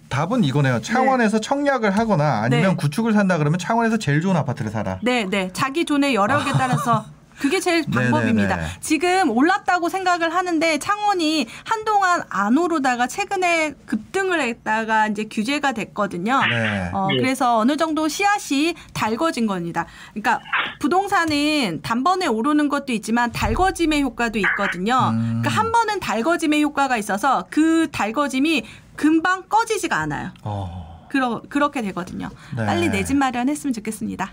[0.08, 0.80] 답은 이거네요.
[0.82, 2.76] 창원에서 청약을 하거나 아니면 네.
[2.76, 4.98] 구축을 산다 그러면 창원에서 제일 좋은 아파트를 사라.
[5.04, 5.50] 네, 네.
[5.52, 7.04] 자기 돈의 여력에 따라서
[7.42, 8.54] 그게 제일 방법입니다.
[8.54, 8.68] 네네네.
[8.80, 16.40] 지금 올랐다고 생각을 하는데 창원이 한동안 안 오르다가 최근에 급등을 했다가 이제 규제가 됐거든요.
[16.48, 16.88] 네.
[16.92, 17.16] 어, 예.
[17.16, 19.86] 그래서 어느 정도 씨앗이 달궈진 겁니다.
[20.14, 20.38] 그러니까
[20.78, 25.10] 부동산은 단번에 오르는 것도 있지만 달궈짐의 효과도 있거든요.
[25.12, 25.40] 음.
[25.42, 28.64] 그러니까 한 번은 달궈짐의 효과가 있어서 그 달궈짐이
[28.94, 30.30] 금방 꺼지지가 않아요.
[30.44, 31.06] 어.
[31.10, 32.30] 그러, 그렇게 되거든요.
[32.56, 32.64] 네.
[32.66, 34.30] 빨리 내 집 마련했으면 좋겠습니다.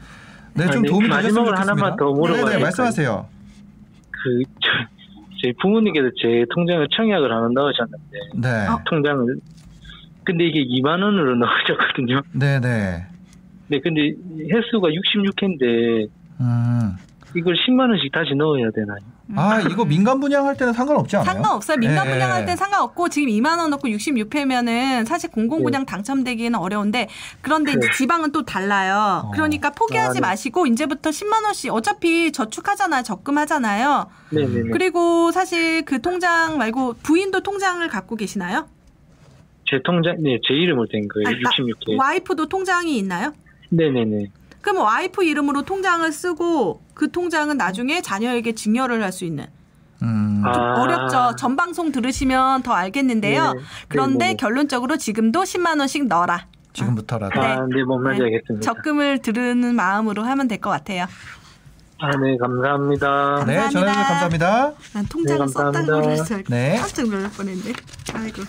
[0.66, 0.88] 네, 좀 아, 네.
[0.90, 1.62] 도움이 되셨으면 마지막으로 좋겠습니다.
[1.62, 2.62] 하나만 더 물어봐도 네, 네?
[2.64, 3.26] 말씀하세요.
[4.12, 4.70] 그 저,
[5.42, 8.68] 저희 부모님께서 제 통장에 청약을 하나 넣으셨는데 네.
[8.68, 8.82] 어.
[8.86, 9.36] 통장을
[10.26, 12.22] 근데 이게 2만 원으로 넣으셨거든요.
[12.34, 13.06] 네, 네.
[13.68, 14.02] 네, 근데
[14.52, 16.10] 횟수가 66회인데
[16.42, 16.96] 음.
[17.36, 18.98] 이걸 10만 원씩 다시 넣어야 되나요?
[19.36, 21.32] 아, 이거 민간 분양할 때는 상관없지 않아요?
[21.34, 21.78] 상관없어요.
[21.78, 22.46] 민간 예, 분양할 예.
[22.46, 27.08] 땐 상관없고 지금 2만 원 넣고 66회면은 사실 공공 분양 당첨되기는 어려운데
[27.42, 27.92] 그런데 이제 네.
[27.96, 29.24] 지방은 또 달라요.
[29.26, 29.32] 어.
[29.32, 30.20] 그러니까 포기하지 아, 네.
[30.22, 33.04] 마시고 이제부터 10만 원씩 어차피 저축하잖아요.
[33.04, 34.08] 적금하잖아요.
[34.32, 34.70] 네 네 네.
[34.72, 38.68] 그리고 사실 그 통장 말고 부인도 통장을 갖고 계시나요?
[39.70, 41.30] 제 통장, 네, 제 이름으로 된 거예요.
[41.30, 42.00] 나- 66회.
[42.00, 43.34] 와이프도 통장이 있나요?
[43.70, 44.32] 네네네.
[44.62, 49.46] 그럼 와이프 이름으로 통장을 쓰고 그 통장은 나중에 자녀에게 증여를 할 수 있는
[50.02, 50.44] 음.
[50.46, 50.52] 아.
[50.54, 51.36] 좀 어렵죠.
[51.38, 53.54] 전 방송 들으시면 더 알겠는데요.
[53.54, 53.60] 네.
[53.88, 54.36] 그런데 네네네.
[54.36, 56.48] 결론적으로 지금도 10만 원씩 넣어라.
[56.74, 57.40] 지금부터라도.
[57.40, 57.48] 네.
[57.48, 58.26] 아, 네, 뭔 말인지 네.
[58.36, 58.66] 알겠습니다.
[58.74, 61.06] 적금을 들으는 마음으로 하면 될 것 같아요.
[62.02, 63.46] 아, 네, 감사합니다.
[63.48, 63.70] 네, 감사합니다.
[63.70, 64.72] 전화주셔서 감사합니다.
[64.94, 66.26] 난 통장을 네, 썼다는 감사합니다.
[66.28, 66.78] 걸 네.
[66.82, 67.74] 깜짝 놀랄 뻔했네.
[68.14, 68.42] 아이고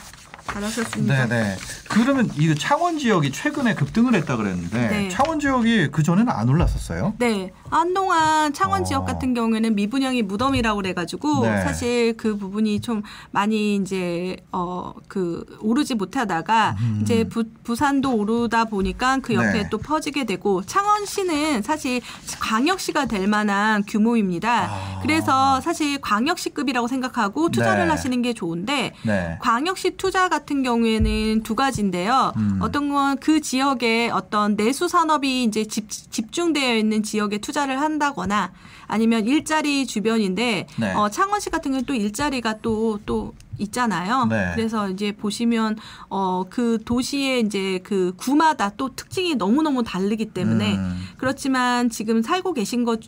[0.44, 1.26] 잘하셨습니다.
[1.26, 1.56] 네네.
[1.88, 5.08] 그러면 이 창원 지역이 최근에 급등을 했다 그랬는데 네.
[5.08, 7.14] 창원 지역이 그 전에는 안 올랐었어요?
[7.18, 8.84] 네, 한동안 창원 어.
[8.84, 11.62] 지역 같은 경우에는 미분양이 무덤이라고 그래가지고 네.
[11.62, 17.00] 사실 그 부분이 좀 많이 이제 어 그 오르지 못하다가 음.
[17.02, 19.68] 이제 부, 부산도 오르다 보니까 그 옆에 네.
[19.70, 22.00] 또 퍼지게 되고 창원시는 사실
[22.40, 24.70] 광역시가 될 만한 규모입니다.
[24.70, 25.00] 아.
[25.02, 27.90] 그래서 사실 광역시급이라고 생각하고 투자를 네.
[27.90, 29.38] 하시는 게 좋은데 네.
[29.40, 32.32] 광역시 투자 같은 경우에는 두 가지인데요.
[32.36, 32.58] 음.
[32.60, 38.52] 어떤 건 그 지역에 어떤 내수 산업이 이제 집, 집중되어 있는 지역에 투자 를 한다거나
[38.86, 40.94] 아니면 일자리 주변인데 네.
[40.94, 44.24] 어, 창원시 같은 경우는 또 일자리가 또또 있잖아요.
[44.26, 44.52] 네.
[44.54, 45.76] 그래서 이제 보시면
[46.08, 50.96] 어 그 도시의 이제 그 구마다 또 특징이 너무 너무 다르기 때문에 음.
[51.18, 53.00] 그렇지만 지금 살고 계신 것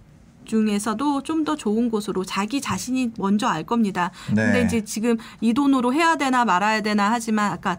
[0.45, 4.11] 중에서도 좀 더 좋은 곳으로 자기 자신이 먼저 알 겁니다.
[4.33, 4.45] 네.
[4.45, 7.75] 근데 이제 지금 이 돈으로 해야 되나 말아야 되나 하지만 아까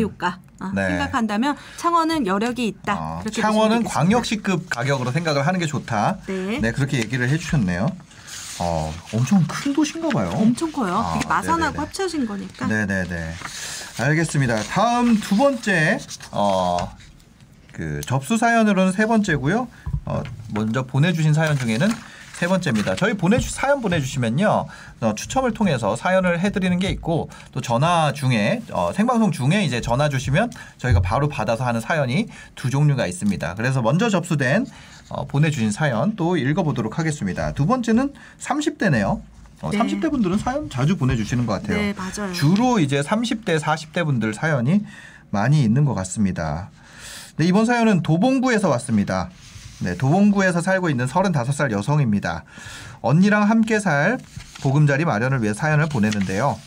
[0.00, 0.02] 음.
[0.02, 0.88] 효과 아, 네.
[0.88, 2.94] 생각한다면 창원은 여력이 있다.
[2.98, 3.84] 어, 그렇게 창원은.
[3.84, 6.18] 광역시급 가격으로 생각을 하는 게 좋다.
[6.26, 6.58] 네.
[6.60, 7.88] 네, 그렇게 얘기를 해주셨네요.
[8.60, 10.30] 어, 엄청 큰 도시인가 봐요.
[10.32, 10.96] 엄청 커요.
[10.96, 11.78] 아, 이게 마산하고 네네네.
[11.78, 12.66] 합쳐진 거니까.
[12.66, 13.34] 네네네.
[14.00, 14.62] 알겠습니다.
[14.64, 15.98] 다음 두 번째,
[16.30, 16.94] 어,
[17.72, 19.66] 그 접수 사연으로는 세 번째고요.
[20.06, 20.22] 어,
[20.52, 21.88] 먼저 보내주신 사연 중에는
[22.34, 22.96] 세 번째입니다.
[22.96, 24.66] 저희 보내주 사연 보내주시면요
[25.00, 30.08] 어, 추첨을 통해서 사연을 해드리는 게 있고 또 전화 중에 어, 생방송 중에 이제 전화
[30.08, 33.54] 주시면 저희가 바로 받아서 하는 사연이 두 종류가 있습니다.
[33.54, 34.66] 그래서 먼저 접수된
[35.10, 37.52] 어, 보내주신 사연 또 읽어보도록 하겠습니다.
[37.52, 39.20] 두 번째는 30대네요.
[39.62, 39.78] 어, 네.
[39.78, 41.78] 30대 분들은 사연 자주 보내주시는 것 같아요.
[41.78, 42.32] 네, 맞아요.
[42.32, 44.84] 주로 이제 30대, 40대 분들 사연이
[45.30, 46.70] 많이 있는 것 같습니다.
[47.36, 49.30] 네, 이번 사연은 도봉구에서 왔습니다.
[49.84, 52.44] 네, 도봉구에서 살고 있는 35살 여성입니다.
[53.02, 54.18] 언니랑 함께 살
[54.62, 56.58] 보금자리 마련을 위해 사연을 보내는데요.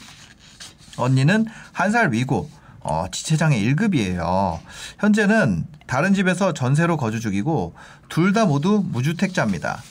[0.97, 2.49] 언니는 한 살 위고
[2.81, 4.59] 어, 지체장애 1급이에요.
[4.99, 7.73] 현재는 다른 집에서 전세로 거주 중이고
[8.07, 9.81] 둘 다 모두 무주택자입니다.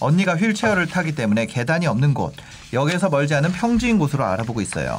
[0.00, 2.34] 언니가 휠체어를 타기 때문에 계단이 없는 곳,
[2.72, 4.98] 역에서 멀지 않은 평지인 곳으로 알아보고 있어요.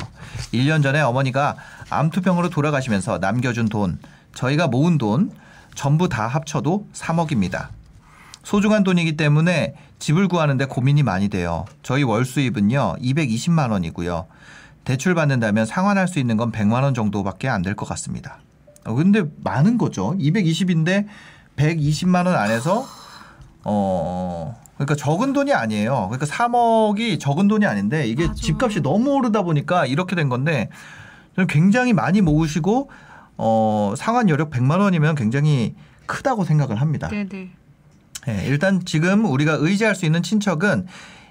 [0.53, 1.55] 1년 전에 어머니가
[1.89, 3.99] 암투병으로 돌아가시면서 남겨준 돈,
[4.35, 5.31] 저희가 모은 돈
[5.75, 7.67] 전부 다 합쳐도 3억입니다.
[8.43, 11.65] 소중한 돈이기 때문에 집을 구하는데 고민이 많이 돼요.
[11.83, 14.25] 저희 월 수입은요, 220만 원이고요.
[14.83, 18.39] 대출 받는다면 상환할 수 있는 건 100만 원 정도밖에 안 될 것 같습니다.
[18.83, 20.15] 어, 근데 많은 거죠.
[20.17, 21.05] 220인데
[21.55, 22.87] 120만 원 안에서
[23.63, 26.07] 어 그러니까 적은 돈이 아니에요.
[26.09, 28.41] 그러니까 3억이 적은 돈이 아닌데 이게 맞아.
[28.41, 30.69] 집값이 너무 오르다 보니까 이렇게 된 건데
[31.47, 32.89] 굉장히 많이 모으시고
[33.43, 35.73] 어 상환 여력 100만 원이면 굉장히
[36.05, 37.07] 크다고 생각을 합니다.
[37.09, 37.49] 네, 네.
[38.27, 40.85] 예, 일단 지금 우리가 의지할 수 있는 친척은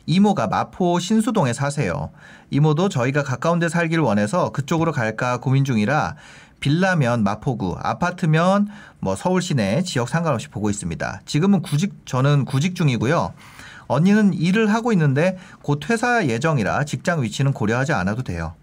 [0.06, 2.10] 이모가 마포 신수동에 사세요.
[2.50, 6.16] 이모도 저희가 가까운 데 살길 원해서 그쪽으로 갈까 고민 중이라
[6.58, 8.68] 빌라면 마포구, 아파트면
[8.98, 11.22] 뭐 서울 시내 지역 상관없이 보고 있습니다.
[11.26, 13.32] 지금은 구직 저는 구직 중이고요.
[13.86, 18.54] 언니는 일을 하고 있는데 곧 퇴사 예정이라 직장 위치는 고려하지 않아도 돼요.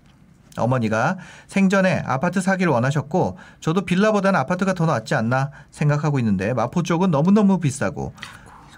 [0.59, 1.17] 어머니가
[1.47, 7.59] 생전에 아파트 사기를 원하셨고 저도 빌라보다는 아파트가 더 낫지 않나 생각하고 있는데 마포 쪽은 너무너무
[7.59, 8.13] 비싸고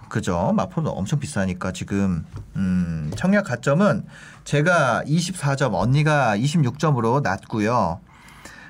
[0.09, 0.51] 그죠.
[0.55, 2.25] 마포는 엄청 비싸니까 지금
[2.55, 4.05] 음, 청약 가점은
[4.43, 7.99] 제가 24점, 언니가 26점으로 낮고요.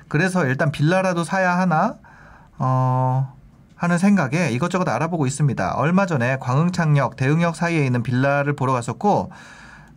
[0.08, 1.96] 그래서 일단 빌라라도 사야 하나
[2.58, 3.32] 어,
[3.74, 5.74] 하는 생각에 이것저것 알아보고 있습니다.
[5.76, 9.30] 얼마 전에 광흥창역, 대흥역 사이에 있는 빌라를 보러 갔었고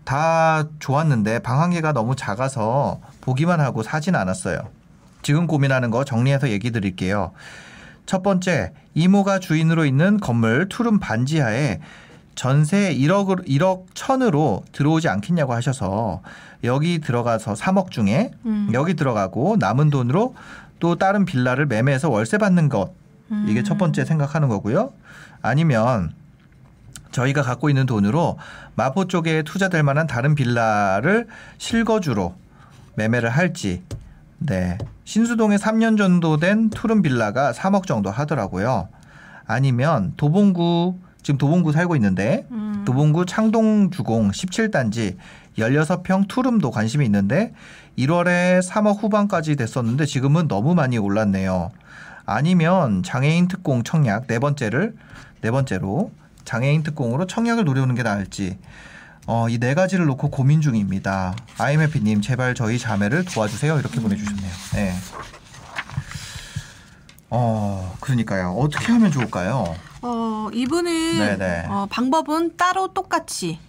[0.05, 4.59] 다 좋았는데 방한 개가 너무 작아서 보기만 하고 사진 않았어요.
[5.21, 7.31] 지금 고민하는 거 정리해서 얘기 드릴게요.
[8.05, 11.79] 첫 번째, 이모가 주인으로 있는 건물 투룸 반지하에
[12.35, 16.21] 전세 1억 1억 천으로 들어오지 않겠냐고 하셔서
[16.63, 18.69] 여기 들어가서 3억 중에 음.
[18.73, 20.35] 여기 들어가고 남은 돈으로
[20.79, 22.91] 또 다른 빌라를 매매해서 월세 받는 것
[23.47, 23.63] 이게 음.
[23.63, 24.91] 첫 번째 생각하는 거고요.
[25.41, 26.13] 아니면
[27.13, 28.37] 저희가 갖고 있는 돈으로
[28.75, 31.27] 마포 쪽에 투자될 만한 다른 빌라를
[31.57, 32.35] 실거주로
[32.95, 33.83] 매매를 할지.
[34.39, 34.77] 네.
[35.05, 38.89] 신수동에 3년 정도 된 투룸 빌라가 3억 정도 하더라고요.
[39.45, 42.83] 아니면 도봉구 지금 도봉구 살고 있는데 음.
[42.85, 45.15] 도봉구 창동 주공 17단지
[45.57, 47.53] 16평 투룸도 관심이 있는데
[47.97, 51.71] 1월에 3억 후반까지 됐었는데 지금은 너무 많이 올랐네요.
[52.25, 54.95] 아니면 장애인 특공 청약 네 번째를
[55.41, 56.11] 네 번째로
[56.45, 58.57] 장애인 특공으로 청약을 노려오는 게 나을지
[59.25, 61.33] 어, 이 네 가지를 놓고 고민 중입니다.
[61.57, 64.51] IMF님 제발 저희 자매를 도와주세요 이렇게 보내주셨네요.
[64.73, 64.93] 네.
[67.29, 68.51] 어 그러니까요.
[68.51, 69.75] 어떻게 하면 좋을까요?
[70.01, 71.65] 어, 이분은 네네.
[71.69, 73.59] 어, 방법은 따로 똑같이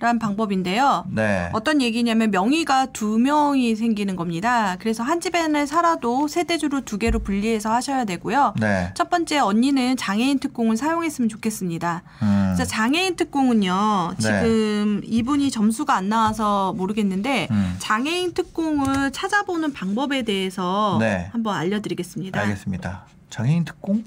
[0.00, 1.06] 란 방법인데요.
[1.10, 1.50] 네.
[1.52, 4.76] 어떤 얘기냐면 명의가 두 명이 생기는 겁니다.
[4.78, 8.54] 그래서 한 집에 살아도 세대주로 두 개로 분리해서 하셔야 되고요.
[8.60, 8.92] 네.
[8.94, 12.02] 첫 번째 언니는 장애인 특공을 사용했으면 좋겠습니다.
[12.22, 12.52] 음.
[12.54, 14.14] 그래서 장애인 특공은요.
[14.18, 14.22] 네.
[14.22, 17.74] 지금 이분이 점수가 안 나와서 모르겠는데 음.
[17.78, 21.28] 장애인 특공을 찾아보는 방법에 대해서 네.
[21.32, 22.40] 한번 알려드리겠습니다.
[22.40, 23.06] 알겠습니다.
[23.30, 24.04] 장애인 특공?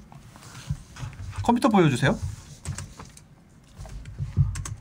[1.43, 2.17] 컴퓨터 보여주세요.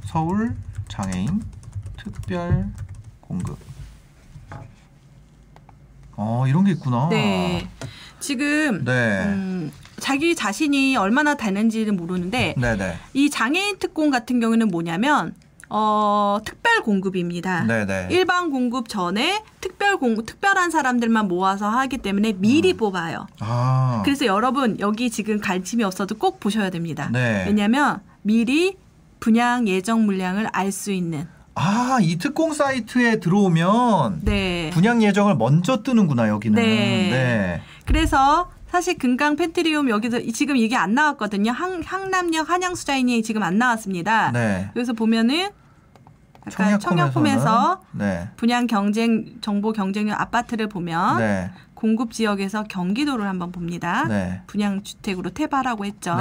[0.04, 0.54] 서울
[0.90, 1.42] 장애인
[1.96, 2.68] 특별
[3.20, 3.56] 공급.
[6.16, 7.08] 어 이런 게 있구나.
[7.08, 7.66] 네.
[8.18, 9.24] 지금 네.
[9.24, 12.98] 음, 자기 자신이 얼마나 되는지는 모르는데 네네.
[13.14, 15.34] 이 장애인 특공 같은 경우는 뭐냐면
[15.70, 17.64] 어, 특별 공급입니다.
[17.64, 18.08] 네네.
[18.10, 23.26] 일반 공급 전에 특별 공급 특별한 사람들만 모아서 하기 때문에 미리 뽑아요.
[23.38, 24.02] 아.
[24.04, 27.08] 그래서 여러분 여기 지금 관심이 없어도 꼭 보셔야 됩니다.
[27.12, 27.44] 네.
[27.46, 28.76] 왜냐하면 미리
[29.20, 31.28] 분양 예정 물량을 알 수 있는.
[31.54, 34.70] 아, 이 특공 사이트에 들어오면 네.
[34.72, 36.54] 분양 예정을 먼저 뜨는구나 여기는.
[36.54, 37.10] 네.
[37.10, 37.62] 네.
[37.84, 41.50] 그래서 사실 금강 펜트리움 여기서 지금 이게 안 나왔거든요.
[41.50, 44.30] 항, 항남역 한양수자인이 지금 안 나왔습니다.
[44.32, 44.70] 네.
[44.76, 45.50] 여기서 보면은
[46.42, 48.28] 아까 청약홈에서 네.
[48.36, 51.50] 분양 경쟁 정보 경쟁력 아파트를 보면 네.
[51.74, 54.06] 공급 지역에서 경기도를 한번 봅니다.
[54.08, 54.40] 네.
[54.46, 56.16] 분양 주택으로 퇴발하고 했죠.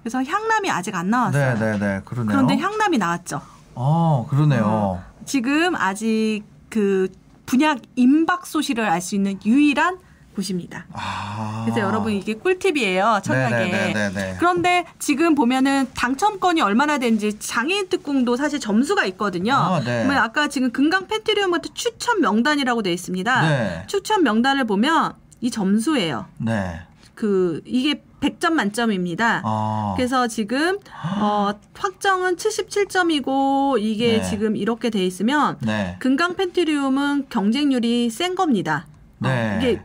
[0.00, 0.10] 네.
[0.10, 1.58] 그래서 향남이 아직 안 네, 나왔어요.
[1.58, 2.00] 네, 네.
[2.04, 2.28] 그러네요.
[2.28, 3.40] 그런데 향남이 나왔죠.
[3.74, 5.02] 어, 그러네요.
[5.26, 7.08] 지금 아직 그
[7.46, 9.98] 분양 임박 소식을 알 수 있는 유일한
[10.36, 10.86] 곳입니다.
[10.92, 11.62] 아.
[11.64, 13.20] 그래서 여러분 이게 꿀팁이에요.
[13.24, 13.56] 청약에.
[13.56, 14.36] 네네네네.
[14.38, 19.54] 그런데 지금 보면은 당첨권이 얼마나 되는지 장애인 특공도 사실 점수가 있거든요.
[19.54, 20.04] 아, 네.
[20.04, 23.48] 그러면 아까 지금 금강 펜트리움 같은 추천 명단이라고 되어 있습니다.
[23.48, 23.84] 네.
[23.88, 26.26] 추천 명단을 보면 이 점수예요.
[26.38, 26.80] 네.
[27.20, 29.42] 그 이게 100점 만점입니다.
[29.44, 29.92] 아.
[29.94, 30.78] 그래서 지금
[31.20, 34.22] 어, 확정은 77점이고 이게 네.
[34.22, 35.96] 지금 이렇게 돼 있으면 네.
[35.98, 38.86] 금강 펜트리움은 경쟁률이 센 겁니다.
[39.22, 39.58] 어, 네.
[39.60, 39.82] 이게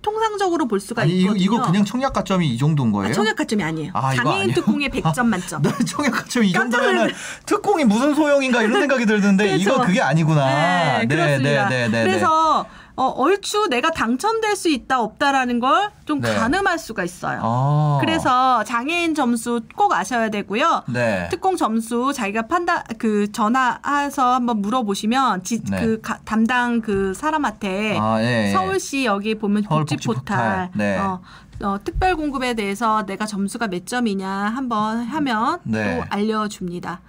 [0.00, 1.42] 통상적으로 볼 수가 아니 있거든요.
[1.42, 3.10] 이거 그냥 청약 가점이 이 정도인 거예요?
[3.10, 3.90] 아, 청약 가점이 아니에요.
[3.92, 4.54] 아, 장애인?
[4.54, 5.62] 특공의 100점 만점.
[5.62, 7.10] 나 청약 가점 이 정도면
[7.46, 9.62] 특공이 무슨 소용인가 이런 생각이 들던데 그렇죠.
[9.62, 10.98] 이거 그게 아니구나.
[11.00, 11.68] 네, 그렇습니다.
[11.68, 12.64] 네, 네, 네, 그래서
[12.96, 16.34] 어, 얼추 내가 당첨될 수 있다 없다라는 걸좀 네.
[16.34, 17.40] 가늠할 수가 있어요.
[17.42, 17.98] 아.
[18.00, 20.84] 그래서 장애인 점수 꼭 아셔야 되고요.
[20.88, 21.28] 네.
[21.30, 25.78] 특공 점수 자기가 판단 그 전화해서 한번 물어보시면 지, 네.
[25.78, 28.52] 그 가- 담당 그 사람한테 아, 예, 예.
[28.52, 30.70] 서울시 여기 보면 서울 복지 복지 포탈.
[30.74, 30.96] 네.
[30.98, 31.20] 어,
[31.62, 35.98] 어, 특별 공급에 대해서 내가 점수가 몇 점이냐 한번 하면 네.
[35.98, 37.00] 또 알려줍니다.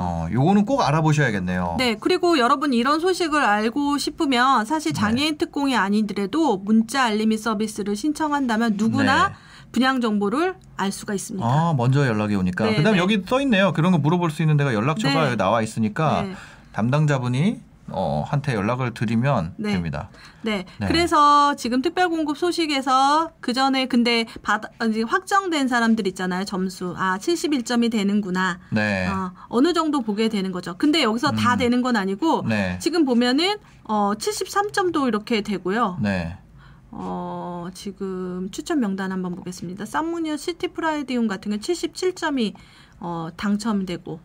[0.00, 1.76] 어, 어, 요거는 꼭 알아보셔야겠네요.
[1.78, 4.64] 네, 그리고 여러분 이런 소식을 알고 싶으면 네.
[4.64, 9.34] 사실 장애인 특공이 아니더라도 문자 알림이 서비스를 신청한다면 누구나 네.
[9.72, 11.46] 분양 정보를 알 수가 있습니다.
[11.46, 12.66] 아, 먼저 연락이 오니까.
[12.66, 13.00] 네, 그다음 네.
[13.00, 13.72] 여기 써 있네요.
[13.72, 15.36] 그런 거 물어볼 수 있는 데가 연락처가 네.
[15.36, 16.34] 나와 있으니까 네.
[16.72, 17.60] 담당자분이
[17.92, 19.72] 어, 한테 연락을 드리면 네.
[19.72, 20.08] 됩니다.
[20.42, 20.64] 네.
[20.78, 20.86] 네.
[20.86, 24.62] 그래서 지금 특별 공급 소식에서 그 전에 근데 받
[25.06, 26.44] 확정된 사람들 있잖아요.
[26.44, 26.94] 점수.
[26.96, 28.58] 아, 71점이 되는구나.
[28.70, 29.06] 네.
[29.08, 30.76] 어, 어느 정도 보게 되는 거죠.
[30.76, 31.58] 근데 여기서 다 음.
[31.58, 32.78] 되는 건 아니고 네.
[32.80, 35.98] 지금 보면은 어, 73점도 이렇게 되고요.
[36.00, 36.38] 네.
[36.90, 39.86] 어, 지금 추천 명단 한번 보겠습니다.
[39.86, 42.54] 쌍무녀 시티 프라이드용 같은 건 77점이
[43.00, 44.20] 어, 당첨되고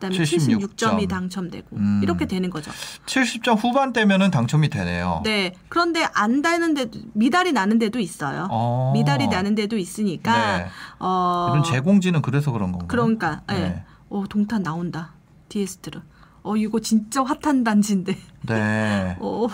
[0.00, 0.96] 그다음에 76 점.
[0.96, 2.00] 76점이 당첨되고 음.
[2.02, 2.70] 이렇게 되는 거죠.
[3.06, 5.20] 70점 후반대면은 당첨이 되네요.
[5.24, 5.54] 네.
[5.68, 8.48] 그런데 안 되는데 미달이 나는 데도 있어요.
[8.50, 8.92] 어.
[8.94, 10.66] 미달이 나는 데도 있으니까 네.
[10.98, 12.88] 어 이런 제공지는 그래서 그런 건가요?
[12.88, 13.54] 그러니까 예.
[13.54, 13.84] 네.
[14.08, 15.12] 어 동탄 나온다.
[15.48, 16.00] 디에스트르.
[16.42, 18.16] 어 이거 진짜 핫한 단지인데.
[18.48, 19.16] 네.
[19.20, 19.46] 어.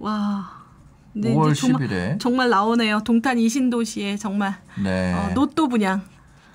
[0.00, 0.58] 와.
[1.12, 2.20] 근데 5월 이제 정말, 10일에.
[2.20, 3.00] 정말 나오네요.
[3.04, 5.12] 동탄 이신도시에 정말 네.
[5.14, 6.02] 어, 로또 분양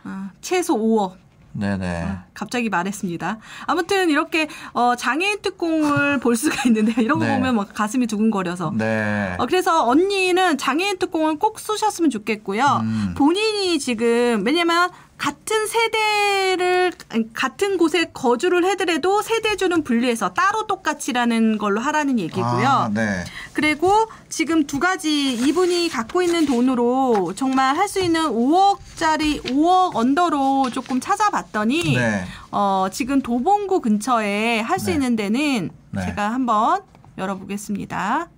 [0.04, 1.23] 어, 최소 5억.
[1.54, 2.04] 네네.
[2.04, 3.38] 아, 갑자기 말했습니다.
[3.68, 7.36] 아무튼 이렇게 어, 장애인 특공을 볼 수가 있는데 이런 거 네.
[7.36, 8.74] 보면 막 가슴이 두근거려서.
[8.76, 9.36] 네.
[9.38, 12.82] 어, 그래서 언니는 장애인 특공을 꼭 쓰셨으면 좋겠고요.
[12.84, 13.14] 음.
[13.18, 14.90] 본인이 지금 왜냐면
[15.24, 16.92] 같은 세대를
[17.34, 22.68] 같은 곳에 거주를 해더라도 세대주는 분리해서 따로 똑같이라는 걸로 하라는 얘기고요.
[22.68, 23.24] 아, 네.
[23.54, 30.72] 그리고 지금 두 가지 이분이 갖고 있는 돈으로 정말 할 수 있는 5억짜리 5억 언더로
[30.72, 32.26] 조금 찾아봤더니 네.
[32.52, 34.94] 어, 지금 도봉구 근처에 할수 네.
[34.94, 36.06] 있는 데는 네.
[36.06, 36.82] 제가 한번
[37.18, 38.30] 열어보겠습니다.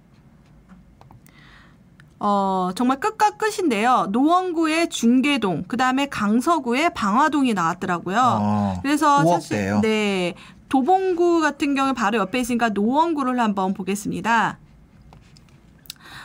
[2.27, 4.07] 어, 정말 끝과 끝인데요.
[4.09, 8.17] 노원구의 중계동, 그 다음에 강서구의 방화동이 나왔더라고요.
[8.17, 9.31] 어, 그래서 5억대예요.
[9.31, 10.33] 사실 네
[10.67, 14.57] 도봉구 같은 경우 바로 옆에 있으니까 노원구를 한번 보겠습니다.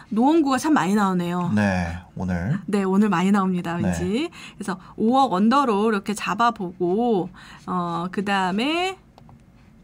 [0.09, 1.53] 노원구가 참 많이 나오네요.
[1.55, 1.99] 네.
[2.17, 2.59] 오늘.
[2.65, 3.85] 네, 오늘 많이 나옵니다, 네.
[3.85, 4.31] 왠지.
[4.55, 7.29] 그래서 5억 언더로 이렇게 잡아보고,
[7.67, 8.97] 어, 그 다음에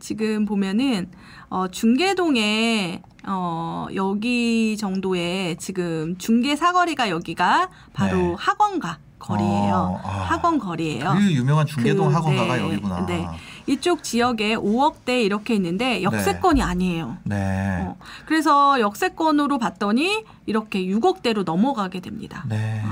[0.00, 1.10] 지금 보면은,
[1.50, 8.34] 어, 중계동에, 어, 여기 정도의 지금 중계 사거리가 여기가 바로 네.
[8.38, 9.74] 학원가 거리예요.
[9.74, 10.10] 어, 아.
[10.28, 11.14] 학원 거리예요.
[11.18, 13.06] 그 유명한 중계동 그, 학원가가 네, 여기구나.
[13.06, 13.26] 네.
[13.66, 17.16] 이쪽 지역에 5억대 이렇게 있는데 역세권이 아니에요.
[17.24, 17.78] 네.
[17.82, 22.44] 어, 그래서 역세권으로 봤더니 이렇게 6억대로 넘어가게 됩니다.
[22.48, 22.82] 네.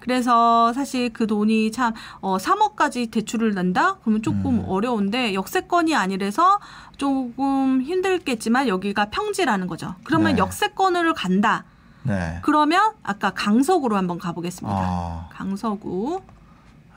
[0.00, 3.98] 그래서 사실 그 돈이 참 어, 3억까지 대출을 낸다?
[4.02, 4.64] 그러면 조금 음.
[4.66, 6.60] 어려운데 역세권이 아니라서
[6.96, 9.94] 조금 힘들겠지만 여기가 평지라는 거죠.
[10.04, 10.38] 그러면 네.
[10.38, 11.64] 역세권으로 간다.
[12.02, 12.38] 네.
[12.42, 14.78] 그러면 아까 강서구로 한번 가보겠습니다.
[14.78, 16.22] 아, 강서구.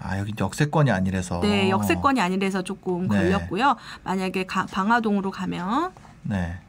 [0.03, 1.39] 아, 여기 역세권이 아니라서.
[1.39, 3.15] 네, 역세권이 아니라서 조금 네.
[3.17, 3.77] 걸렸고요.
[4.03, 5.93] 만약에 가- 방화동으로 가면
[6.23, 6.59] 네.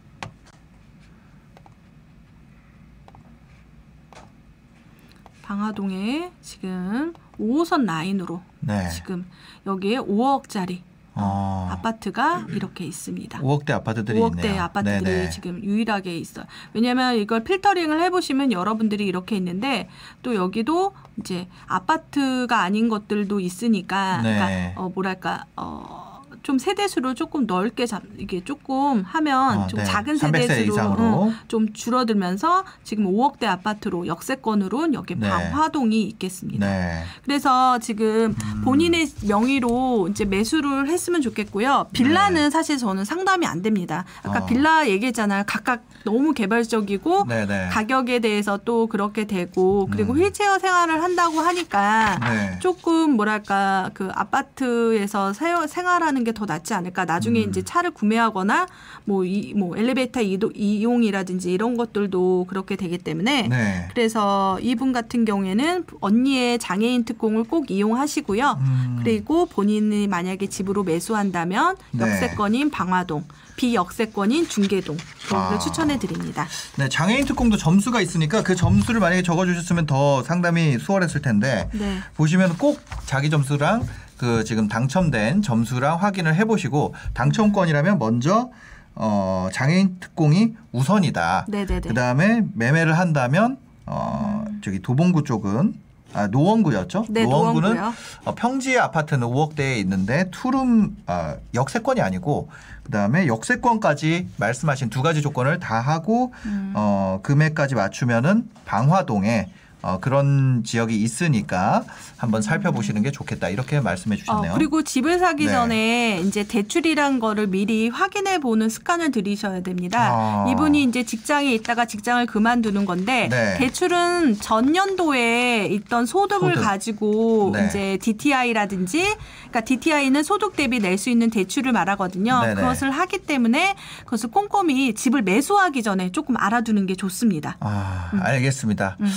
[5.42, 8.88] 방화동에 지금 5호선 라인으로 네.
[8.88, 9.26] 지금
[9.66, 10.80] 여기에 5억짜리
[11.16, 11.68] 어.
[11.70, 13.40] 아파트가 이렇게 있습니다.
[13.40, 14.62] 5억대 아파트들이 5억대 있네요.
[14.62, 15.30] 아파트들이 네네.
[15.30, 16.46] 지금 유일하게 있어요.
[16.72, 19.88] 왜냐하면 이걸 필터링을 해보시면 여러분들이 이렇게 있는데
[20.22, 24.34] 또 여기도 이제 아파트가 아닌 것들도 있으니까 네.
[24.34, 26.13] 그러니까 어 뭐랄까 어.
[26.44, 29.84] 좀 세대수를 조금 넓게 잡 이게 조금 하면 어, 좀 네.
[29.84, 31.24] 작은 300세 세대수로.
[31.28, 35.26] 응, 좀 줄어들면서 지금 5억대 아파트로 역세권으로 여기 네.
[35.26, 36.66] 방화동이 있겠습니다.
[36.66, 37.02] 네.
[37.24, 38.60] 그래서 지금 음.
[38.62, 41.86] 본인의 명의로 이제 매수를 했으면 좋겠고요.
[41.94, 44.04] 빌라는 사실 저는 상담이 안 됩니다.
[44.22, 44.44] 아까 네.
[44.44, 44.46] 어.
[44.46, 45.44] 빌라 얘기했잖아요.
[45.46, 47.68] 각각 너무 개발적이고 네네.
[47.70, 50.18] 가격에 대해서 또 그렇게 되고 그리고 음.
[50.20, 52.58] 휠체어 생활을 한다고 하니까 네.
[52.60, 57.04] 조금 뭐랄까 그 아파트에서 세- 생활하는 게더 낫지 않을까.
[57.04, 57.48] 나중에 음.
[57.48, 58.66] 이제 차를 구매하거나
[59.04, 63.88] 뭐이뭐 엘리베이터 이도, 이용이라든지 이런 것들도 그렇게 되기 때문에 네.
[63.92, 68.58] 그래서 이분 같은 경우에는 언니의 장애인 특공을 꼭 이용하시고요.
[68.60, 69.00] 음.
[69.02, 72.02] 그리고 본인이 만약에 집으로 매수한다면 네.
[72.02, 73.24] 역세권인 방화동,
[73.56, 74.96] 비역세권인 중계동
[75.32, 75.58] 여기를 아.
[75.58, 76.46] 추천해 드립니다.
[76.76, 81.98] 네, 장애인 특공도 점수가 있으니까 그 점수를 만약에 적어 주셨으면 더 상담이 수월했을 텐데 네.
[82.16, 88.50] 보시면 꼭 자기 점수랑 그 지금 당첨된 점수랑 확인을 해보시고 당첨권이라면 먼저
[88.94, 91.46] 어, 장애인 특공이 우선이다.
[91.48, 91.80] 네네네.
[91.80, 95.74] 그 다음에 매매를 한다면 어, 저기 도봉구 쪽은
[96.14, 97.06] 아, 노원구였죠?
[97.10, 97.76] 네, 노원구는.
[98.24, 102.48] 어, 평지의 아파트는 5억대에 있는데 투룸 아, 역세권이 아니고
[102.84, 106.72] 그다음에 역세권까지 말씀하신 두 가지 조건을 다 하고 음.
[106.76, 109.48] 어, 금액까지 맞추면은 방화동에
[109.84, 111.84] 어, 그런 지역이 있으니까
[112.16, 114.52] 한번 살펴보시는 게 좋겠다 이렇게 말씀해 주셨네요.
[114.52, 115.52] 어, 그리고 집을 사기 네.
[115.52, 120.08] 전에 이제 대출이란 거를 미리 확인해 보는 습관을 들이셔야 됩니다.
[120.10, 120.46] 아.
[120.50, 123.58] 이분이 이제 직장에 있다가 직장을 그만두는 건데 네.
[123.58, 126.62] 대출은 전년도에 있던 소득을 소득.
[126.64, 127.66] 가지고 네.
[127.66, 132.40] 이제 DTI라든지 그러니까 DTI는 소득 대비 낼 수 있는 대출을 말하거든요.
[132.40, 132.54] 네네.
[132.54, 133.74] 그것을 하기 때문에
[134.04, 137.56] 그것을 꼼꼼히 집을 매수하기 전에 조금 알아두는 게 좋습니다.
[137.58, 138.96] 아, 알겠습니다.
[139.00, 139.10] 음.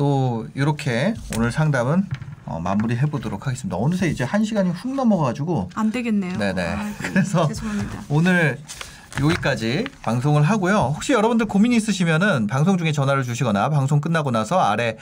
[0.00, 2.06] 또 이렇게 오늘 상담은
[2.46, 3.76] 어, 마무리해 보도록 하겠습니다.
[3.76, 6.38] 어느새 이제 한 시간이 훅 넘어가지고 안 되겠네요.
[6.38, 6.62] 네네.
[6.62, 8.00] 아이고, 그래서 죄송합니다.
[8.08, 8.58] 오늘
[9.20, 10.94] 여기까지 방송을 하고요.
[10.96, 14.96] 혹시 여러분들 고민 있으시면은 방송 중에 전화를 주시거나 방송 끝나고 나서 아래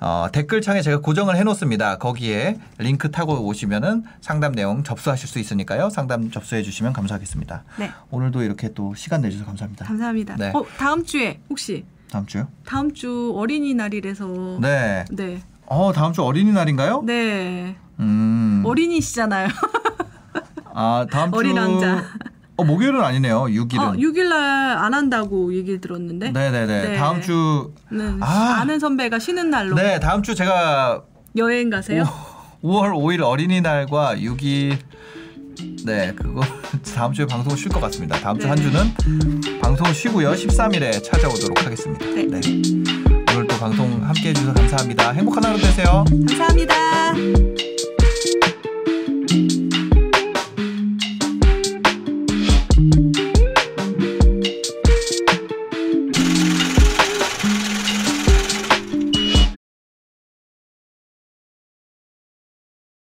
[0.00, 1.96] 어, 댓글창에 제가 고정을 해놓습니다.
[1.96, 5.88] 거기에 링크 타고 오시면은 상담 내용 접수하실 수 있으니까요.
[5.88, 7.64] 상담 접수해 주시면 감사하겠습니다.
[7.78, 7.90] 네.
[8.10, 9.86] 오늘도 이렇게 또 시간 내주셔서 감사합니다.
[9.86, 10.36] 감사합니다.
[10.36, 10.52] 네.
[10.54, 12.46] 어, 다음 주에 혹시 다음 주요?
[12.66, 15.06] 다음 주 어린이날이라서 네.
[15.10, 15.40] 네.
[15.64, 17.02] 어 다음 주 어린이날인가요?
[17.06, 17.74] 네.
[18.00, 18.62] 음.
[18.66, 19.48] 어린이시잖아요.
[20.74, 21.38] 아 다음 주.
[21.38, 22.04] 어린 왕자.
[22.56, 23.44] 어 목요일은 아니네요.
[23.44, 23.78] 6일은.
[23.80, 26.32] 어, 6일 날안 한다고 얘기를 들었는데.
[26.32, 26.82] 네네네.
[26.90, 26.96] 네.
[26.98, 27.72] 다음 주.
[27.90, 28.58] 는 아.
[28.60, 31.02] 아는 선배가 쉬는 날로 네 다음 주 제가
[31.36, 32.04] 여행 가세요?
[32.62, 34.76] 5월 5일 어린이날과 6일
[35.84, 36.40] 네 그거
[36.94, 38.18] 다음 주에 방송을 쉴것 같습니다.
[38.20, 38.48] 다음 주 네.
[38.50, 40.32] 한 주는 방송을 쉬고요.
[40.32, 42.04] 13일에 찾아오도록 하겠습니다.
[42.06, 42.40] 네.
[43.34, 45.12] 오늘 또 방송 함께 해주셔서 감사합니다.
[45.12, 46.04] 행복한 하루 되세요.
[46.28, 47.71] 감사합니다.